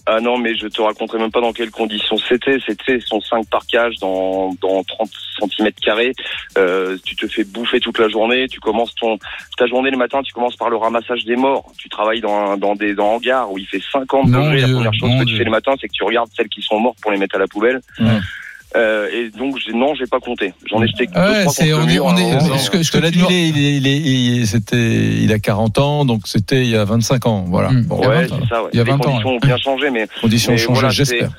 Ah 0.06 0.20
non, 0.20 0.36
mais 0.36 0.54
je 0.56 0.66
te 0.66 0.82
raconterai 0.82 1.18
même 1.18 1.30
pas 1.30 1.40
dans 1.40 1.52
quelles 1.52 1.70
conditions 1.70 2.16
c'était. 2.16 2.58
C'était 2.66 2.98
son 3.00 3.20
5 3.20 3.48
par 3.48 3.64
cage 3.66 3.94
dans, 4.00 4.52
dans 4.60 4.82
30 4.82 5.08
cm 5.38 5.70
carrés. 5.80 6.12
Euh, 6.58 6.96
tu 7.04 7.14
te 7.14 7.28
fais 7.28 7.44
bouffer 7.44 7.78
toute 7.78 7.98
la 7.98 8.08
journée. 8.08 8.48
Tu 8.48 8.58
commences 8.58 8.94
ton, 8.96 9.18
ta 9.56 9.66
journée 9.66 9.90
le 9.90 9.96
matin, 9.96 10.20
tu 10.22 10.32
commences 10.32 10.56
par 10.56 10.70
le 10.70 10.76
ramassage 10.76 11.24
des 11.24 11.36
morts. 11.36 11.70
Tu 11.78 11.88
travailles 11.88 12.20
dans, 12.20 12.56
dans 12.56 12.74
des 12.74 12.94
dans 12.94 13.14
hangars 13.14 13.50
où 13.52 13.58
il 13.58 13.66
fait 13.66 13.82
50 13.92 14.28
Mon 14.28 14.40
degrés. 14.40 14.60
La 14.62 14.68
première 14.68 14.94
chose 14.94 15.10
que 15.20 15.24
tu 15.24 15.36
fais 15.36 15.44
le 15.44 15.50
matin, 15.50 15.74
c'est 15.80 15.86
que 15.86 15.92
tu 15.92 16.02
regardes 16.02 16.30
celles 16.36 16.48
qui 16.48 16.62
sont 16.62 16.80
mortes 16.80 16.98
pour 17.00 17.12
les 17.12 17.18
mettre 17.18 17.36
à 17.36 17.38
la 17.38 17.46
poubelle. 17.46 17.80
Ouais. 18.00 18.06
Euh, 18.74 19.08
et 19.12 19.28
donc, 19.36 19.58
j'ai- 19.58 19.72
non, 19.74 19.94
j'ai 19.94 20.06
pas 20.06 20.18
compté. 20.20 20.54
J'en 20.70 20.82
ai 20.82 20.86
jeté 20.88 21.06
deux, 21.06 21.20
Ouais, 21.20 21.40
trois 21.42 21.52
c'est- 21.52 21.70
contre 21.70 21.82
on 21.82 21.86
le 21.86 21.90
est- 21.90 21.94
mur, 21.94 22.04
on 22.06 22.16
est- 22.16 22.40
ce 22.40 22.70
que- 22.70 22.78
en- 22.78 22.82
ce 22.82 22.86
Je 22.86 22.92
te 22.92 22.96
l'ai 22.98 23.10
tu 23.10 23.18
dit, 23.18 23.24
il, 23.28 23.32
est- 23.34 23.48
il, 23.48 23.58
est- 23.58 23.76
il, 23.76 23.86
est- 23.86 23.96
il 24.00 24.42
est- 24.42 24.46
c'était, 24.46 24.76
il 25.22 25.32
a 25.32 25.38
40 25.38 25.78
ans, 25.78 26.04
donc 26.06 26.22
c'était 26.26 26.62
il 26.62 26.68
y 26.70 26.76
a 26.76 26.84
25 26.84 27.26
ans. 27.26 27.44
Voilà. 27.48 27.70
Mmh. 27.70 27.82
Bon, 27.84 27.98
Ouais, 28.00 28.26
20 28.26 28.32
ans. 28.32 28.38
c'est 28.42 28.48
ça. 28.48 28.62
Ouais. 28.62 28.70
Il 28.72 28.76
y 28.78 28.80
a 28.80 28.84
Les 28.84 28.90
20 28.90 28.96
ans, 28.96 29.04
conditions 29.04 29.28
ouais. 29.30 29.36
ont 29.36 29.46
bien 29.46 29.56
changé, 29.58 29.90
mais 29.90 30.06
conditions 30.20 30.52
Mais 30.52 30.58
changées, 30.58 30.72
voilà, 30.74 30.88
j'espère. 30.90 31.30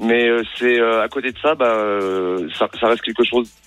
mais 0.00 0.28
euh, 0.28 0.42
c'est 0.58 0.78
euh, 0.78 1.02
à 1.02 1.08
côté 1.08 1.32
de 1.32 1.38
ça, 1.42 1.54
bah, 1.54 1.64
euh, 1.66 2.46
ça, 2.58 2.68
ça 2.78 2.88
reste 2.88 3.00
quelque 3.02 3.24
chose 3.24 3.48
que 3.48 3.65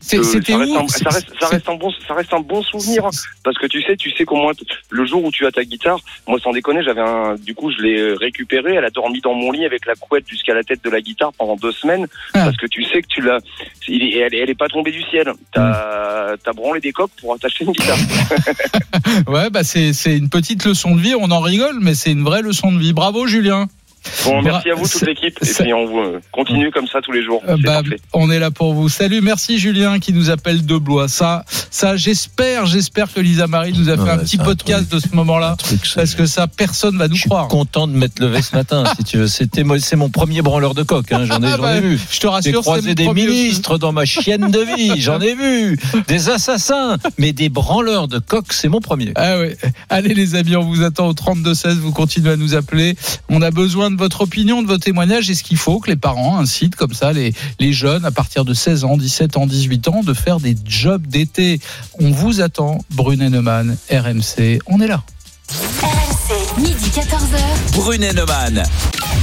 C'était 0.00 0.52
ça 0.52 0.58
reste, 0.58 0.72
où 0.72 0.78
un, 0.78 0.88
ça, 0.88 1.10
reste, 1.10 1.28
ça 1.38 1.46
reste 1.48 1.68
un 1.68 1.74
bon 1.74 1.92
ça 2.08 2.14
reste 2.14 2.32
un 2.32 2.40
bon 2.40 2.62
souvenir 2.62 3.04
hein. 3.04 3.10
parce 3.44 3.58
que 3.58 3.66
tu 3.66 3.82
sais 3.82 3.96
tu 3.96 4.10
sais 4.12 4.24
qu'au 4.24 4.36
moins 4.36 4.52
le 4.88 5.04
jour 5.04 5.22
où 5.22 5.30
tu 5.30 5.46
as 5.46 5.50
ta 5.52 5.62
guitare 5.62 5.98
moi 6.26 6.38
sans 6.40 6.52
déconner 6.52 6.82
j'avais 6.82 7.02
un 7.02 7.34
du 7.36 7.54
coup 7.54 7.70
je 7.70 7.82
l'ai 7.82 8.14
récupérée 8.14 8.74
elle 8.74 8.84
a 8.84 8.90
dormi 8.90 9.20
dans 9.20 9.34
mon 9.34 9.52
lit 9.52 9.66
avec 9.66 9.84
la 9.86 9.94
couette 9.94 10.26
jusqu'à 10.26 10.54
la 10.54 10.62
tête 10.62 10.82
de 10.82 10.90
la 10.90 11.00
guitare 11.02 11.32
pendant 11.34 11.56
deux 11.56 11.72
semaines 11.72 12.06
Ah. 12.34 12.44
parce 12.44 12.56
que 12.56 12.66
tu 12.66 12.82
sais 12.84 13.02
que 13.02 13.08
tu 13.08 13.20
l'as 13.20 13.38
elle, 13.88 14.34
elle 14.34 14.50
est 14.50 14.54
pas 14.58 14.68
tombée 14.68 14.90
du 14.92 15.02
ciel 15.02 15.32
t'as 15.52 16.34
as 16.46 16.52
branlé 16.54 16.80
des 16.80 16.92
coques 16.92 17.12
pour 17.20 17.34
attacher 17.34 17.64
une 17.64 17.72
guitare 17.72 17.98
Ouais, 19.26 19.50
bah 19.50 19.64
c'est 19.64 19.92
c'est 19.92 20.16
une 20.16 20.28
petite 20.28 20.64
leçon 20.64 20.94
de 20.94 21.00
vie. 21.00 21.14
On 21.14 21.30
en 21.30 21.40
rigole, 21.40 21.78
mais 21.80 21.94
c'est 21.94 22.12
une 22.12 22.22
vraie 22.22 22.42
leçon 22.42 22.72
de 22.72 22.78
vie. 22.78 22.92
Bravo, 22.92 23.26
Julien. 23.26 23.66
Bon 24.24 24.42
merci 24.42 24.70
à 24.70 24.74
vous 24.74 24.88
toute 24.88 25.02
l'équipe 25.06 25.38
et 25.42 25.52
puis 25.52 25.72
on 25.72 26.04
euh, 26.04 26.20
continue 26.32 26.70
comme 26.70 26.86
ça 26.86 27.00
tous 27.02 27.12
les 27.12 27.22
jours 27.22 27.42
Euh, 27.48 27.56
bah, 27.62 27.82
on 28.12 28.30
est 28.30 28.38
là 28.38 28.50
pour 28.50 28.74
vous. 28.74 28.88
Salut, 28.88 29.20
merci 29.20 29.58
Julien 29.58 29.98
qui 29.98 30.12
nous 30.12 30.30
appelle 30.30 30.64
de 30.64 30.76
Blois. 30.78 31.08
Ça, 31.08 31.44
ça, 31.70 31.96
j'espère, 31.96 32.66
j'espère 32.66 33.12
que 33.12 33.20
Lisa 33.20 33.46
Marie 33.46 33.72
nous 33.72 33.88
a 33.88 33.96
fait 33.96 34.02
Ouais, 34.02 34.10
un 34.10 34.18
petit 34.18 34.38
un 34.40 34.44
podcast 34.44 34.90
de 34.90 34.98
ce 34.98 35.14
moment-là, 35.14 35.56
parce 35.94 36.14
que 36.14 36.26
ça, 36.26 36.46
personne 36.46 36.96
va 36.96 37.08
nous 37.08 37.14
Je 37.14 37.20
suis 37.20 37.28
croire. 37.30 37.48
content 37.48 37.86
de 37.86 37.92
m'être 37.92 38.18
levé 38.20 38.40
ce 38.42 38.54
matin, 38.56 38.84
si 38.96 39.04
tu 39.04 39.18
veux. 39.18 39.26
C'était 39.28 39.62
moi, 39.64 39.78
c'est 39.80 39.96
mon 39.96 40.08
premier 40.10 40.42
branleur 40.42 40.74
de 40.74 40.82
coq. 40.82 41.10
Hein. 41.12 41.24
J'en 41.26 41.42
ai, 41.42 41.52
Ah 41.52 41.56
bah, 41.58 41.76
ai 41.76 41.80
vu. 41.80 41.98
Je 42.10 42.16
te 42.18 42.22
J'ai 42.22 42.28
rassure, 42.28 42.54
c'est 42.56 42.60
croisé 42.62 42.94
des 42.94 43.06
aussi. 43.06 43.14
ministres 43.26 43.78
dans 43.78 43.92
ma 43.92 44.04
chienne 44.04 44.50
de 44.50 44.60
vie. 44.60 45.00
J'en 45.00 45.20
ai 45.20 45.34
vu. 45.34 45.78
Des 46.08 46.28
assassins. 46.30 46.96
Mais 47.18 47.32
des 47.32 47.48
branleurs 47.48 48.08
de 48.08 48.18
coq, 48.18 48.52
c'est 48.52 48.68
mon 48.68 48.80
premier. 48.80 49.12
Ah 49.16 49.38
ouais. 49.38 49.56
Allez 49.88 50.14
les 50.14 50.34
amis, 50.34 50.56
on 50.56 50.62
vous 50.64 50.82
attend 50.82 51.06
au 51.08 51.12
32 51.14 51.54
16. 51.54 51.78
Vous 51.78 51.92
continuez 51.92 52.30
à 52.32 52.36
nous 52.36 52.54
appeler. 52.54 52.96
On 53.28 53.42
a 53.42 53.50
besoin 53.50 53.89
de 53.90 53.96
votre 53.98 54.22
opinion, 54.22 54.62
de 54.62 54.66
vos 54.68 54.78
témoignages. 54.78 55.28
Est-ce 55.30 55.42
qu'il 55.42 55.56
faut 55.56 55.80
que 55.80 55.90
les 55.90 55.96
parents 55.96 56.38
incitent 56.38 56.76
comme 56.76 56.94
ça 56.94 57.12
les, 57.12 57.32
les 57.58 57.72
jeunes 57.72 58.04
à 58.04 58.10
partir 58.10 58.44
de 58.44 58.54
16 58.54 58.84
ans, 58.84 58.96
17 58.96 59.36
ans, 59.36 59.46
18 59.46 59.88
ans 59.88 60.02
de 60.02 60.14
faire 60.14 60.40
des 60.40 60.56
jobs 60.64 61.06
d'été 61.06 61.60
On 61.98 62.10
vous 62.10 62.40
attend, 62.40 62.78
Brunet 62.90 63.28
Neumann, 63.30 63.76
RMC. 63.90 64.58
On 64.66 64.80
est 64.80 64.86
là. 64.88 65.02
RMC, 65.82 66.60
midi 66.62 66.90
14h. 66.94 67.74
Brunet 67.74 68.12
Neumann. 68.12 68.62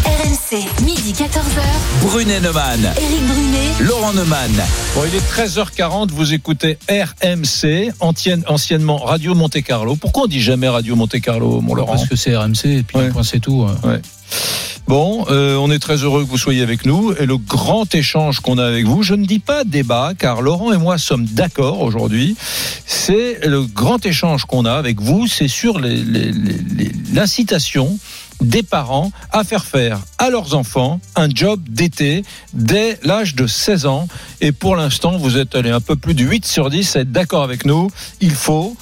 RMC, 0.05 0.83
midi 0.83 1.13
14h. 1.13 1.61
Brunet 2.01 2.39
Neumann. 2.41 2.81
Éric 2.97 3.23
Brunet. 3.27 3.69
Laurent 3.87 4.11
Neumann. 4.13 4.51
Bon, 4.95 5.03
il 5.07 5.15
est 5.15 5.19
13h40, 5.45 6.09
vous 6.11 6.33
écoutez 6.33 6.77
RMC, 6.89 7.91
ancienne- 8.01 8.43
anciennement 8.47 8.97
Radio 8.97 9.35
Monte 9.35 9.61
Carlo. 9.63 9.95
Pourquoi 9.95 10.23
on 10.23 10.27
dit 10.27 10.41
jamais 10.41 10.67
Radio 10.67 10.95
Monte 10.97 11.19
Carlo, 11.21 11.61
mon 11.61 11.75
Laurent? 11.75 11.93
Parce 11.95 12.07
que 12.09 12.15
c'est 12.17 12.35
RMC 12.35 12.65
et 12.65 12.83
puis 12.83 12.97
Ouais. 12.97 13.09
point, 13.09 13.23
c'est 13.23 13.39
tout. 13.39 13.63
euh. 13.63 13.97
Bon, 14.87 15.25
euh, 15.29 15.57
on 15.57 15.69
est 15.69 15.79
très 15.79 15.97
heureux 15.97 16.23
que 16.23 16.29
vous 16.29 16.37
soyez 16.37 16.61
avec 16.61 16.85
nous 16.85 17.11
et 17.11 17.25
le 17.25 17.37
grand 17.37 17.93
échange 17.93 18.39
qu'on 18.39 18.57
a 18.57 18.65
avec 18.65 18.85
vous, 18.85 19.03
je 19.03 19.15
ne 19.15 19.25
dis 19.25 19.39
pas 19.39 19.65
débat 19.65 20.13
car 20.17 20.41
Laurent 20.41 20.71
et 20.71 20.77
moi 20.77 20.97
sommes 20.97 21.25
d'accord 21.25 21.81
aujourd'hui, 21.81 22.37
c'est 22.85 23.45
le 23.45 23.63
grand 23.63 24.05
échange 24.05 24.45
qu'on 24.45 24.63
a 24.63 24.71
avec 24.71 25.01
vous, 25.01 25.27
c'est 25.27 25.49
sur 25.49 25.77
l'incitation 27.13 27.99
des 28.41 28.63
parents 28.63 29.11
à 29.31 29.43
faire 29.43 29.65
faire 29.65 29.99
à 30.17 30.29
leurs 30.29 30.55
enfants 30.55 31.01
un 31.15 31.27
job 31.29 31.59
d'été 31.67 32.23
dès 32.53 32.97
l'âge 33.03 33.35
de 33.35 33.47
16 33.47 33.87
ans. 33.87 34.07
Et 34.41 34.51
pour 34.51 34.75
l'instant, 34.75 35.17
vous 35.17 35.37
êtes 35.37 35.55
allé 35.55 35.69
un 35.69 35.81
peu 35.81 35.95
plus 35.95 36.13
de 36.13 36.23
8 36.23 36.45
sur 36.45 36.69
10 36.69 36.95
à 36.95 36.99
être 37.01 37.11
d'accord 37.11 37.43
avec 37.43 37.65
nous. 37.65 37.89
Il 38.21 38.31
faut 38.31 38.77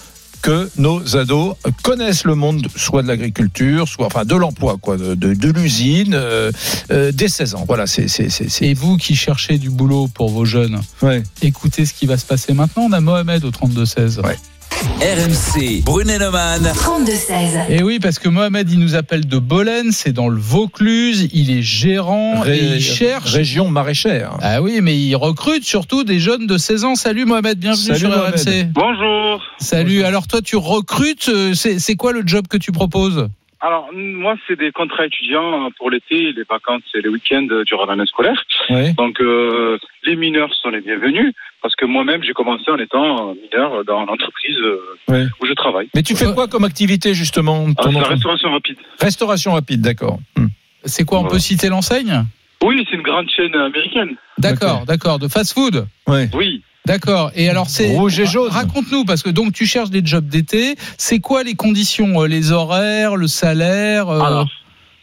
que 0.46 0.70
nos 0.78 1.18
ados 1.18 1.56
connaissent 1.82 2.24
le 2.24 2.36
monde, 2.36 2.68
soit 2.76 3.02
de 3.02 3.08
l'agriculture, 3.08 3.88
soit 3.88 4.06
enfin 4.06 4.26
de 4.26 4.36
l'emploi, 4.36 4.78
quoi, 4.80 4.96
de, 4.96 5.16
de, 5.16 5.34
de 5.34 5.50
l'usine, 5.52 6.14
euh, 6.14 6.52
euh, 6.92 7.12
dès 7.12 7.28
16 7.28 7.56
ans. 7.56 7.66
Voilà, 7.68 7.88
c'est 7.88 8.08
c'est 8.08 8.30
c'est 8.30 8.48
c'est- 8.50 8.66
Et 8.68 8.76
vous 8.76 8.96
qui 8.98 9.16
cherchez 9.16 9.58
du 9.58 9.72
boulot 9.72 10.08
pour 10.08 10.30
vos 10.30 10.46
jeunes, 10.46 10.80
ouais. 11.02 11.24
écoutez 11.42 11.86
ce 11.88 11.94
qui 11.94 12.06
va 12.06 12.18
se 12.18 12.26
passer 12.26 12.54
maintenant. 12.54 12.84
On 12.84 12.92
a 12.94 13.02
Mohamed 13.02 13.44
au 13.44 13.50
32 13.50 13.86
16. 13.86 14.20
Ouais. 14.24 14.38
RMC. 14.80 15.84
Brunet 15.86 16.18
Neumann. 16.20 16.62
32-16. 16.64 17.70
Et 17.70 17.82
oui, 17.82 18.00
parce 18.00 18.20
que 18.20 18.28
Mohamed, 18.28 18.70
il 18.70 18.80
nous 18.80 18.96
appelle 18.96 19.26
de 19.26 19.38
Bolène, 19.38 19.92
c'est 19.94 20.12
dans 20.12 20.28
le 20.28 20.38
Vaucluse, 20.40 21.30
il 21.34 21.50
est 21.50 21.62
gérant 21.62 22.42
Ré- 22.42 22.58
et 22.58 22.64
il 22.76 22.82
cherche. 22.82 23.32
région 23.32 23.70
maraîchère. 23.70 24.38
Ah 24.42 24.62
oui, 24.62 24.80
mais 24.82 24.98
il 24.98 25.16
recrute 25.16 25.64
surtout 25.64 26.04
des 26.04 26.20
jeunes 26.20 26.46
de 26.46 26.58
16 26.58 26.84
ans. 26.84 26.96
Salut 26.96 27.24
Mohamed, 27.26 27.58
bienvenue 27.58 27.86
Salut, 27.86 28.00
sur 28.00 28.10
Mohamed. 28.10 28.36
RMC. 28.36 28.68
Bonjour. 28.74 29.42
Salut, 29.60 30.04
alors 30.04 30.28
toi 30.28 30.42
tu 30.42 30.58
recrutes, 30.58 31.30
euh, 31.30 31.54
c'est 31.54 31.96
quoi 31.96 32.12
le 32.12 32.24
job 32.26 32.48
que 32.50 32.58
tu 32.58 32.72
proposes? 32.74 33.28
Alors, 33.66 33.90
moi, 33.94 34.36
c'est 34.46 34.58
des 34.60 34.72
contrats 34.72 35.08
étudiants 35.08 35.72
pour 35.78 35.90
l'été, 35.90 36.32
les 36.34 36.44
vacances 36.48 36.84
et 36.94 37.02
les 37.02 37.10
week-ends 37.10 37.48
durant 37.66 37.86
l'année 37.88 38.06
scolaire. 38.06 38.40
Oui. 38.70 38.94
Donc, 38.94 39.20
euh, 39.20 39.80
les 40.04 40.16
mineurs 40.16 40.54
sont 40.62 40.70
les 40.70 40.82
bienvenus 40.82 41.34
parce 41.64 41.76
que 41.76 41.86
moi-même, 41.86 42.22
j'ai 42.22 42.34
commencé 42.34 42.70
en 42.70 42.78
étant 42.78 43.34
mineur 43.34 43.84
dans 43.84 44.06
l'entreprise 44.06 44.58
euh, 44.62 44.78
Oui. 45.08 45.24
où 45.42 45.48
je 45.48 45.54
travaille. 45.54 45.90
Mais 45.96 46.04
tu 46.04 46.16
fais 46.16 46.32
quoi 46.32 46.48
comme 46.48 46.64
activité 46.64 47.16
justement 47.16 47.66
Ah, 47.80 47.84
ton 47.86 47.92
la 48.00 48.08
restauration 48.08 48.52
rapide. 48.52 48.78
Restauration 49.00 49.54
rapide, 49.54 49.82
d'accord. 49.82 50.20
Hmm. 50.38 50.48
C'est 50.84 51.04
quoi 51.04 51.18
On 51.22 51.26
peut 51.26 51.40
citer 51.40 51.68
l'enseigne? 51.68 52.24
Oui, 52.64 52.86
c'est 52.90 52.96
une 52.96 53.02
grande 53.04 53.30
chaîne 53.30 53.54
américaine. 53.56 54.16
D'accord, 54.38 54.86
d'accord, 54.86 55.20
de 55.20 55.28
fast-food. 55.28 55.86
Ouais. 56.08 56.30
Oui. 56.34 56.64
D'accord. 56.86 57.32
Et 57.36 57.50
alors 57.50 57.68
c'est 57.68 57.88
Rouge 57.96 58.20
et 58.20 58.26
jaune. 58.28 58.50
Raconte-nous 58.52 59.06
parce 59.06 59.24
que 59.24 59.30
donc 59.32 59.54
tu 59.54 59.66
cherches 59.66 59.90
des 59.90 60.06
jobs 60.06 60.28
d'été. 60.28 60.76
C'est 60.98 61.20
quoi 61.20 61.44
les 61.44 61.56
conditions, 61.56 62.22
euh, 62.22 62.28
les 62.28 62.52
horaires, 62.52 63.16
le 63.16 63.26
salaire 63.28 64.08
euh, 64.10 64.20
Alors, 64.20 64.48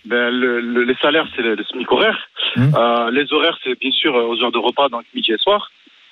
ben, 0.04 0.30
le, 0.30 0.60
le- 0.60 0.84
les 0.84 0.94
salaires, 1.02 1.26
c'est 1.34 1.42
le, 1.42 1.56
le 1.56 1.64
SMIC 1.64 1.90
horaire. 1.90 2.16
Hum. 2.56 2.72
Euh, 2.76 3.10
les 3.10 3.32
horaires, 3.32 3.56
c'est 3.64 3.76
bien 3.80 3.90
sûr 3.90 4.14
aux 4.14 4.40
heures 4.44 4.52
de 4.52 4.58
repas, 4.58 4.88
donc 4.90 5.02
midi 5.14 5.32
et 5.32 5.38
soir. 5.38 5.70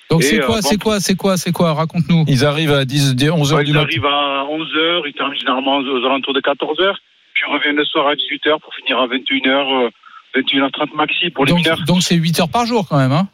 Donc 0.09 0.23
c'est 0.23 0.41
euh, 0.41 0.45
quoi, 0.45 0.55
bon. 0.55 0.61
c'est 0.61 0.77
quoi, 0.77 0.99
c'est 0.99 1.15
quoi, 1.15 1.37
c'est 1.37 1.51
quoi? 1.53 1.73
Raconte-nous. 1.73 2.25
Ils 2.27 2.43
arrivent 2.45 2.73
à 2.73 2.83
10, 2.83 3.15
11 3.31 3.53
heures 3.53 3.59
Ouais, 3.59 3.63
du 3.63 3.71
ils 3.71 3.73
matin. 3.73 3.85
arrivent 3.85 4.05
à 4.05 4.43
11h, 4.49 5.03
ils 5.07 5.13
terminent 5.13 5.39
généralement 5.39 5.77
aux 5.77 6.05
alentours 6.05 6.33
de 6.33 6.41
14h, 6.41 6.95
puis 7.33 7.43
ils 7.47 7.53
reviennent 7.53 7.77
le 7.77 7.85
soir 7.85 8.07
à 8.07 8.15
18h 8.15 8.59
pour 8.59 8.73
finir 8.75 8.99
à 8.99 9.07
21h, 9.07 9.89
21h30 10.35 10.95
maxi 10.95 11.29
pour 11.29 11.45
les 11.45 11.51
Donc 11.51 11.59
mineurs. 11.63 11.81
donc 11.85 12.01
c'est 12.03 12.15
8 12.15 12.39
heures 12.39 12.49
par 12.49 12.65
jour 12.65 12.87
quand 12.87 12.97
même, 12.97 13.11
hein 13.11 13.27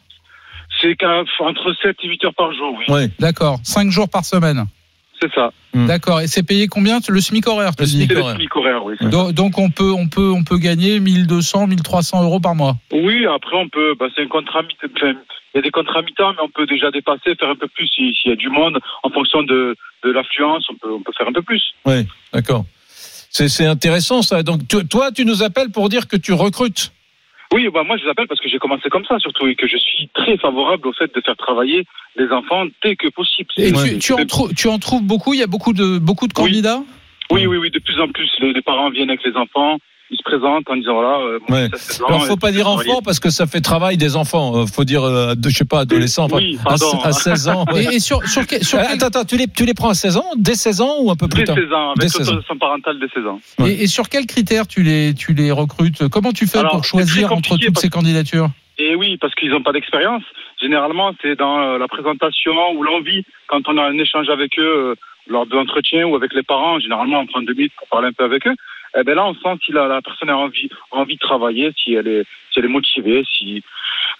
C'est 0.80 0.96
entre 1.40 1.74
7 1.82 1.96
et 2.02 2.08
8 2.08 2.24
heures 2.26 2.34
par 2.34 2.52
jour, 2.52 2.76
oui. 2.78 2.92
Ouais. 2.92 3.08
D'accord. 3.18 3.58
5 3.62 3.90
jours 3.90 4.08
par 4.08 4.24
semaine. 4.24 4.64
C'est 5.20 5.32
ça. 5.34 5.50
Hmm. 5.74 5.86
D'accord. 5.86 6.20
Et 6.20 6.28
c'est 6.28 6.44
payé 6.44 6.68
combien 6.68 6.98
Le 7.08 7.20
SMIC 7.20 7.46
horaire, 7.48 7.74
tu 7.74 7.82
Le 7.82 7.88
dis 7.88 7.96
SMIC 7.96 8.08
C'est 8.08 8.14
le 8.14 8.20
horaire. 8.20 8.36
SMIC 8.36 8.56
horaire, 8.56 8.84
oui. 8.84 8.94
Donc, 9.00 9.32
donc 9.32 9.58
on 9.58 9.70
peut 9.70 9.90
on 9.92 10.06
peut 10.08 10.30
on 10.30 10.44
peut 10.44 10.58
gagner 10.58 11.00
1200 11.00 11.66
1300 11.66 12.22
euros 12.22 12.38
par 12.38 12.54
mois. 12.54 12.76
Oui, 12.92 13.26
après 13.26 13.56
on 13.56 13.68
peut, 13.68 13.94
bah, 13.98 14.06
c'est 14.14 14.22
un 14.22 14.28
contrat 14.28 14.62
mi- 14.62 14.76
enfin, 14.96 15.14
il 15.54 15.56
y 15.56 15.58
a 15.58 15.62
des 15.62 15.70
contrats 15.72 16.02
mi-temps, 16.02 16.32
mais 16.34 16.42
on 16.44 16.48
peut 16.50 16.66
déjà 16.66 16.92
dépasser, 16.92 17.34
faire 17.34 17.50
un 17.50 17.56
peu 17.56 17.66
plus 17.66 17.88
si- 17.88 18.14
s'il 18.14 18.30
y 18.30 18.32
a 18.32 18.36
du 18.36 18.48
monde, 18.48 18.78
en 19.02 19.10
fonction 19.10 19.42
de, 19.42 19.74
de 20.04 20.10
l'affluence, 20.12 20.64
on 20.70 20.74
peut, 20.76 20.92
on 20.92 21.00
peut 21.02 21.12
faire 21.18 21.26
un 21.26 21.32
peu 21.32 21.42
plus. 21.42 21.62
Oui, 21.84 22.06
d'accord. 22.32 22.64
C'est 23.30 23.48
c'est 23.48 23.66
intéressant 23.66 24.22
ça. 24.22 24.42
Donc 24.42 24.66
tu- 24.68 24.86
toi, 24.86 25.10
tu 25.12 25.24
nous 25.24 25.42
appelles 25.42 25.70
pour 25.70 25.88
dire 25.88 26.08
que 26.08 26.16
tu 26.16 26.32
recrutes. 26.32 26.92
Oui, 27.52 27.66
bah 27.72 27.82
moi 27.82 27.96
je 27.96 28.04
vous 28.04 28.10
appelle 28.10 28.26
parce 28.28 28.40
que 28.40 28.48
j'ai 28.48 28.58
commencé 28.58 28.90
comme 28.90 29.04
ça 29.06 29.18
surtout 29.20 29.46
et 29.46 29.54
que 29.54 29.66
je 29.66 29.78
suis 29.78 30.08
très 30.14 30.36
favorable 30.36 30.86
au 30.88 30.92
fait 30.92 31.10
de 31.14 31.20
faire 31.24 31.36
travailler 31.36 31.84
les 32.16 32.28
enfants 32.30 32.64
dès 32.82 32.94
que 32.94 33.08
possible. 33.08 33.48
Et 33.56 33.72
tu, 33.72 33.98
tu 33.98 34.12
en 34.12 34.26
trou- 34.26 34.52
tu 34.52 34.68
en 34.68 34.78
trouves 34.78 35.02
beaucoup? 35.02 35.32
Il 35.32 35.40
y 35.40 35.42
a 35.42 35.46
beaucoup 35.46 35.72
de 35.72 35.98
beaucoup 35.98 36.26
de 36.26 36.34
Oui. 36.36 36.44
candidats? 36.44 36.82
Oui, 37.30 37.46
oui, 37.46 37.56
oui, 37.58 37.70
de 37.70 37.78
plus 37.78 37.98
en 38.00 38.08
plus, 38.08 38.30
les, 38.40 38.52
les 38.52 38.62
parents 38.62 38.90
viennent 38.90 39.10
avec 39.10 39.22
les 39.24 39.34
enfants, 39.36 39.78
ils 40.10 40.16
se 40.16 40.22
présentent 40.22 40.68
en 40.70 40.76
disant 40.76 40.94
voilà. 40.94 41.18
euh, 41.18 41.38
mon 41.48 41.54
Ouais. 41.54 41.64
fils 41.66 41.74
a 41.74 41.78
16 41.78 42.02
ans, 42.02 42.06
Alors 42.06 42.24
faut 42.26 42.36
pas 42.36 42.50
dire 42.52 42.68
enfant 42.68 43.00
parce 43.04 43.20
que 43.20 43.30
ça 43.30 43.46
fait 43.46 43.60
travail 43.60 43.96
des 43.96 44.16
enfants. 44.16 44.56
Euh, 44.56 44.66
Faut 44.66 44.84
dire, 44.84 45.02
euh, 45.04 45.34
de, 45.34 45.48
je 45.50 45.56
sais 45.58 45.64
pas, 45.64 45.80
adolescent. 45.80 46.24
enfin, 46.24 46.36
Oui, 46.38 46.58
à, 46.64 46.68
pardon. 46.70 47.00
à 47.02 47.12
16 47.12 47.48
ans. 47.48 47.64
ouais. 47.72 47.84
Et, 47.84 47.94
et 47.96 48.00
sur 48.00 48.22
sur 48.26 48.42
sur 48.62 48.78
Euh, 48.78 48.82
quel- 48.84 48.92
Attends, 48.96 49.06
attends, 49.06 49.24
tu 49.24 49.36
les, 49.36 49.46
tu 49.48 49.64
les 49.64 49.74
prends 49.74 49.90
à 49.90 49.94
16 49.94 50.16
ans, 50.16 50.24
dès 50.36 50.54
16 50.54 50.80
ans 50.80 50.96
ou 51.00 51.10
un 51.10 51.16
peu 51.16 51.28
plus 51.28 51.40
Dès 51.40 51.44
tard 51.44 51.56
16 51.56 51.72
ans, 51.72 51.92
Dès 51.96 52.02
avec 52.02 52.12
16 52.12 52.20
ans. 52.20 52.22
autorisation 52.32 52.56
parentale 52.58 52.98
dès 53.00 53.08
16 53.14 53.26
ans. 53.26 53.40
Ouais. 53.58 53.72
et, 53.72 53.82
et 53.82 53.86
sur 53.86 54.08
quels 54.08 54.26
critères 54.26 54.66
tu 54.66 54.82
les 54.82 55.14
tu 55.14 55.34
les 55.34 55.50
recrutes? 55.52 56.08
Comment 56.08 56.32
tu 56.32 56.46
fais 56.46 56.58
Alors, 56.58 56.72
pour 56.72 56.84
choisir 56.84 57.32
entre 57.32 57.56
toutes 57.58 57.78
ces 57.78 57.88
candidatures? 57.90 58.48
Et 58.78 58.94
oui, 58.94 59.16
parce 59.20 59.34
qu'ils 59.34 59.50
n'ont 59.50 59.62
pas 59.62 59.72
d'expérience. 59.72 60.22
Généralement, 60.62 61.12
c'est 61.20 61.36
dans 61.36 61.58
euh, 61.60 61.78
la 61.78 61.88
présentation 61.88 62.52
ou 62.76 62.82
l'envie, 62.82 63.24
quand 63.48 63.60
on 63.68 63.76
a 63.76 63.82
un 63.82 63.98
échange 63.98 64.28
avec 64.28 64.58
eux 64.58 64.62
euh, 64.62 64.94
lors 65.28 65.46
de 65.46 65.54
l'entretien 65.54 66.06
ou 66.06 66.14
avec 66.16 66.32
les 66.32 66.42
parents. 66.44 66.78
Généralement, 66.80 67.20
on 67.20 67.26
prend 67.26 67.42
deux 67.42 67.54
minutes 67.54 67.72
pour 67.76 67.88
parler 67.88 68.08
un 68.08 68.12
peu 68.12 68.24
avec 68.24 68.46
eux. 68.46 68.54
Et 68.96 69.02
ben 69.04 69.14
là, 69.14 69.26
on 69.26 69.34
sent 69.34 69.60
si 69.64 69.72
la, 69.72 69.86
la 69.86 70.00
personne 70.02 70.30
a 70.30 70.36
envie, 70.36 70.68
envie 70.90 71.14
de 71.14 71.20
travailler, 71.20 71.72
si 71.76 71.94
elle 71.94 72.08
est, 72.08 72.24
si 72.52 72.58
elle 72.58 72.66
est 72.66 72.68
motivée, 72.68 73.24
si 73.36 73.62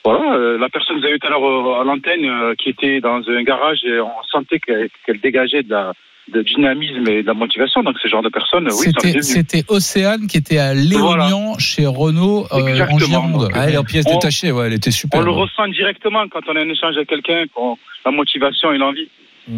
voilà. 0.04 0.34
euh, 0.34 0.58
la 0.58 0.68
personne 0.68 0.96
que 0.96 1.00
vous 1.00 1.06
avez 1.06 1.16
eu 1.16 1.18
tout 1.18 1.26
à 1.26 1.30
l'heure 1.30 1.44
euh, 1.44 1.80
à 1.80 1.84
l'antenne, 1.84 2.24
euh, 2.24 2.54
qui 2.56 2.70
était 2.70 3.00
dans 3.00 3.20
un 3.28 3.42
garage, 3.42 3.80
et 3.84 4.00
on 4.00 4.22
sentait 4.30 4.60
qu'elle 4.60 5.20
dégageait 5.20 5.62
de 5.62 5.70
la 5.70 5.92
de 6.32 6.42
dynamisme 6.42 7.08
et 7.08 7.22
de 7.22 7.26
la 7.26 7.34
motivation. 7.34 7.82
Donc, 7.82 7.96
ce 8.02 8.08
genre 8.08 8.22
de 8.22 8.28
personnes, 8.28 8.68
oui, 8.70 8.92
C'était 9.22 9.64
Océane 9.68 10.26
qui 10.26 10.36
était 10.36 10.58
à 10.58 10.74
Léognan 10.74 11.58
chez 11.58 11.86
Renault 11.86 12.46
euh, 12.52 12.86
en. 12.90 12.98
Gironde. 12.98 13.32
Donc, 13.32 13.50
Ah, 13.54 13.66
elle 13.66 13.74
est 13.74 13.78
en 13.78 13.84
pièces 13.84 14.04
détachées, 14.04 14.52
ouais, 14.52 14.66
elle 14.66 14.74
était 14.74 14.90
super. 14.90 15.20
On 15.20 15.24
le 15.24 15.30
ressent 15.30 15.68
directement 15.68 16.28
quand 16.28 16.40
on 16.48 16.56
a 16.56 16.60
un 16.60 16.68
échange 16.68 16.96
avec 16.96 17.08
quelqu'un, 17.08 17.44
la 18.04 18.10
motivation 18.10 18.72
et 18.72 18.78
l'envie. 18.78 19.08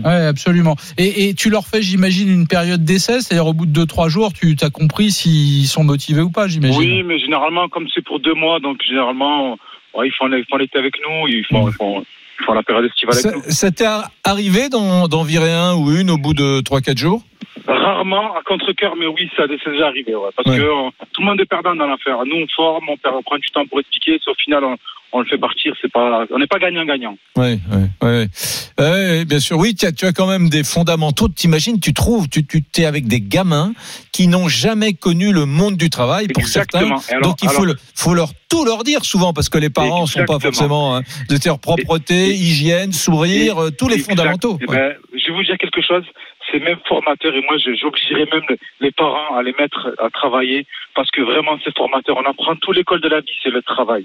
Ouais, 0.05 0.27
absolument. 0.27 0.77
Et, 0.99 1.29
et 1.29 1.35
tu 1.35 1.51
leur 1.51 1.67
fais, 1.67 1.83
j'imagine, 1.83 2.29
une 2.31 2.47
période 2.47 2.85
d'essai, 2.85 3.21
c'est-à-dire 3.21 3.47
au 3.47 3.53
bout 3.53 3.67
de 3.67 3.85
2-3 3.85 4.09
jours, 4.09 4.33
tu 4.33 4.57
as 4.61 4.71
compris 4.71 5.11
s'ils 5.11 5.67
sont 5.67 5.85
motivés 5.85 6.23
ou 6.23 6.31
pas, 6.31 6.49
j'imagine. 6.49 6.79
Oui, 6.81 7.03
mais 7.03 7.19
généralement, 7.19 7.69
comme 7.69 7.87
c'est 7.95 8.05
pour 8.05 8.21
deux 8.21 8.35
mois, 8.35 8.61
donc 8.61 8.79
généralement, 8.87 9.59
ouais, 9.95 10.09
ils 10.09 10.13
font 10.17 10.27
l'été 10.27 10.79
avec 10.79 10.95
nous, 11.03 11.29
ils 11.29 11.45
font, 11.51 11.69
ils 11.69 11.75
font, 11.75 12.05
ils 12.41 12.45
font 12.45 12.53
la 12.53 12.63
période 12.63 12.85
estivale 12.87 13.15
avec 13.15 13.23
Ça, 13.25 13.33
nous. 13.37 13.43
ça 13.53 13.71
t'est 13.71 13.87
arrivé 14.25 14.69
d'en 14.69 15.09
d'en 15.09 15.23
virer 15.25 15.53
un 15.53 15.75
ou 15.75 15.93
une 15.93 16.11
au 16.11 16.19
bout 16.19 16.35
de 16.35 16.61
3-4 16.61 16.97
jours? 16.99 17.23
Rarement, 17.67 18.35
à 18.37 18.43
contre-cœur, 18.43 18.95
mais 18.97 19.07
oui, 19.07 19.31
ça 19.37 19.45
c'est 19.63 19.71
déjà 19.71 19.87
arrivé, 19.89 20.15
ouais, 20.15 20.31
parce 20.37 20.49
Ouais. 20.49 20.59
que 20.59 20.63
euh, 20.63 20.91
tout 21.13 21.21
le 21.21 21.27
monde 21.27 21.41
est 21.41 21.47
perdant 21.47 21.75
dans 21.75 21.87
l'affaire. 21.87 22.19
Nous, 22.27 22.37
on 22.37 22.47
forme, 22.55 22.89
on, 22.89 22.97
perd, 22.97 23.15
on 23.17 23.23
prend 23.23 23.37
du 23.39 23.49
temps 23.49 23.67
pour 23.67 23.81
expliquer, 23.81 24.19
si 24.23 24.29
au 24.31 24.35
final, 24.35 24.65
on, 24.65 24.77
on 25.13 25.21
le 25.21 25.27
fait 25.27 25.39
partir, 25.39 25.75
c'est 25.81 25.91
pas, 25.91 26.25
on 26.31 26.39
n'est 26.39 26.47
pas 26.47 26.59
gagnant-gagnant. 26.59 27.17
Oui, 27.37 27.59
oui, 27.73 27.83
oui. 28.03 29.25
Bien 29.25 29.41
sûr. 29.41 29.59
Oui, 29.59 29.75
tu 29.75 29.87
as, 29.87 29.93
tu 29.93 30.07
as 30.07 30.13
quand 30.13 30.27
même 30.29 30.49
des 30.49 30.63
fondamentaux. 30.65 31.29
T'imagines, 31.29 31.81
tu 31.81 31.93
trouves, 31.93 32.29
tu, 32.29 32.47
tu 32.47 32.63
es 32.81 32.85
avec 32.85 33.07
des 33.07 33.21
gamins 33.21 33.73
qui 34.13 34.29
n'ont 34.29 34.49
jamais 34.49 34.93
connu 34.95 35.33
le 35.33 35.47
monde 35.47 35.77
du 35.77 35.91
travail 35.91 36.29
pour 36.29 36.43
Exactement. 36.43 36.99
certains. 36.99 37.17
Alors- 37.17 37.31
Donc 37.31 37.43
il 37.43 37.49
faut, 37.49 37.65
le, 37.65 37.75
faut 37.95 38.15
leur 38.15 38.31
tout 38.49 38.65
leur 38.65 38.83
dire 38.85 39.05
souvent 39.05 39.33
parce 39.33 39.49
que 39.49 39.59
les 39.59 39.71
parents 39.71 40.07
sont 40.07 40.25
pas 40.25 40.39
forcément 40.41 40.97
hein, 40.97 41.03
de 41.29 41.37
dire 41.37 41.59
propreté, 41.59 42.29
hygiène, 42.35 42.93
sourire, 42.93 43.59
euh, 43.63 43.71
tous 43.71 43.89
les 43.89 43.97
Exact. 43.97 44.11
fondamentaux. 44.11 44.59
Eh 44.63 44.67
Ouais. 44.67 44.77
ben, 44.77 44.95
je 45.13 45.27
vais 45.31 45.37
vous 45.37 45.45
dire 45.45 45.57
quelque 45.59 45.81
chose, 45.83 46.05
c'est 46.51 46.61
même 46.61 46.79
formateur 46.89 47.35
et 47.35 47.41
moi 47.43 47.57
j'obligerais 47.59 48.27
même 48.33 48.45
le- 48.49 48.59
les 48.81 48.91
parents 48.91 49.37
à 49.37 49.43
les 49.43 49.55
mettre 49.59 49.95
à 49.99 50.11
travailler 50.11 50.67
parce 50.95 51.11
que 51.11 51.21
vraiment 51.23 51.59
c'est 51.65 51.77
formateur. 51.77 52.17
On 52.17 52.29
apprend 52.29 52.55
toute 52.57 52.77
l'école 52.77 53.01
de 53.01 53.09
la 53.09 53.21
vie, 53.21 53.33
c'est 53.43 53.51
le 53.51 53.63
travail. 53.63 54.05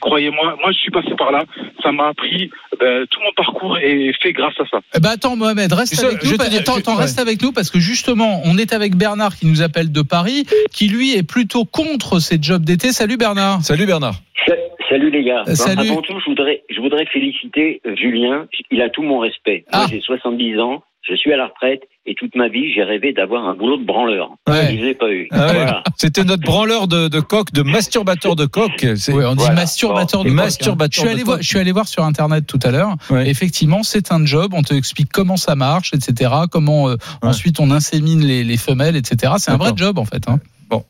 Croyez-moi, 0.00 0.56
moi 0.62 0.72
je 0.72 0.76
suis 0.78 0.90
passé 0.90 1.08
par 1.16 1.32
là, 1.32 1.44
ça 1.82 1.90
m'a 1.90 2.08
appris, 2.08 2.50
ben, 2.78 3.06
tout 3.10 3.18
mon 3.20 3.32
parcours 3.34 3.78
est 3.78 4.12
fait 4.22 4.32
grâce 4.34 4.52
à 4.60 4.66
ça. 4.70 4.80
Eh 4.94 5.00
ben 5.00 5.08
attends 5.10 5.36
Mohamed, 5.36 5.72
reste 5.72 5.98
avec 6.04 6.22
nous. 6.22 6.36
te 6.36 6.42
attends, 6.42 6.74
je- 6.74 6.80
attends, 6.80 6.96
ouais. 6.96 7.02
reste 7.02 7.18
avec 7.18 7.40
nous 7.42 7.50
parce 7.52 7.70
que 7.70 7.80
justement, 7.80 8.42
on 8.44 8.58
est 8.58 8.74
avec 8.74 8.94
Bernard 8.94 9.34
qui 9.36 9.46
nous 9.46 9.62
appelle 9.62 9.90
de 9.90 10.02
Paris, 10.02 10.44
qui 10.70 10.88
lui 10.88 11.16
est 11.16 11.26
plutôt 11.26 11.64
contre 11.64 12.18
ces 12.20 12.36
jobs 12.40 12.62
d'été. 12.62 12.92
Salut 12.92 13.16
Bernard. 13.16 13.62
Salut 13.62 13.86
Bernard. 13.86 14.16
Sa- 14.46 14.54
Salut 14.90 15.10
les 15.10 15.24
gars. 15.24 15.42
Euh, 15.48 15.54
salut. 15.56 15.90
Avant 15.90 16.00
tout, 16.02 16.14
je 16.20 16.26
voudrais, 16.30 16.62
je 16.70 16.80
voudrais 16.80 17.06
féliciter 17.06 17.80
euh, 17.86 17.96
Julien. 17.96 18.46
Il 18.70 18.80
a 18.82 18.88
tout 18.88 19.02
mon 19.02 19.18
respect. 19.18 19.64
Ah. 19.72 19.78
Moi, 19.78 19.86
j'ai 19.90 20.00
70 20.00 20.60
ans, 20.60 20.84
je 21.08 21.14
suis 21.14 21.32
à 21.32 21.36
la 21.36 21.46
retraite 21.46 21.82
et 22.04 22.14
toute 22.14 22.34
ma 22.36 22.48
vie, 22.48 22.72
j'ai 22.74 22.82
rêvé 22.84 23.12
d'avoir 23.12 23.44
un 23.46 23.54
boulot 23.54 23.76
de 23.78 23.84
branleur. 23.84 24.30
Ouais. 24.48 24.76
Je 24.76 24.84
l'ai 24.84 24.94
pas 24.94 25.10
eu. 25.10 25.28
Ah 25.32 25.46
ouais. 25.46 25.52
Voilà. 25.54 25.82
C'était 25.96 26.24
notre 26.24 26.42
branleur 26.42 26.86
de, 26.88 27.08
de 27.08 27.20
coq, 27.20 27.52
de 27.52 27.62
masturbateur 27.62 28.36
de 28.36 28.46
coq. 28.46 28.70
Oui, 28.82 28.88
on 29.24 29.32
dit 29.34 29.38
Voilà. 29.38 29.54
masturbateur 29.54 30.22
de 30.24 30.28
Bon. 30.28 30.34
hein. 30.34 30.44
Masturbateur 30.44 30.92
Je 30.92 31.00
suis 31.00 31.08
allé 31.08 31.20
de 31.20 31.24
voir, 31.24 31.36
coq. 31.38 31.42
je 31.42 31.48
suis 31.48 31.58
allé 31.58 31.72
voir 31.72 31.88
sur 31.88 32.04
internet 32.04 32.46
tout 32.46 32.60
à 32.62 32.70
l'heure. 32.70 32.94
Ouais. 33.10 33.28
Effectivement, 33.28 33.82
c'est 33.82 34.12
un 34.12 34.24
job. 34.24 34.52
On 34.54 34.62
te 34.62 34.74
explique 34.74 35.10
comment 35.12 35.36
ça 35.36 35.54
marche, 35.56 35.92
etc. 35.94 36.30
Comment 36.50 36.88
euh, 36.88 36.92
Ouais. 37.22 37.28
ensuite 37.28 37.60
on 37.60 37.70
insémine 37.70 38.24
les, 38.24 38.44
les 38.44 38.56
femelles, 38.56 38.96
etc. 38.96 39.34
C'est 39.38 39.50
un 39.50 39.56
vrai 39.56 39.72
job 39.76 39.98
en 39.98 40.04
fait. 40.04 40.28
Hein. 40.28 40.38
Bon. 40.70 40.84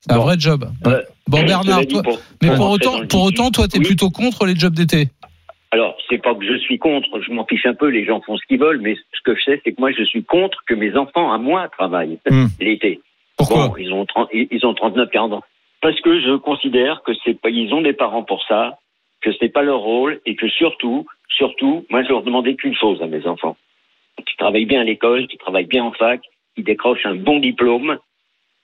C'est 0.00 0.12
un 0.12 0.16
Bon. 0.16 0.22
vrai 0.22 0.36
job. 0.38 0.70
Ouais. 0.86 1.02
Bon 1.26 1.42
Bernard, 1.44 1.86
toi- 1.86 2.02
pour- 2.02 2.18
mais 2.42 2.54
pour 2.54 2.70
autant, 2.70 3.06
pour 3.06 3.30
toi, 3.32 3.68
t'es 3.68 3.78
oui. 3.78 3.84
plutôt 3.84 4.08
contre 4.10 4.46
les 4.46 4.56
jobs 4.56 4.72
d'été. 4.74 5.10
Alors, 5.70 5.96
c'est 6.08 6.18
pas 6.22 6.34
que 6.34 6.44
je 6.46 6.56
suis 6.58 6.78
contre, 6.78 7.20
je 7.20 7.30
m'en 7.30 7.44
fiche 7.44 7.66
un 7.66 7.74
peu, 7.74 7.88
les 7.88 8.04
gens 8.04 8.20
font 8.22 8.36
ce 8.38 8.46
qu'ils 8.46 8.58
veulent, 8.58 8.80
mais 8.80 8.94
ce 8.94 9.20
que 9.22 9.34
je 9.34 9.42
sais, 9.42 9.60
c'est 9.62 9.72
que 9.72 9.80
moi, 9.80 9.92
je 9.92 10.02
suis 10.02 10.24
contre 10.24 10.62
que 10.66 10.74
mes 10.74 10.96
enfants, 10.96 11.30
à 11.32 11.38
moi, 11.38 11.68
travaillent 11.68 12.18
Hmm. 12.30 12.46
l'été. 12.60 13.00
Pourquoi 13.36 13.68
Bon, 13.68 13.76
ils 13.76 13.92
ont 13.92 14.06
30, 14.06 14.30
ils 14.32 14.66
ont 14.66 14.74
39, 14.74 15.10
40 15.10 15.32
ans. 15.34 15.42
Parce 15.80 16.00
que 16.00 16.20
je 16.20 16.36
considère 16.36 17.02
que 17.02 17.12
c'est 17.24 17.38
pas, 17.38 17.50
ils 17.50 17.72
ont 17.74 17.82
des 17.82 17.92
parents 17.92 18.24
pour 18.24 18.42
ça, 18.44 18.78
que 19.20 19.30
c'est 19.38 19.50
pas 19.50 19.62
leur 19.62 19.80
rôle, 19.80 20.20
et 20.26 20.36
que 20.36 20.48
surtout, 20.48 21.06
surtout, 21.28 21.84
moi, 21.90 22.02
je 22.02 22.08
leur 22.08 22.22
demandais 22.22 22.54
qu'une 22.54 22.74
chose 22.74 23.02
à 23.02 23.06
mes 23.06 23.26
enfants. 23.26 23.56
Qu'ils 24.16 24.36
travaillent 24.38 24.64
bien 24.66 24.80
à 24.80 24.84
l'école, 24.84 25.26
qu'ils 25.28 25.38
travaillent 25.38 25.66
bien 25.66 25.84
en 25.84 25.92
fac, 25.92 26.20
qu'ils 26.54 26.64
décrochent 26.64 27.06
un 27.06 27.14
bon 27.14 27.38
diplôme, 27.38 27.98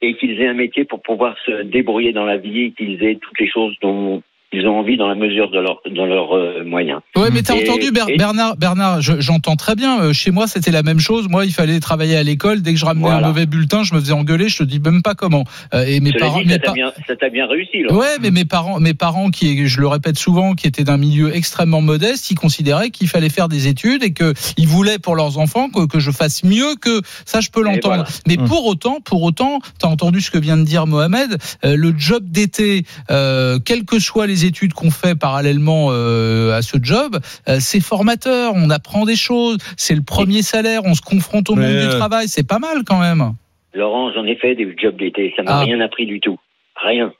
et 0.01 0.15
qu'ils 0.17 0.41
aient 0.41 0.49
un 0.49 0.55
métier 0.55 0.85
pour 0.85 1.03
pouvoir 1.03 1.37
se 1.45 1.63
débrouiller 1.63 2.13
dans 2.13 2.25
la 2.25 2.39
vie, 2.39 2.63
et 2.63 2.71
qu'ils 2.73 3.03
aient 3.05 3.17
toutes 3.17 3.39
les 3.39 3.49
choses 3.49 3.77
dont 3.83 4.23
ils 4.55 4.67
ont 4.67 4.79
envie 4.79 4.97
dans 4.97 5.09
la 5.09 5.15
mesure 5.15 5.51
de 5.51 5.59
leurs 5.59 5.81
de 5.85 6.03
leurs 6.03 6.37
euh, 6.37 6.65
moyens. 6.65 7.01
Ouais, 7.17 7.29
mais 7.33 7.43
t'as 7.43 7.55
entendu 7.55 7.91
Ber- 7.93 8.07
et- 8.09 8.17
Bernard 8.17 8.57
Bernard, 8.57 9.01
je- 9.01 9.21
j'entends 9.21 9.57
très 9.57 9.75
bien. 9.75 10.01
euh, 10.01 10.13
Chez 10.13 10.31
moi, 10.31 10.47
c'était 10.47 10.71
la 10.71 10.83
même 10.83 11.01
chose. 11.01 11.29
Moi, 11.29 11.45
il 11.45 11.53
fallait 11.53 11.81
travailler 11.81 12.17
à 12.17 12.23
l'école. 12.23 12.63
Dès 12.63 12.73
que 12.73 12.79
je 12.79 12.85
ramenais 12.87 13.09
un 13.09 13.21
mauvais 13.21 13.47
bulletin, 13.47 13.83
je 13.83 13.95
me 13.95 14.01
faisais 14.01 14.13
engueuler. 14.13 14.49
Je 14.49 14.59
te 14.59 14.63
dis 14.65 14.81
même 14.81 15.03
pas 15.03 15.15
comment. 15.15 15.45
Euh, 15.75 15.85
et 15.87 16.01
mes 16.01 16.11
Cela 16.11 16.21
parents, 16.21 16.39
dit, 16.41 16.47
mes 16.47 16.53
ça 16.55 17.17
t'a 17.17 17.29
bien, 17.31 17.47
réussi. 17.47 17.83
Là. 17.83 17.93
Ouais, 17.95 18.17
mais 18.21 18.31
mes 18.31 18.45
parents, 18.45 18.81
mes 18.81 18.95
parents 18.95 19.31
qui, 19.31 19.67
je 19.67 19.81
le 19.81 19.89
répète 19.89 20.17
souvent, 20.19 20.55
qui 20.55 20.67
étaient 20.67 20.85
d'un 20.85 20.97
milieu 20.99 21.35
extrêmement 21.35 21.81
modeste, 21.83 22.31
ils 22.31 22.35
considéraient 22.37 22.91
qu'il 22.91 23.09
fallait 23.09 23.29
faire 23.29 23.49
des 23.49 23.67
études 23.69 24.03
et 24.03 24.13
que 24.13 24.33
ils 24.57 24.69
voulaient 24.69 24.99
pour 24.99 25.17
leurs 25.17 25.39
enfants 25.39 25.69
que, 25.69 25.87
que 25.87 25.99
je 26.01 26.11
fasse 26.11 26.45
mieux 26.45 26.75
que 26.81 27.01
ça. 27.25 27.41
Je 27.41 27.51
peux 27.51 27.63
l'entendre. 27.63 28.05
voilà. 28.05 28.05
Mais 28.27 28.39
Hum. 28.39 28.49
pour 28.49 28.67
autant, 28.67 28.99
pour 29.05 29.23
autant, 29.23 29.59
t'as 29.79 29.89
entendu 29.89 30.21
ce 30.21 30.31
que 30.31 30.39
vient 30.39 30.57
de 30.57 30.65
dire 30.65 30.87
Mohamed. 30.87 31.37
euh, 31.65 31.77
le 31.77 31.95
job 31.97 32.23
d'été, 32.27 32.85
euh, 33.11 33.59
quelles 33.65 33.85
que 33.85 33.99
soient 33.99 34.27
les 34.27 34.44
études 34.45 34.73
qu'on 34.75 34.91
fait 34.91 35.19
parallèlement 35.19 35.89
euh, 35.91 36.53
à 36.53 36.63
ce 36.63 36.77
job, 36.83 37.17
euh, 37.49 37.57
c'est 37.61 37.81
formateur. 37.81 38.53
On 38.55 38.71
apprend 38.71 39.05
des 39.05 39.17
choses. 39.17 39.59
C'est 39.77 39.95
le 39.95 40.03
premier 40.03 40.43
salaire. 40.43 40.83
On 40.85 40.95
se 40.95 41.03
confronte 41.03 41.51
au 41.51 41.55
Mais, 41.57 41.67
monde 41.73 41.91
du 41.91 41.97
travail. 41.97 42.29
C'est 42.29 42.47
pas 42.47 42.59
mal 42.59 42.85
quand 42.87 43.01
même. 43.01 43.33
Laurent, 43.75 44.13
j'en 44.13 44.25
ai 44.25 44.37
fait 44.37 44.55
des 44.55 44.75
jobs 44.81 44.97
d'été. 44.97 45.33
Ça 45.37 45.43
m'a 45.43 45.59
Ah. 45.59 45.61
rien 45.61 45.81
appris 45.81 46.07
du 46.07 46.21
tout. 46.21 46.39
Rien. 46.77 47.13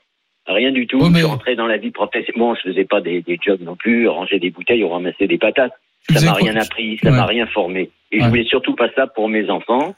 Rien 0.47 0.71
du 0.71 0.85
tout. 0.87 0.97
Ouais, 0.99 1.09
mais- 1.09 1.15
Je 1.19 1.23
suis 1.25 1.31
rentré 1.31 1.55
dans 1.55 1.67
la 1.67 1.77
vie 1.77 1.91
professionnelle. 1.91 2.39
Bon, 2.39 2.55
je 2.55 2.69
faisais 2.69 2.85
pas 2.85 3.01
des, 3.01 3.21
des 3.21 3.37
jobs 3.43 3.61
non 3.61 3.75
plus, 3.75 4.07
ranger 4.07 4.39
des 4.39 4.51
bouteilles 4.51 4.83
ou 4.83 4.89
ramasser 4.89 5.27
des 5.27 5.37
patates. 5.37 5.73
Ça 6.13 6.23
m'a 6.23 6.33
rien 6.33 6.55
appris, 6.55 6.99
ça 7.01 7.09
Ouais. 7.09 7.15
m'a 7.17 7.25
rien 7.25 7.47
formé. 7.47 7.89
Et 8.11 8.17
Ouais. 8.19 8.23
je 8.25 8.29
voulais 8.29 8.45
surtout 8.45 8.75
pas 8.75 8.89
ça 8.95 9.07
pour 9.07 9.27
mes 9.27 9.49
enfants. 9.49 9.95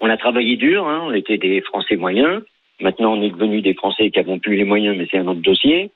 On 0.00 0.08
a 0.08 0.16
travaillé 0.16 0.56
dur, 0.56 0.86
hein. 0.88 1.02
on 1.04 1.12
était 1.12 1.36
des 1.38 1.60
Français 1.60 1.96
moyens. 1.96 2.40
Maintenant, 2.80 3.12
on 3.14 3.22
est 3.22 3.30
devenus 3.30 3.62
des 3.62 3.74
Français 3.74 4.10
qui 4.10 4.18
n'avons 4.18 4.38
plus 4.38 4.56
les 4.56 4.64
moyens, 4.64 4.96
mais 4.98 5.06
c'est 5.10 5.18
un 5.18 5.26
autre 5.26 5.40
dossier. 5.40 5.90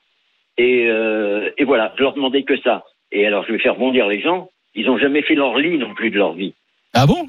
Et, 0.57 0.85
euh, 0.89 1.49
et 1.57 1.63
voilà, 1.63 1.93
je 1.97 2.03
leur 2.03 2.13
demandais 2.13 2.43
que 2.43 2.57
ça. 2.61 2.83
Et 3.11 3.25
alors, 3.25 3.45
je 3.47 3.51
vais 3.53 3.59
faire 3.59 3.75
bondir 3.75 4.07
les 4.07 4.21
gens. 4.21 4.49
Ils 4.75 4.89
ont 4.89 4.97
jamais 4.97 5.21
fait 5.21 5.35
leur 5.35 5.57
lit 5.57 5.77
non 5.77 5.93
plus 5.93 6.11
de 6.11 6.17
leur 6.17 6.33
vie. 6.33 6.53
Ah 6.93 7.05
bon? 7.05 7.27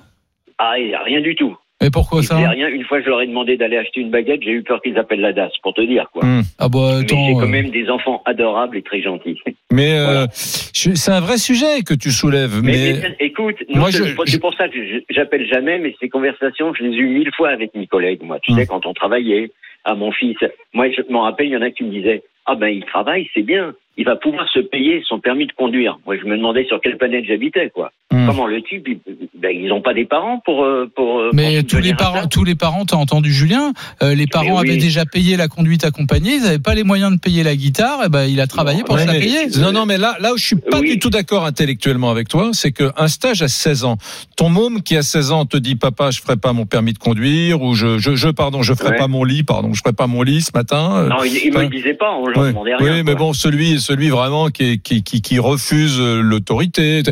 Ah, 0.59 0.75
rien 1.05 1.20
du 1.20 1.35
tout. 1.35 1.57
Mais 1.81 1.91
pourquoi 1.91 2.20
Ils 2.20 2.25
ça? 2.27 2.37
rien. 2.37 2.68
Une 2.68 2.85
fois, 2.85 3.01
je 3.01 3.07
leur 3.09 3.20
ai 3.20 3.27
demandé 3.27 3.57
d'aller 3.57 3.77
acheter 3.77 4.01
une 4.01 4.11
baguette. 4.11 4.43
J'ai 4.45 4.53
eu 4.53 4.62
peur 4.62 4.81
qu'ils 4.81 4.97
appellent 4.99 5.20
la 5.20 5.33
DAS, 5.33 5.51
pour 5.64 5.75
te 5.75 5.81
dire, 5.81 6.09
quoi. 6.12 6.23
Hum. 6.25 6.43
Ah 6.61 6.68
bah 6.68 6.79
Mais 6.99 7.05
attends. 7.05 7.27
j'ai 7.27 7.33
quand 7.33 7.43
euh, 7.43 7.47
même 7.47 7.70
des 7.70 7.89
enfants 7.91 8.23
adorables 8.25 8.77
et 8.77 8.83
très 8.83 9.03
gentils. 9.03 9.41
Mais 9.73 9.99
euh, 9.99 10.05
Voilà. 10.05 10.27
c'est 10.33 11.11
un 11.11 11.20
vrai 11.20 11.39
sujet 11.39 11.83
que 11.85 11.95
tu 11.95 12.11
soulèves. 12.12 12.61
Mais, 12.62 12.70
Mais, 12.73 12.93
mais, 13.03 13.16
écoute, 13.27 13.57
c'est 14.27 14.41
pour 14.41 14.55
ça 14.55 14.68
que 14.68 14.79
j'appelle 15.11 15.45
jamais, 15.49 15.79
mais 15.81 15.97
ces 15.99 16.09
conversations, 16.09 16.73
je 16.75 16.85
les 16.85 16.91
ai 16.91 16.99
eues 16.99 17.09
mille 17.09 17.31
fois 17.37 17.49
avec 17.49 17.75
mes 17.75 17.89
collègues, 17.89 18.23
moi. 18.23 18.39
Tu 18.41 18.53
Hum. 18.53 18.59
sais, 18.59 18.66
quand 18.66 18.87
on 18.87 18.93
travaillait, 18.95 19.51
à 19.85 19.97
mon 19.97 20.12
fils, 20.12 20.37
moi, 20.73 20.89
je 20.93 21.03
m'en 21.11 21.23
rappelle, 21.23 21.47
il 21.47 21.53
y 21.53 21.57
en 21.57 21.62
a 21.62 21.70
qui 21.73 21.83
me 21.83 21.91
disaient, 21.91 22.23
ah 22.47 22.55
ben, 22.55 22.68
il 22.68 22.84
travaille, 22.84 23.28
c'est 23.34 23.43
bien. 23.43 23.74
Il 23.99 24.07
va 24.07 24.16
pouvoir 24.16 24.49
se 24.53 24.59
payer 24.61 25.03
son 25.07 25.20
permis 25.20 25.47
de 25.47 25.53
conduire. 25.53 25.99
Moi, 26.07 26.16
je 26.16 26.24
me 26.26 26.36
demandais 26.36 26.64
sur 26.66 26.80
quelle 26.80 26.97
planète 26.97 27.24
j'habitais, 27.28 27.70
quoi. 27.74 27.93
Hum. 28.11 28.26
Comment 28.26 28.47
le 28.47 28.62
type, 28.62 28.86
il- 28.88 28.99
ben, 29.38 29.51
ils 29.55 29.68
n'ont 29.68 29.82
pas 29.82 29.93
des 29.95 30.05
parents 30.07 30.40
pour, 30.45 30.64
euh, 30.64 30.90
pour. 30.95 31.18
euh, 31.20 31.30
Mais 31.34 31.59
pour 31.61 31.66
tous 31.66 31.78
les 31.82 31.93
à 31.93 31.97
parents, 31.97 32.26
tous 32.26 32.45
les 32.45 32.55
parents, 32.55 32.84
t'as 32.86 32.97
entendu 32.97 33.32
Julien, 33.32 33.72
euh, 34.03 34.14
les 34.14 34.26
parents 34.26 34.61
oui. 34.61 34.70
avaient 34.70 34.76
déjà 34.80 35.05
payé 35.05 35.36
la 35.36 35.49
conduite 35.49 35.84
accompagnée, 35.84 36.34
ils 36.36 36.43
n'avaient 36.43 36.59
pas 36.59 36.74
les 36.74 36.84
moyens 36.84 37.12
de 37.12 37.18
payer 37.20 37.43
la 37.43 37.55
guitare, 37.57 38.05
et 38.05 38.09
ben 38.09 38.24
il 38.24 38.40
a 38.40 38.47
travaillé 38.47 38.78
Non, 38.80 38.84
pour 38.84 38.95
Ouais, 38.97 39.03
se 39.03 39.07
la 39.07 39.12
payer. 39.14 39.47
Non, 39.61 39.72
non, 39.72 39.84
mais 39.86 39.99
là, 39.99 40.16
là 40.20 40.32
où 40.32 40.36
je 40.38 40.45
suis 40.47 40.57
pas 40.57 40.80
Oui. 40.80 40.90
du 40.93 40.99
tout 40.99 41.11
d'accord 41.11 41.45
intellectuellement 41.45 42.11
avec 42.11 42.28
toi, 42.28 42.51
c'est 42.53 42.72
qu'un 42.72 43.09
stage 43.09 43.43
à 43.43 43.49
16 43.49 43.84
ans, 43.84 43.97
ton 44.36 44.49
môme 44.49 44.82
qui 44.82 44.97
a 44.97 45.03
16 45.03 45.32
ans 45.32 45.45
te 45.47 45.57
dit 45.57 45.74
papa, 45.76 46.11
je 46.11 46.20
ferai 46.20 46.36
pas 46.36 46.53
mon 46.53 46.64
permis 46.66 46.93
de 46.93 46.99
conduire 46.99 47.62
ou 47.62 47.74
je, 47.74 47.99
je, 47.99 48.14
je 48.14 48.28
pardon, 48.28 48.62
je 48.62 48.72
ferai 48.74 48.90
Ouais. 48.90 48.97
pas 48.99 49.09
mon 49.09 49.24
lit, 49.24 49.43
pardon, 49.43 49.72
je 49.74 49.80
ferai 49.82 49.93
pas 49.95 50.07
mon 50.07 50.22
lit 50.22 50.40
ce 50.43 50.51
matin. 50.55 50.97
euh, 50.97 51.09
Non, 51.09 51.24
il, 51.24 51.36
il 51.45 51.53
me 51.53 51.62
le 51.62 51.68
disait 51.68 51.95
pas, 51.95 52.11
on 52.12 52.26
leur 52.26 52.38
Ouais. 52.38 52.49
demandait 52.51 52.74
rien. 52.76 52.97
Oui, 52.99 53.03
mais 53.05 53.14
bon, 53.14 53.32
celui, 53.32 53.80
celui 53.83 54.09
vraiment 54.09 54.49
qui, 54.49 54.62
est- 54.64 54.78
qui, 54.78 55.03
qui, 55.03 55.20
qui 55.20 55.39
refuse 55.39 55.97
euh, 56.01 56.20
l'autorité. 56.22 57.03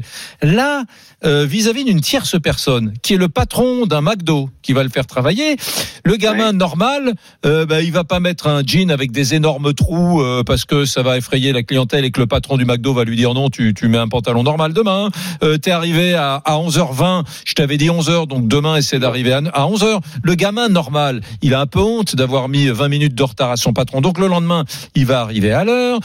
Là, 0.42 0.84
euh, 1.24 1.44
vis-à-vis 1.44 1.84
d'une 1.84 2.00
tierce 2.00 2.40
personne, 2.40 2.94
qui 3.02 3.12
est 3.12 3.16
le 3.18 3.28
patron 3.28 3.84
d'un 3.84 4.00
McDo, 4.00 4.48
qui 4.62 4.72
va 4.72 4.82
le 4.82 4.88
faire 4.88 5.06
travailler, 5.06 5.56
le 6.04 6.16
gamin 6.16 6.52
normal, 6.54 7.12
euh, 7.44 7.66
bah, 7.66 7.82
il 7.82 7.92
va 7.92 8.04
pas 8.04 8.20
mettre 8.20 8.46
un 8.46 8.62
jean 8.64 8.90
avec 8.90 9.12
des 9.12 9.34
énormes 9.34 9.74
trous 9.74 10.22
euh, 10.22 10.42
parce 10.44 10.64
que 10.64 10.86
ça 10.86 11.02
va 11.02 11.18
effrayer 11.18 11.52
la 11.52 11.62
clientèle 11.62 12.06
et 12.06 12.10
que 12.10 12.20
le 12.20 12.26
patron 12.26 12.56
du 12.56 12.64
McDo 12.64 12.94
va 12.94 13.04
lui 13.04 13.16
dire 13.16 13.34
non, 13.34 13.50
tu, 13.50 13.74
tu 13.74 13.88
mets 13.88 13.98
un 13.98 14.08
pantalon 14.08 14.42
normal 14.42 14.72
demain. 14.72 15.10
Euh, 15.42 15.58
T'es 15.58 15.72
arrivé 15.72 16.14
à, 16.14 16.36
à 16.36 16.54
11h20, 16.56 17.24
je 17.44 17.52
t'avais 17.52 17.76
dit 17.76 17.88
11h, 17.88 18.26
donc 18.26 18.48
demain 18.48 18.76
essaie 18.76 18.98
d'arriver 18.98 19.32
à, 19.34 19.42
à 19.52 19.66
11h. 19.66 20.00
Le 20.22 20.34
gamin 20.36 20.68
normal, 20.70 21.20
il 21.42 21.52
a 21.52 21.60
un 21.60 21.66
peu 21.66 21.80
honte 21.80 22.16
d'avoir 22.16 22.48
mis 22.48 22.68
20 22.68 22.88
minutes 22.88 23.14
de 23.14 23.22
retard 23.24 23.50
à 23.50 23.56
son 23.58 23.74
patron, 23.74 24.00
donc 24.00 24.18
le 24.18 24.26
lendemain, 24.26 24.64
il 24.94 25.04
va 25.04 25.20
arriver 25.20 25.52
à 25.52 25.64
l'heure. 25.64 25.98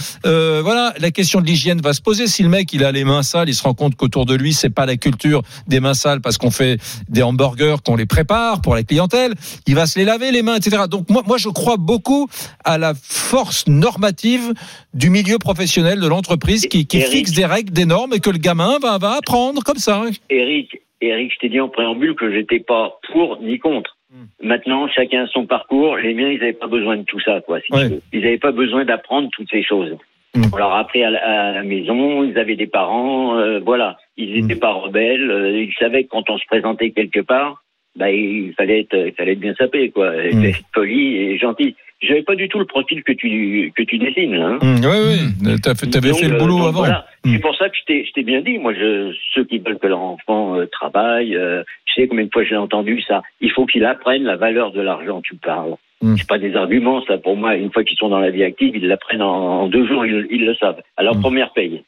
Euh, 0.56 0.62
voilà, 0.62 0.93
la 0.99 1.12
question 1.12 1.41
de 1.41 1.45
l'hygiène 1.45 1.82
va 1.82 1.93
se 1.93 2.01
poser. 2.01 2.28
Si 2.28 2.41
le 2.43 2.49
mec 2.49 2.72
il 2.72 2.84
a 2.84 2.91
les 2.91 3.03
mains 3.03 3.24
sales, 3.24 3.49
il 3.49 3.53
se 3.53 3.64
rend 3.64 3.74
compte 3.74 3.95
qu'autour 3.95 4.26
de 4.26 4.36
lui 4.36 4.53
c'est 4.53 4.74
pas 4.74 4.86
la 4.86 4.95
culture 4.95 5.41
des 5.68 5.80
mains 5.80 5.93
sales 5.93 6.22
parce 6.22 6.38
qu'on 6.38 6.51
fait 6.51 6.78
des 7.10 7.24
hamburgers, 7.24 7.78
qu'on 7.86 7.95
les 7.95 8.06
prépare 8.06 8.62
pour 8.62 8.76
la 8.76 8.84
clientèle, 8.84 9.34
il 9.68 9.76
va 9.76 9.86
se 9.86 9.99
les 9.99 10.06
laver 10.06 10.32
les 10.32 10.43
mains, 10.43 10.56
etc. 10.56 10.84
Donc 10.89 11.10
moi, 11.10 11.24
moi 11.26 11.38
je 11.38 11.49
crois 11.49 11.78
beaucoup 11.78 12.28
à 12.64 12.78
la 12.78 12.93
force 12.95 13.68
normative 13.68 14.53
du 14.93 15.10
milieu 15.10 15.38
professionnel 15.39 15.99
de 15.99 16.08
l'entreprise 16.08 16.68
qui, 16.68 16.88
qui 16.88 16.99
Eric. 16.99 17.12
fixe 17.12 17.32
des 17.34 17.45
règles, 17.45 17.74
des 17.74 17.86
normes 17.86 18.14
et 18.14 18.20
que 18.20 18.30
le 18.30 18.38
gamin 18.38 18.78
va, 18.82 18.97
va 18.97 19.18
apprendre 19.18 19.62
comme 19.64 19.78
ça. 19.78 20.03
Eric, 20.30 20.80
Eric, 21.01 21.34
je 21.34 21.39
t'ai 21.39 21.49
dit 21.49 21.60
en 21.60 21.70
préambule 21.70 22.16
que 22.16 22.32
j'étais 22.32 22.60
pas 22.60 22.97
pour 23.12 23.41
ni 23.41 23.60
contre. 23.60 23.97
Hmm. 24.12 24.26
Maintenant, 24.41 24.88
chacun 24.88 25.24
a 25.24 25.28
son 25.28 25.45
parcours. 25.45 25.97
Les 25.97 26.14
miens, 26.14 26.30
ils 26.30 26.39
n'avaient 26.39 26.53
pas 26.53 26.68
besoin 26.68 26.97
de 26.97 27.03
tout 27.03 27.20
ça, 27.20 27.41
quoi. 27.41 27.60
si 27.60 27.74
Ouais. 27.74 27.99
Ils 28.14 28.22
n'avaient 28.22 28.38
pas 28.38 28.51
besoin 28.53 28.86
d'apprendre 28.86 29.30
toutes 29.32 29.49
ces 29.49 29.64
choses. 29.64 29.97
Mm. 30.36 30.43
On 30.53 30.57
leur 30.57 30.71
a 30.73 30.79
appris 30.79 31.03
à 31.03 31.09
la, 31.09 31.19
à 31.19 31.51
la 31.53 31.63
maison. 31.63 32.23
Ils 32.23 32.38
avaient 32.38 32.55
des 32.55 32.67
parents. 32.67 33.38
euh, 33.38 33.59
voilà, 33.65 33.97
ils 34.17 34.29
Mm. 34.31 34.41
n'étaient 34.47 34.59
pas 34.59 34.73
rebelles. 34.73 35.29
euh, 35.31 35.61
ils 35.61 35.73
savaient 35.79 36.03
que 36.03 36.09
quand 36.09 36.29
on 36.29 36.38
se 36.38 36.45
présentait 36.47 36.91
quelque 36.91 37.21
part, 37.21 37.63
bah, 37.97 38.11
il 38.11 38.53
fallait 38.57 38.81
être, 38.81 38.95
il 39.07 39.13
fallait 39.13 39.33
être 39.33 39.39
bien 39.39 39.55
sapé, 39.55 39.89
quoi. 39.89 40.11
Mm. 40.11 40.43
Être 40.45 40.59
poli 40.73 41.15
et 41.17 41.38
gentil. 41.38 41.75
J'avais 42.01 42.23
pas 42.23 42.36
du 42.36 42.49
tout 42.49 42.59
le 42.59 42.65
profil 42.65 43.01
que 43.03 43.13
tu 43.13 43.71
que 43.75 43.81
tu 43.83 43.97
dessines, 43.97 44.36
là. 44.36 44.47
hein. 44.47 44.59
Mmh, 44.61 44.75
oui, 44.83 44.97
oui, 45.07 45.55
fait- 45.63 45.89
t'avais 45.89 46.09
Donc, 46.09 46.19
fait 46.19 46.27
le 46.27 46.36
euh, 46.36 46.39
boulot 46.39 46.57
donc 46.57 46.67
avant. 46.67 46.79
voilà. 46.79 47.05
C'est 47.34 47.39
pour 47.39 47.55
ça 47.55 47.69
que 47.69 47.76
je 47.78 47.84
t'ai, 47.86 48.05
je 48.05 48.11
t'ai 48.11 48.23
bien 48.23 48.41
dit. 48.41 48.57
Moi, 48.57 48.73
je, 48.73 49.13
ceux 49.34 49.43
qui 49.43 49.59
veulent 49.59 49.80
que 49.80 49.88
leur 49.88 50.01
enfant 50.01 50.57
euh, 50.57 50.65
travaille, 50.67 51.36
euh, 51.36 51.63
tu 51.86 51.93
sais 52.01 52.07
combien 52.07 52.26
de 52.26 52.30
fois 52.32 52.43
j'ai 52.43 52.55
entendu 52.57 53.01
ça. 53.01 53.21
Il 53.41 53.51
faut 53.51 53.65
qu'ils 53.65 53.86
apprennent 53.86 54.23
la 54.23 54.36
valeur 54.36 54.71
de 54.71 54.82
l'argent. 54.82 55.21
Tu 55.21 55.36
parles. 55.36 55.76
Mm. 56.01 56.15
C'est 56.17 56.28
pas 56.28 56.38
des 56.38 56.55
arguments, 56.55 57.01
ça. 57.05 57.17
Pour 57.17 57.36
moi, 57.38 57.55
une 57.55 57.71
fois 57.71 57.84
qu'ils 57.84 57.97
sont 57.97 58.09
dans 58.09 58.19
la 58.19 58.30
vie 58.30 58.43
active, 58.43 58.76
ils 58.76 58.88
l'apprennent 58.88 59.21
en, 59.23 59.61
en 59.63 59.67
deux 59.67 59.88
jours. 59.88 60.05
Ils, 60.05 60.28
ils 60.30 60.45
le 60.45 60.55
savent. 60.55 60.82
À 60.97 61.03
leur 61.03 61.15
Mm. 61.15 61.21
première 61.21 61.51
paye. 61.53 61.84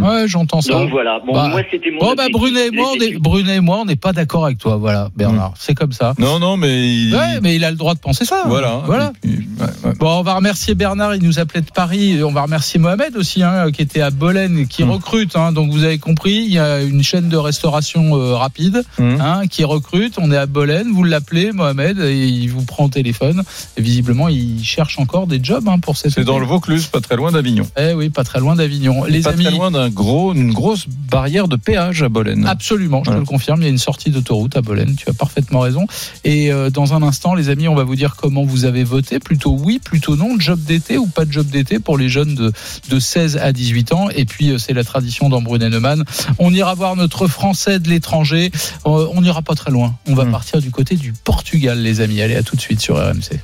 Ouais, 0.00 0.26
j'entends 0.26 0.62
ça. 0.62 0.72
Donc 0.72 0.90
voilà. 0.90 1.20
Bon, 1.24 1.34
Bah, 1.34 1.48
moi, 1.48 1.60
c'était 1.70 1.90
mon. 1.90 1.98
Bon 2.00 2.14
bah. 2.14 2.24
Brunet 2.32 2.68
et 2.68 2.70
moi, 2.70 2.88
on 2.96 3.00
est, 3.00 3.18
Brunet 3.18 3.56
et 3.56 3.60
moi, 3.60 3.78
on 3.80 3.84
n'est 3.84 3.94
pas 3.94 4.12
d'accord 4.14 4.46
avec 4.46 4.56
toi, 4.56 4.76
voilà, 4.76 5.10
Bernard. 5.14 5.52
C'est 5.58 5.74
comme 5.74 5.92
ça. 5.92 6.14
Non, 6.18 6.38
non, 6.38 6.56
mais 6.56 6.88
il- 6.88 7.14
Ouais, 7.14 7.40
mais 7.42 7.54
il 7.56 7.64
a 7.64 7.70
le 7.70 7.76
droit 7.76 7.92
de 7.94 7.98
penser 8.00 8.24
ça. 8.24 8.44
voilà. 8.46 8.80
Voilà. 8.86 9.12
Et 9.22 9.28
puis, 9.28 9.46
ouais, 9.60 9.66
ouais. 9.84 9.92
Bon, 9.98 10.18
on 10.18 10.22
va 10.22 10.34
remercier 10.34 10.74
Bernard, 10.74 11.14
il 11.14 11.22
nous 11.22 11.38
appelait 11.38 11.60
de 11.60 11.70
Paris. 11.72 12.24
On 12.24 12.32
va 12.32 12.42
remercier 12.42 12.80
Mohamed 12.80 13.16
aussi, 13.18 13.42
hein, 13.42 13.70
qui 13.70 13.82
était 13.82 14.00
à 14.00 14.10
Bolène, 14.10 14.66
qui 14.66 14.82
Mm. 14.82 14.90
recrute. 14.92 15.36
Hein, 15.36 15.52
donc 15.52 15.70
vous 15.70 15.84
avez 15.84 15.98
compris, 15.98 16.36
il 16.46 16.52
y 16.54 16.58
a 16.58 16.80
une 16.80 17.02
chaîne 17.02 17.28
de 17.28 17.36
restauration 17.36 18.16
euh, 18.16 18.34
rapide 18.34 18.82
Mm. 18.98 19.16
hein, 19.20 19.42
qui 19.46 19.62
recrute. 19.62 20.14
On 20.18 20.32
est 20.32 20.38
à 20.38 20.46
Bolène, 20.46 20.88
vous 20.92 21.04
l'appelez 21.04 21.52
Mohamed, 21.52 21.98
et 22.00 22.26
il 22.26 22.48
vous 22.48 22.64
prend 22.64 22.86
au 22.86 22.88
téléphone. 22.88 23.42
Et 23.76 23.82
visiblement, 23.82 24.28
il 24.30 24.64
cherche 24.64 24.98
encore 24.98 25.26
des 25.26 25.38
jobs 25.44 25.68
hein, 25.68 25.78
pour 25.78 25.98
cette. 25.98 26.12
C'est 26.12 26.24
dans 26.24 26.38
le 26.38 26.46
Vaucluse, 26.46 26.86
pas 26.86 27.00
très 27.02 27.16
loin 27.16 27.30
d'Avignon. 27.30 27.66
Eh 27.78 27.92
oui, 27.92 28.08
pas 28.08 28.24
très 28.24 28.40
loin 28.40 28.56
d'Avignon. 28.56 29.04
Les 29.04 29.20
pas 29.20 29.30
amis. 29.30 29.44
très 29.44 29.52
loin 29.54 29.70
gros, 29.90 30.32
une 30.34 30.52
grosse 30.52 30.86
barrière 30.88 31.48
de 31.48 31.56
péage 31.56 32.02
à 32.02 32.08
Bolène. 32.08 32.46
Absolument, 32.46 33.02
je 33.04 33.10
te 33.10 33.16
le 33.16 33.24
confirme, 33.24 33.60
il 33.60 33.64
y 33.64 33.66
a 33.66 33.70
une 33.70 33.78
sortie 33.78 34.10
d'autoroute 34.10 34.56
à 34.56 34.62
Bolène, 34.62 34.94
tu 34.96 35.08
as 35.08 35.12
parfaitement 35.12 35.60
raison. 35.60 35.86
Et 36.24 36.52
euh, 36.52 36.70
dans 36.70 36.94
un 36.94 37.02
instant, 37.02 37.34
les 37.34 37.48
amis, 37.48 37.68
on 37.68 37.74
va 37.74 37.84
vous 37.84 37.96
dire 37.96 38.16
comment 38.16 38.44
vous 38.44 38.64
avez 38.64 38.84
voté, 38.84 39.18
plutôt 39.18 39.56
oui, 39.58 39.78
plutôt 39.82 40.16
non, 40.16 40.38
job 40.38 40.60
d'été 40.62 40.98
ou 40.98 41.06
pas 41.06 41.24
de 41.24 41.32
job 41.32 41.46
d'été 41.46 41.78
pour 41.78 41.98
les 41.98 42.08
jeunes 42.08 42.34
de, 42.34 42.52
de 42.88 42.98
16 43.00 43.36
à 43.38 43.52
18 43.52 43.92
ans. 43.92 44.08
Et 44.14 44.24
puis, 44.24 44.50
euh, 44.50 44.58
c'est 44.58 44.72
la 44.72 44.84
tradition 44.84 45.28
dans 45.28 45.42
Brunet-Neumann. 45.42 46.04
On 46.38 46.52
ira 46.52 46.74
voir 46.74 46.96
notre 46.96 47.26
Français 47.26 47.78
de 47.78 47.88
l'étranger, 47.88 48.50
Euh, 48.86 49.06
on 49.14 49.20
n'ira 49.22 49.42
pas 49.42 49.54
très 49.54 49.70
loin. 49.70 49.94
On 50.06 50.14
va 50.14 50.24
Mm. 50.24 50.30
partir 50.32 50.60
du 50.60 50.70
côté 50.70 50.96
du 50.96 51.12
Portugal, 51.12 51.78
les 51.80 52.00
amis. 52.00 52.20
Allez, 52.22 52.36
à 52.36 52.42
tout 52.42 52.56
de 52.56 52.60
suite 52.60 52.80
sur 52.80 52.96
RMC. 52.96 53.40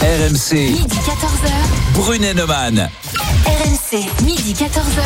RMC, 0.00 0.54
Midi 0.54 0.96
14h. 0.96 1.50
Brunet-Neumann. 1.94 2.88
RMC. 3.46 4.04
Midi 4.24 4.54
14h. 4.54 5.02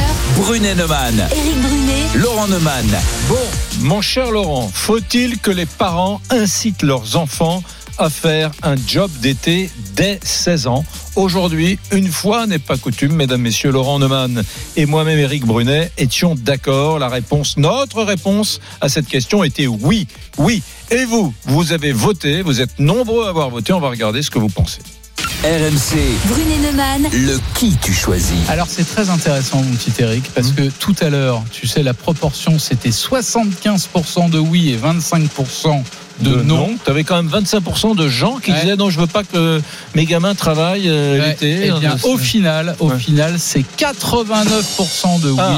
Brunet-Neumann. 0.56 1.28
Éric 1.36 1.60
Brunet. 1.60 2.06
Laurent 2.14 2.48
Neumann. 2.48 2.86
Bon, 3.28 3.36
mon 3.80 4.00
cher 4.00 4.30
Laurent, 4.30 4.70
faut-il 4.72 5.38
que 5.38 5.50
les 5.50 5.66
parents 5.66 6.22
incitent 6.30 6.82
leurs 6.82 7.16
enfants 7.16 7.62
à 7.98 8.08
faire 8.08 8.52
un 8.62 8.74
job 8.74 9.10
d'été 9.20 9.70
dès 9.94 10.18
16 10.22 10.66
ans? 10.68 10.82
Aujourd'hui, 11.14 11.78
une 11.92 12.10
fois 12.10 12.46
n'est 12.46 12.58
pas 12.58 12.78
coutume, 12.78 13.12
mesdames, 13.12 13.42
messieurs, 13.42 13.70
Laurent 13.70 13.98
Neumann 13.98 14.44
et 14.76 14.86
moi-même, 14.86 15.18
Éric 15.18 15.44
Brunet, 15.44 15.92
étions 15.98 16.34
d'accord. 16.34 16.98
La 16.98 17.10
réponse, 17.10 17.58
notre 17.58 18.02
réponse 18.02 18.62
à 18.80 18.88
cette 18.88 19.08
question 19.08 19.44
était 19.44 19.66
oui, 19.66 20.08
oui. 20.38 20.62
Et 20.90 21.04
vous, 21.04 21.34
vous 21.44 21.72
avez 21.72 21.92
voté, 21.92 22.40
vous 22.40 22.62
êtes 22.62 22.78
nombreux 22.78 23.26
à 23.26 23.28
avoir 23.28 23.50
voté. 23.50 23.74
On 23.74 23.80
va 23.80 23.90
regarder 23.90 24.22
ce 24.22 24.30
que 24.30 24.38
vous 24.38 24.48
pensez. 24.48 24.80
RMC, 25.50 26.00
Brunet 26.26 26.58
Neumann. 26.58 27.08
le 27.12 27.38
qui 27.54 27.76
tu 27.80 27.92
choisis. 27.94 28.34
Alors 28.48 28.66
c'est 28.68 28.82
très 28.82 29.10
intéressant 29.10 29.62
mon 29.62 29.76
petit 29.76 29.92
Eric 30.02 30.24
parce 30.34 30.50
que 30.50 30.62
tout 30.80 30.96
à 31.00 31.08
l'heure, 31.08 31.40
tu 31.52 31.68
sais 31.68 31.84
la 31.84 31.94
proportion 31.94 32.58
c'était 32.58 32.88
75% 32.90 34.28
de 34.28 34.40
oui 34.40 34.70
et 34.70 34.76
25% 34.76 35.84
de, 36.18 36.42
non. 36.42 36.70
Tu 36.82 36.90
avais 36.90 37.04
quand 37.04 37.22
même 37.22 37.28
25% 37.30 37.94
de 37.94 38.08
gens 38.08 38.38
qui 38.38 38.50
Ouais. 38.50 38.60
disaient 38.62 38.74
non, 38.74 38.90
je 38.90 38.98
veux 38.98 39.06
pas 39.06 39.22
que 39.22 39.62
mes 39.94 40.04
gamins 40.06 40.34
travaillent 40.34 40.88
euh, 40.88 41.20
Ouais, 41.20 41.28
l'été. 41.28 41.66
eh 41.76 41.78
bien, 41.78 41.94
au 42.02 42.16
final, 42.18 42.74
au 42.80 42.88
Ouais. 42.90 42.98
final, 42.98 43.34
c'est 43.38 43.62
89% 43.76 45.18
de 45.20 45.32
Ah. 45.38 45.56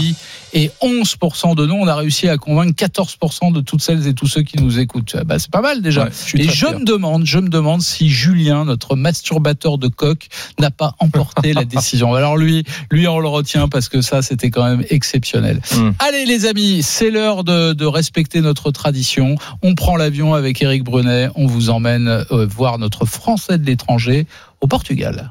Et 0.52 0.70
11% 0.82 1.54
de 1.54 1.66
non. 1.66 1.80
On 1.80 1.86
a 1.86 1.94
réussi 1.94 2.28
à 2.28 2.36
convaincre 2.36 2.72
14% 2.72 3.52
de 3.52 3.60
toutes 3.60 3.82
celles 3.82 4.06
et 4.06 4.14
tous 4.14 4.26
ceux 4.26 4.42
qui 4.42 4.58
nous 4.58 4.78
écoutent. 4.78 5.16
Bah, 5.24 5.38
c'est 5.38 5.50
pas 5.50 5.60
mal 5.60 5.82
déjà. 5.82 6.04
Ouais, 6.04 6.10
je 6.26 6.36
et 6.38 6.44
je 6.44 6.50
fier. 6.50 6.78
me 6.78 6.84
demande, 6.84 7.24
je 7.26 7.38
me 7.38 7.48
demande 7.48 7.82
si 7.82 8.08
Julien, 8.08 8.64
notre 8.64 8.96
masturbateur 8.96 9.78
de 9.78 9.88
coq, 9.88 10.26
n'a 10.58 10.70
pas 10.70 10.94
emporté 10.98 11.52
la 11.52 11.64
décision. 11.66 12.14
Alors 12.14 12.36
lui, 12.36 12.64
lui, 12.90 13.06
on 13.08 13.18
le 13.18 13.28
retient 13.28 13.68
parce 13.68 13.88
que 13.88 14.00
ça, 14.00 14.22
c'était 14.22 14.50
quand 14.50 14.64
même 14.64 14.84
exceptionnel. 14.90 15.60
Mm. 15.74 15.90
Allez, 15.98 16.24
les 16.26 16.46
amis, 16.46 16.82
c'est 16.82 17.10
l'heure 17.10 17.44
de, 17.44 17.72
de 17.72 17.86
respecter 17.86 18.40
notre 18.40 18.70
tradition. 18.70 19.36
On 19.62 19.74
prend 19.74 19.96
l'avion 19.96 20.34
avec 20.34 20.60
Eric 20.62 20.84
Brunet. 20.84 21.28
On 21.34 21.46
vous 21.46 21.70
emmène 21.70 22.08
euh, 22.08 22.46
voir 22.46 22.78
notre 22.78 23.04
Français 23.04 23.58
de 23.58 23.66
l'étranger 23.66 24.26
au 24.60 24.66
Portugal. 24.66 25.30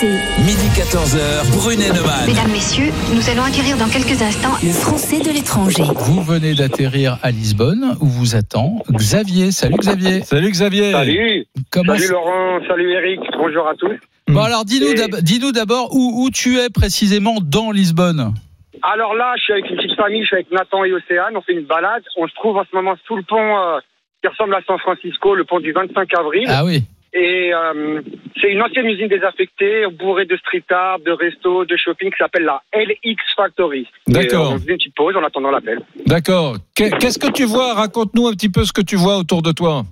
RMC. 0.00 0.06
Midi 0.44 0.68
14h, 0.74 1.50
Brunet 1.56 1.88
Neumann. 1.92 2.26
Mesdames, 2.26 2.50
Messieurs, 2.50 2.90
nous 3.14 3.28
allons 3.30 3.42
acquérir 3.44 3.76
dans 3.76 3.88
quelques 3.88 4.20
instants 4.22 4.54
Le 4.62 4.72
français 4.72 5.20
de 5.20 5.30
l'étranger. 5.30 5.82
Vous 5.94 6.22
venez 6.22 6.54
d'atterrir 6.54 7.18
à 7.22 7.30
Lisbonne 7.30 7.96
où 8.00 8.06
vous 8.06 8.34
attend 8.34 8.82
Xavier. 8.90 9.52
Salut 9.52 9.76
Xavier. 9.78 10.22
Salut 10.22 10.50
Xavier. 10.50 10.92
Salut. 10.92 11.46
Comment 11.70 11.96
Salut 11.96 12.10
Laurent, 12.10 12.58
salut 12.66 12.92
Eric, 12.92 13.20
bonjour 13.38 13.68
à 13.68 13.74
tous. 13.74 13.94
Bon 14.26 14.42
alors 14.42 14.64
dis-nous 14.64 14.88
Et- 14.88 14.94
d'ab- 14.94 15.20
dis-nous 15.20 15.52
d'abord 15.52 15.94
où, 15.94 16.24
où 16.24 16.30
tu 16.30 16.58
es 16.58 16.70
précisément 16.70 17.36
dans 17.42 17.70
Lisbonne. 17.70 18.34
Alors 18.82 19.14
là, 19.14 19.34
je 19.36 19.42
suis 19.44 19.52
avec 19.52 19.70
une 19.70 19.76
petite 19.76 19.96
famille, 19.96 20.22
je 20.22 20.26
suis 20.26 20.36
avec 20.36 20.50
Nathan 20.50 20.84
et 20.84 20.92
Océane, 20.92 21.36
on 21.36 21.42
fait 21.42 21.52
une 21.52 21.66
balade. 21.66 22.02
On 22.16 22.26
se 22.26 22.34
trouve 22.34 22.56
en 22.56 22.64
ce 22.68 22.74
moment 22.74 22.94
sous 23.06 23.16
le 23.16 23.22
pont 23.22 23.36
euh, 23.58 23.78
qui 24.22 24.28
ressemble 24.28 24.54
à 24.54 24.60
San 24.66 24.78
Francisco, 24.78 25.34
le 25.34 25.44
pont 25.44 25.60
du 25.60 25.72
25 25.72 26.08
avril. 26.18 26.46
Ah 26.48 26.64
oui. 26.64 26.82
Et 27.16 27.54
euh, 27.54 28.02
c'est 28.40 28.50
une 28.50 28.60
ancienne 28.60 28.86
usine 28.86 29.06
désaffectée, 29.06 29.84
bourrée 29.92 30.24
de 30.26 30.36
street 30.36 30.64
art, 30.70 30.98
de 30.98 31.12
resto, 31.12 31.64
de 31.64 31.76
shopping, 31.76 32.10
qui 32.10 32.16
s'appelle 32.18 32.42
la 32.44 32.60
LX 32.74 33.22
Factory. 33.36 33.86
D'accord. 34.08 34.46
Euh, 34.50 34.54
on 34.54 34.58
faisait 34.58 34.72
une 34.72 34.78
petite 34.78 34.94
pause 34.96 35.16
en 35.16 35.22
attendant 35.22 35.52
l'appel. 35.52 35.80
D'accord. 36.06 36.56
Qu'est- 36.74 36.90
Qu'est-ce 36.98 37.18
que 37.20 37.30
tu 37.30 37.44
vois? 37.44 37.74
Raconte-nous 37.74 38.26
un 38.26 38.32
petit 38.32 38.48
peu 38.50 38.64
ce 38.64 38.72
que 38.72 38.82
tu 38.82 38.96
vois 38.96 39.16
autour 39.18 39.42
de 39.42 39.52
toi. 39.52 39.82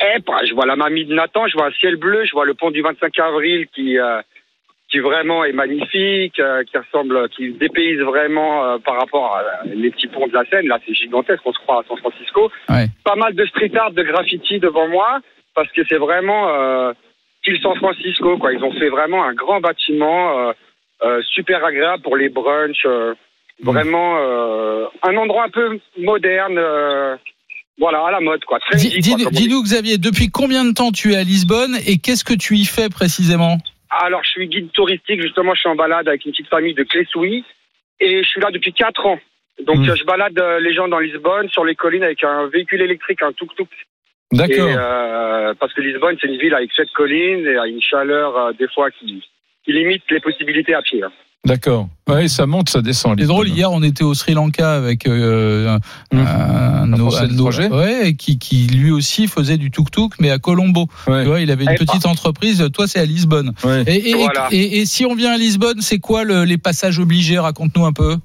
Eh, 0.00 0.20
bah, 0.26 0.40
je 0.46 0.52
vois 0.54 0.66
la 0.66 0.76
mamie 0.76 1.06
de 1.06 1.14
Nathan, 1.14 1.46
je 1.48 1.54
vois 1.56 1.68
un 1.68 1.72
ciel 1.72 1.96
bleu, 1.96 2.24
je 2.26 2.32
vois 2.32 2.44
le 2.44 2.52
pont 2.54 2.70
du 2.70 2.82
25 2.82 3.18
avril 3.18 3.66
qui, 3.74 3.98
euh, 3.98 4.20
qui 4.90 4.98
vraiment 5.00 5.44
est 5.44 5.52
magnifique, 5.52 6.38
euh, 6.38 6.62
qui 6.64 6.76
ressemble, 6.78 7.28
qui 7.30 7.52
se 7.52 7.58
dépayse 7.58 7.98
vraiment 8.00 8.64
euh, 8.64 8.78
par 8.78 8.96
rapport 9.00 9.34
à 9.36 9.42
les 9.64 9.90
petits 9.90 10.06
ponts 10.06 10.28
de 10.28 10.34
la 10.34 10.44
Seine. 10.50 10.68
Là, 10.68 10.78
c'est 10.86 10.94
gigantesque, 10.94 11.40
on 11.46 11.52
se 11.52 11.58
croit 11.60 11.80
à 11.80 11.84
San 11.88 11.96
Francisco. 11.96 12.50
Ouais. 12.68 12.86
Pas 13.04 13.16
mal 13.16 13.34
de 13.34 13.44
street 13.46 13.72
art, 13.74 13.90
de 13.92 14.02
graffiti 14.02 14.60
devant 14.60 14.86
moi, 14.86 15.18
parce 15.58 15.72
que 15.72 15.82
c'est 15.88 15.98
vraiment 15.98 16.48
euh, 16.50 16.92
style 17.40 17.58
San 17.62 17.74
Francisco. 17.76 18.38
Quoi. 18.38 18.52
Ils 18.52 18.62
ont 18.62 18.72
fait 18.72 18.88
vraiment 18.90 19.24
un 19.24 19.34
grand 19.34 19.60
bâtiment, 19.60 20.38
euh, 20.38 20.52
euh, 21.04 21.20
super 21.34 21.64
agréable 21.64 22.02
pour 22.02 22.16
les 22.16 22.28
brunchs. 22.28 22.86
euh, 22.86 23.14
vraiment 23.60 24.18
euh, 24.20 24.86
un 25.02 25.16
endroit 25.16 25.44
un 25.44 25.48
peu 25.50 25.80
moderne. 25.98 26.58
voilà, 27.76 27.98
à 28.06 28.10
la 28.12 28.20
mode, 28.20 28.44
quoi. 28.44 28.58
Dis- 28.74 29.00
dis-. 29.00 29.16
Dis-nous 29.32 29.62
Xavier, 29.62 29.98
depuis 29.98 30.28
combien 30.30 30.64
de 30.64 30.72
temps 30.72 30.92
tu 30.92 31.12
es 31.12 31.16
à 31.16 31.24
Lisbonne 31.24 31.74
et 31.86 31.98
qu'est-ce 31.98 32.24
que 32.24 32.34
tu 32.34 32.54
y 32.54 32.64
fais 32.64 32.88
précisément? 32.88 33.56
Alors, 33.90 34.22
je 34.22 34.30
suis 34.30 34.46
guide 34.48 34.70
touristique, 34.72 35.20
justement, 35.22 35.54
je 35.54 35.60
suis 35.60 35.68
en 35.68 35.74
balade 35.76 36.06
avec 36.08 36.24
une 36.24 36.30
petite 36.32 36.48
famille 36.48 36.74
de 36.74 36.84
Clessouilly 36.84 37.44
et 38.00 38.22
je 38.22 38.28
suis 38.28 38.40
là 38.40 38.50
depuis 38.52 38.72
4 38.72 39.06
ans. 39.06 39.18
Donc, 39.66 39.78
Mm. 39.78 39.96
je 39.96 40.04
balade 40.04 40.38
les 40.60 40.72
gens 40.72 40.86
dans 40.86 41.00
Lisbonne, 41.00 41.48
sur 41.48 41.64
les 41.64 41.74
collines, 41.74 42.04
avec 42.04 42.22
un 42.22 42.46
véhicule 42.46 42.80
électrique, 42.82 43.22
un 43.22 43.32
tuk-tuk. 43.32 43.66
D'accord. 44.32 44.68
Euh, 44.70 45.54
parce 45.58 45.72
que 45.72 45.80
Lisbonne, 45.80 46.16
c'est 46.20 46.28
une 46.28 46.38
ville 46.38 46.54
avec 46.54 46.70
sept 46.76 46.88
collines 46.94 47.46
et 47.46 47.56
a 47.56 47.66
une 47.66 47.80
chaleur, 47.80 48.36
euh, 48.36 48.52
des 48.58 48.68
fois, 48.74 48.90
qui, 48.90 49.22
qui 49.64 49.72
limite 49.72 50.02
les 50.10 50.20
possibilités 50.20 50.74
à 50.74 50.82
pied. 50.82 51.02
hein. 51.02 51.10
D'accord. 51.44 51.88
Oui, 52.08 52.28
ça 52.28 52.46
monte, 52.46 52.68
ça 52.68 52.82
descend. 52.82 53.14
C'est 53.18 53.26
drôle, 53.26 53.48
hier 53.48 53.70
on 53.70 53.82
était 53.82 54.02
au 54.02 54.12
Sri 54.12 54.34
Lanka 54.34 54.74
avec 54.74 55.06
euh, 55.06 55.68
un, 56.12 56.16
Mmh. 56.16 56.18
un- 56.18 56.92
Un 56.92 57.26
l'étranger 57.28 57.68
ouais, 57.68 58.14
qui, 58.18 58.38
qui 58.38 58.66
lui 58.66 58.90
aussi 58.90 59.28
faisait 59.28 59.56
du 59.56 59.70
tuk-tuk 59.70 60.14
mais 60.18 60.30
à 60.30 60.38
Colombo. 60.38 60.88
Ouais. 61.06 61.22
Tu 61.22 61.28
vois, 61.28 61.40
il 61.40 61.50
avait 61.52 61.64
une 61.64 61.70
Eh, 61.74 61.76
petite 61.78 62.06
entreprise, 62.06 62.68
toi 62.74 62.86
c'est 62.88 62.98
à 62.98 63.04
Lisbonne. 63.04 63.52
Ouais. 63.62 63.84
Et, 63.86 64.10
et- 64.10 64.14
Voilà. 64.14 64.48
et- 64.50 64.80
et 64.80 64.84
si 64.84 65.06
on 65.06 65.14
vient 65.14 65.32
à 65.32 65.36
Lisbonne, 65.38 65.80
c'est 65.80 66.00
quoi 66.00 66.24
le- 66.24 66.44
les 66.44 66.58
passages 66.58 66.98
obligés? 66.98 67.38
Raconte-nous 67.38 67.86
un 67.86 67.92
peu. 67.92 68.16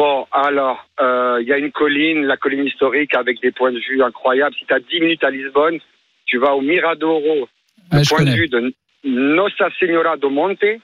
Bon, 0.00 0.26
alors, 0.32 0.86
euh, 1.02 1.40
il 1.42 1.46
y 1.46 1.52
a 1.52 1.58
une 1.58 1.72
colline, 1.72 2.24
la 2.24 2.38
colline 2.38 2.64
historique, 2.64 3.14
avec 3.14 3.38
des 3.42 3.50
points 3.52 3.70
de 3.70 3.80
vue 3.80 4.02
incroyables. 4.02 4.54
Si 4.58 4.64
tu 4.64 4.72
as 4.72 4.80
10 4.80 4.98
minutes 4.98 5.22
à 5.22 5.28
Lisbonne, 5.28 5.78
tu 6.24 6.38
vas 6.38 6.54
au 6.54 6.62
Miradouro, 6.62 7.46
Ah, 7.90 7.98
le 7.98 8.08
point 8.08 8.24
de 8.24 8.30
vue 8.30 8.48
de 8.48 8.72
Nossa 9.04 9.68
Senhora 9.78 10.16
do 10.16 10.30
Monte. 10.30 10.80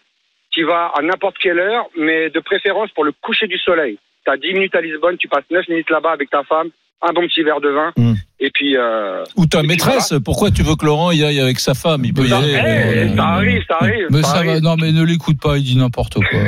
Tu 0.50 0.64
vas 0.64 0.92
à 0.94 1.00
n'importe 1.00 1.38
quelle 1.38 1.58
heure, 1.58 1.88
mais 1.96 2.28
de 2.28 2.40
préférence 2.40 2.90
pour 2.90 3.04
le 3.04 3.12
coucher 3.12 3.46
du 3.46 3.56
soleil. 3.56 3.98
Tu 4.26 4.30
as 4.30 4.36
10 4.36 4.52
minutes 4.52 4.74
à 4.74 4.82
Lisbonne, 4.82 5.16
tu 5.16 5.28
passes 5.28 5.50
9 5.50 5.66
minutes 5.68 5.88
là-bas 5.88 6.12
avec 6.12 6.28
ta 6.28 6.42
femme, 6.42 6.68
un 7.02 7.12
bon 7.12 7.22
petit 7.28 7.42
verre 7.42 7.60
de 7.60 7.68
vin, 7.68 7.92
Mm. 7.96 8.14
et 8.40 8.50
puis... 8.52 8.76
Euh, 8.76 9.22
Ou 9.36 9.46
ta 9.46 9.62
maîtresse, 9.62 10.14
pourquoi 10.24 10.50
tu 10.50 10.62
veux 10.62 10.74
que 10.76 10.84
Laurent 10.86 11.10
y 11.12 11.22
aille 11.24 11.40
avec 11.40 11.60
sa 11.60 11.74
femme? 11.74 12.04
Il 12.04 12.14
peut 12.14 12.24
y 12.24 12.30
ça, 12.30 12.38
aller. 12.38 12.54
euh, 12.54 13.16
ça 13.16 13.24
arrive, 13.26 13.62
ça 13.68 13.76
arrive. 13.80 14.06
Mais 14.10 14.22
ça 14.22 14.28
ça 14.28 14.42
va, 14.42 14.50
arrive. 14.52 14.62
non, 14.62 14.76
mais 14.80 14.92
ne 14.92 15.02
l'écoute 15.04 15.38
pas, 15.40 15.58
il 15.58 15.62
dit 15.64 15.76
n'importe 15.76 16.14
quoi. 16.14 16.40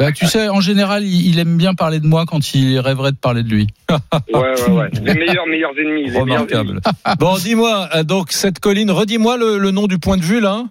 Euh, 0.00 0.10
tu 0.16 0.26
sais, 0.26 0.48
en 0.48 0.60
général, 0.60 1.04
il, 1.04 1.28
il 1.28 1.38
aime 1.38 1.56
bien 1.56 1.74
parler 1.74 2.00
de 2.00 2.06
moi 2.06 2.24
quand 2.26 2.54
il 2.54 2.78
rêverait 2.80 3.12
de 3.12 3.16
parler 3.18 3.42
de 3.42 3.48
lui. 3.50 3.66
Ouais, 3.90 4.40
ouais, 4.40 4.70
ouais. 4.70 4.90
Les 5.04 5.14
meilleurs, 5.14 5.46
meilleurs 5.46 5.72
ennemis. 5.78 6.04
Les 6.10 6.22
meilleurs 6.24 6.50
ennemis. 6.50 6.80
Remarquable. 6.80 6.80
bon, 7.18 7.34
dis-moi, 7.36 7.88
euh, 7.96 8.02
donc 8.02 8.32
cette 8.32 8.58
colline, 8.58 8.90
redis-moi 8.90 9.36
le, 9.36 9.58
le 9.58 9.70
nom 9.70 9.86
du 9.86 9.98
point 9.98 10.16
de 10.16 10.22
vue 10.22 10.40
là. 10.40 10.64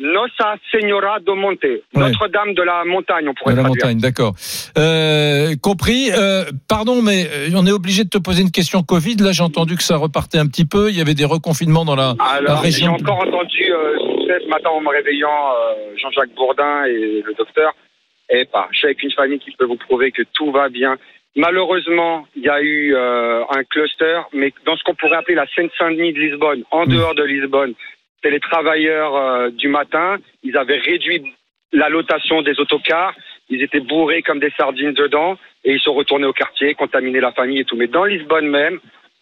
Nossa 0.00 0.56
Senhora 0.72 1.18
do 1.20 1.34
Monte. 1.34 1.66
Notre-Dame 1.94 2.54
de 2.54 2.62
la 2.62 2.84
montagne, 2.84 3.28
on 3.28 3.34
pourrait 3.34 3.52
De 3.52 3.58
la 3.58 3.64
traduire. 3.64 3.84
montagne, 3.86 4.00
d'accord. 4.00 4.34
Euh, 4.78 5.54
compris. 5.62 6.10
Euh, 6.12 6.44
pardon, 6.68 7.02
mais 7.02 7.26
euh, 7.26 7.48
on 7.54 7.66
est 7.66 7.72
obligé 7.72 8.04
de 8.04 8.08
te 8.08 8.18
poser 8.18 8.42
une 8.42 8.50
question 8.50 8.82
Covid. 8.82 9.16
Là, 9.16 9.32
j'ai 9.32 9.42
entendu 9.42 9.76
que 9.76 9.82
ça 9.82 9.96
repartait 9.96 10.38
un 10.38 10.46
petit 10.46 10.64
peu. 10.64 10.88
Il 10.90 10.96
y 10.96 11.00
avait 11.00 11.14
des 11.14 11.24
reconfinements 11.24 11.84
dans 11.84 11.96
la, 11.96 12.14
la 12.18 12.24
Alors, 12.24 12.56
j'ai 12.58 12.66
région. 12.66 12.92
encore 12.94 13.18
entendu 13.20 13.70
euh, 13.72 13.96
ce 14.42 14.48
matin 14.48 14.70
en 14.70 14.80
me 14.80 14.88
réveillant 14.88 15.28
Jean-Jacques 16.00 16.34
Bourdin 16.34 16.84
et 16.86 17.22
le 17.24 17.34
docteur. 17.36 17.72
Et 18.30 18.44
pas, 18.44 18.68
je 18.72 18.78
suis 18.78 18.86
avec 18.86 19.02
une 19.02 19.10
famille 19.12 19.38
qui 19.40 19.50
peut 19.52 19.64
vous 19.66 19.76
prouver 19.76 20.12
que 20.12 20.22
tout 20.32 20.50
va 20.52 20.68
bien. 20.68 20.96
Malheureusement, 21.36 22.26
il 22.36 22.42
y 22.42 22.48
a 22.48 22.60
eu 22.62 22.94
un 22.96 23.64
cluster, 23.70 24.20
mais 24.32 24.52
dans 24.66 24.76
ce 24.76 24.82
qu'on 24.84 24.94
pourrait 24.94 25.16
appeler 25.16 25.34
la 25.36 25.46
Seine-Saint-Denis 25.54 26.12
de 26.12 26.18
Lisbonne, 26.20 26.62
en 26.70 26.86
dehors 26.86 27.14
de 27.14 27.22
Lisbonne, 27.24 27.74
c'est 28.22 28.30
les 28.30 28.40
travailleurs 28.40 29.16
euh, 29.16 29.50
du 29.50 29.68
matin. 29.68 30.18
Ils 30.42 30.56
avaient 30.56 30.78
réduit 30.78 31.22
la 31.72 31.88
lotation 31.88 32.42
des 32.42 32.58
autocars. 32.60 33.14
Ils 33.48 33.62
étaient 33.62 33.80
bourrés 33.80 34.22
comme 34.22 34.40
des 34.40 34.52
sardines 34.56 34.92
dedans 34.92 35.36
et 35.64 35.72
ils 35.72 35.80
sont 35.80 35.94
retournés 35.94 36.26
au 36.26 36.32
quartier, 36.32 36.74
contaminés 36.74 37.20
la 37.20 37.32
famille 37.32 37.60
et 37.60 37.64
tout. 37.64 37.76
Mais 37.76 37.88
dans 37.88 38.04
Lisbonne 38.04 38.48
même, 38.48 38.78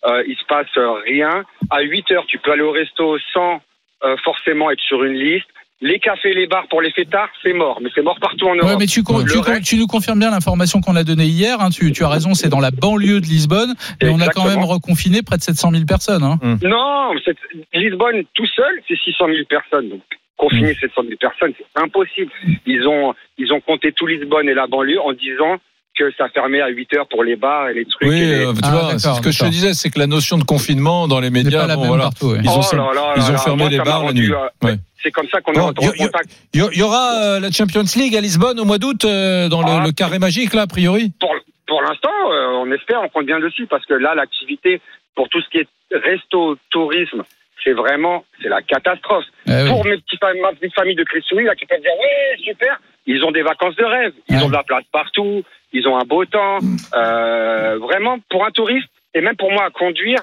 euh, 0.07 0.22
il 0.26 0.36
se 0.36 0.44
passe 0.44 0.68
euh, 0.76 0.92
rien. 1.05 1.44
À 1.70 1.80
8 1.80 2.11
heures, 2.12 2.26
tu 2.26 2.38
peux 2.38 2.53
aller 2.53 2.62
au 2.62 2.70
resto 2.70 3.18
sans 3.32 3.61
euh, 4.05 4.16
forcément 4.18 4.70
être 4.70 4.80
sur 4.80 5.03
une 5.03 5.14
liste. 5.14 5.49
Les 5.80 6.00
cafés, 6.00 6.34
les 6.34 6.48
bars 6.48 6.66
pour 6.68 6.82
les 6.82 6.90
fêtards, 6.90 7.28
c'est 7.42 7.52
mort. 7.52 7.78
Mais 7.80 7.88
c'est 7.94 8.02
mort 8.02 8.18
partout 8.20 8.46
en 8.48 8.54
Europe. 8.56 8.68
Ouais, 8.70 8.76
mais 8.78 8.86
tu, 8.86 9.04
tu, 9.24 9.38
reste- 9.38 9.64
tu 9.64 9.76
nous 9.76 9.86
confirmes 9.86 10.18
bien 10.18 10.30
l'information 10.32 10.80
qu'on 10.80 10.96
a 10.96 11.04
donnée 11.04 11.26
hier. 11.26 11.60
hein, 11.60 11.70
tu, 11.70 11.92
tu 11.92 12.02
as 12.04 12.08
raison, 12.08 12.34
c'est 12.34 12.48
dans 12.48 12.58
la 12.60 12.72
banlieue 12.72 13.20
de 13.20 13.26
Lisbonne. 13.26 13.74
Mais 14.02 14.08
on 14.08 14.20
a 14.20 14.26
quand 14.34 14.44
même 14.48 14.64
reconfiné 14.64 15.22
près 15.22 15.36
de 15.36 15.42
700 15.42 15.70
000 15.70 15.84
personnes. 15.84 16.24
Hein. 16.24 16.38
Non, 16.62 17.12
c'est- 17.24 17.36
Lisbonne 17.74 18.24
tout 18.34 18.46
seul, 18.46 18.80
c'est 18.88 18.98
600 18.98 19.26
000 19.26 19.38
personnes. 19.48 19.88
Donc, 19.90 20.00
confiner 20.36 20.74
700 20.74 21.02
000 21.02 21.14
personnes, 21.20 21.52
c'est 21.56 21.80
impossible. 21.82 22.30
Ils 22.66 22.86
ont, 22.88 23.14
ils 23.38 23.52
ont 23.52 23.60
compté 23.60 23.92
tout 23.92 24.06
Lisbonne 24.06 24.48
et 24.48 24.54
la 24.54 24.66
banlieue 24.66 25.00
en 25.00 25.12
disant 25.12 25.58
que 25.99 26.11
ça 26.16 26.28
fermait 26.28 26.61
à 26.61 26.68
8 26.68 26.94
heures 26.94 27.09
pour 27.09 27.24
les 27.24 27.36
bars 27.36 27.68
et 27.68 27.74
les 27.74 27.84
trucs. 27.84 28.09
Oui, 28.09 28.16
et 28.22 28.26
les- 28.26 28.46
euh, 28.46 28.53
tu 28.53 28.61
Ah, 28.62 28.70
vois, 28.70 28.99
ce 28.99 29.20
que 29.20 29.30
je 29.30 29.38
te 29.40 29.46
disais, 29.46 29.74
c'est 29.74 29.90
que 29.90 29.99
la 29.99 30.07
notion 30.07 30.38
de 30.38 30.44
confinement 30.44 31.09
dans 31.09 31.20
les 31.20 31.30
médias, 31.30 31.62
pas 31.62 31.66
la 31.66 31.74
bon, 31.74 31.80
même 31.82 31.88
voilà, 31.88 32.05
partout, 32.05 32.26
ouais. 32.32 32.38
ils 32.42 32.49
ont, 32.49 32.61
Oh 32.61 32.76
là 32.76 32.82
là 32.94 33.12
ils 33.16 33.20
là 33.22 33.28
ont 33.28 33.32
là, 33.32 33.38
fermé 33.38 33.62
moi, 33.62 33.68
les 33.70 33.78
bars 33.78 34.05
la 34.05 34.12
nuit. 34.12 34.32
euh, 34.32 34.66
Ouais. 34.66 34.76
C'est 35.03 35.11
comme 35.11 35.28
ça 35.28 35.40
qu'on 35.40 35.53
Bon, 35.53 35.61
est 35.72 35.88
en 35.88 35.92
contact. 35.92 36.30
Il 36.55 36.61
y, 36.72 36.78
y 36.78 36.82
aura 36.82 37.12
euh, 37.22 37.40
la 37.40 37.51
Champions 37.51 37.84
League 37.96 38.16
à 38.16 38.20
Lisbonne 38.20 38.59
au 38.61 38.64
mois 38.64 38.78
d'août 38.78 39.05
euh, 39.05 39.49
dans 39.49 39.62
le, 39.62 39.68
Ah. 39.70 39.82
le 39.84 39.92
carré 39.92 40.18
magique 40.18 40.55
là, 40.55 40.62
a 40.62 40.66
priori? 40.66 41.12
Pour, 41.20 41.34
pour 41.66 41.82
l'instant, 41.82 42.11
euh, 42.32 42.46
on 42.64 42.70
espère, 42.72 43.01
on 43.03 43.09
compte 43.09 43.26
bien 43.26 43.38
dessus 43.40 43.66
parce 43.66 43.84
que 43.86 43.94
là, 43.94 44.14
l'activité 44.14 44.80
pour 45.14 45.28
tout 45.28 45.40
ce 45.40 45.49
qui 45.51 45.59
est 45.59 45.68
resto, 45.92 46.57
tourisme, 46.70 47.22
c'est 47.64 47.72
vraiment, 47.72 48.24
c'est 48.42 48.49
la 48.49 48.62
catastrophe. 48.62 49.24
Eh 49.46 49.51
oui. 49.62 49.68
Pour 49.68 49.84
mes 49.84 49.96
petits, 49.99 50.18
ma 50.42 50.53
petite 50.53 50.74
famille 50.74 50.94
de 50.96 51.05
Christouille, 51.05 51.44
là, 51.44 51.55
qui 51.55 51.66
peuvent 51.66 51.80
dire, 51.80 51.90
ouais, 51.99 52.38
super, 52.44 52.80
ils 53.09 53.24
ont 53.24 53.32
des 53.32 53.42
vacances 53.42 53.74
de 53.76 53.84
rêve, 53.84 54.12
ils 54.28 54.36
Ouais. 54.36 54.44
ont 54.44 54.48
de 54.48 54.52
la 54.52 54.62
place 54.62 54.84
partout, 54.92 55.42
ils 55.72 55.88
ont 55.88 55.96
un 55.98 56.04
beau 56.04 56.24
temps. 56.26 56.59
Euh, 56.94 57.78
vraiment, 57.78 58.18
pour 58.30 58.44
un 58.44 58.50
touriste, 58.50 58.88
et 59.14 59.20
même 59.20 59.36
pour 59.36 59.50
moi 59.50 59.64
à 59.64 59.70
conduire, 59.70 60.20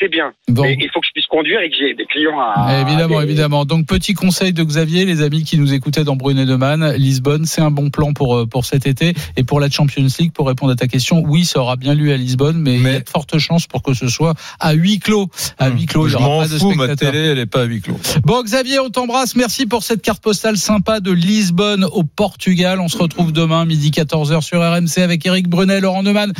c'est 0.00 0.08
bien. 0.08 0.32
Bon. 0.48 0.62
Mais 0.62 0.76
il 0.80 0.88
faut 0.92 1.00
que 1.00 1.06
je 1.06 1.12
puisse 1.12 1.26
conduire 1.26 1.60
et 1.60 1.70
que 1.70 1.76
j'ai 1.78 1.94
des 1.94 2.06
clients 2.06 2.38
à. 2.38 2.80
évidemment, 2.80 3.18
à- 3.18 3.24
évidemment. 3.24 3.64
Donc 3.64 3.86
petit 3.86 4.14
conseil 4.14 4.52
de 4.52 4.62
Xavier, 4.62 5.04
les 5.04 5.22
amis 5.22 5.44
qui 5.44 5.58
nous 5.58 5.72
écoutaient 5.74 6.04
dans 6.04 6.16
Brunet 6.16 6.46
de 6.46 6.54
Man, 6.54 6.92
Lisbonne, 6.96 7.44
c'est 7.44 7.60
un 7.60 7.70
bon 7.70 7.90
plan 7.90 8.12
pour 8.12 8.36
euh, 8.36 8.46
pour 8.46 8.64
cet 8.64 8.86
été 8.86 9.14
et 9.36 9.44
pour 9.44 9.60
la 9.60 9.68
Champions 9.70 10.06
League. 10.18 10.32
Pour 10.32 10.46
répondre 10.48 10.72
à 10.72 10.76
ta 10.76 10.86
question, 10.86 11.22
oui, 11.26 11.44
ça 11.44 11.60
aura 11.60 11.76
bien 11.76 11.94
lieu 11.94 12.12
à 12.12 12.16
Lisbonne, 12.16 12.58
mais, 12.60 12.76
il 12.76 12.82
y 12.82 12.88
a 12.88 13.00
de 13.00 13.08
fortes 13.08 13.38
chances 13.38 13.66
pour 13.66 13.82
que 13.82 13.94
ce 13.94 14.08
soit 14.08 14.34
à 14.60 14.72
huis 14.72 14.98
clos. 14.98 15.28
À 15.58 15.68
huis 15.68 15.86
clos, 15.86 16.06
il 16.06 16.10
y 16.10 16.12
Je 16.12 16.16
aura 16.16 16.26
m'en 16.28 16.40
pas 16.40 16.48
de 16.48 16.58
fous, 16.58 16.74
ma 16.74 16.94
télé, 16.96 17.18
elle 17.18 17.38
est 17.38 17.46
pas 17.46 17.62
à 17.62 17.64
huis 17.64 17.80
clos. 17.80 17.98
Bon, 18.24 18.42
Xavier, 18.42 18.78
on 18.80 18.90
t'embrasse. 18.90 19.34
Merci 19.36 19.66
pour 19.66 19.82
cette 19.82 20.02
carte 20.02 20.22
postale 20.22 20.56
sympa 20.56 21.00
de 21.00 21.10
Lisbonne 21.12 21.84
au 21.84 22.02
Portugal. 22.04 22.80
On 22.80 22.88
se 22.88 22.96
retrouve 22.98 23.32
demain, 23.32 23.64
midi 23.64 23.90
14h 23.90 24.42
sur 24.42 24.60
RMC 24.60 24.98
avec 25.02 25.24
Eric 25.26 25.48
Brunet, 25.48 25.80
Laurent 25.80 26.02
Neumann. 26.02 26.32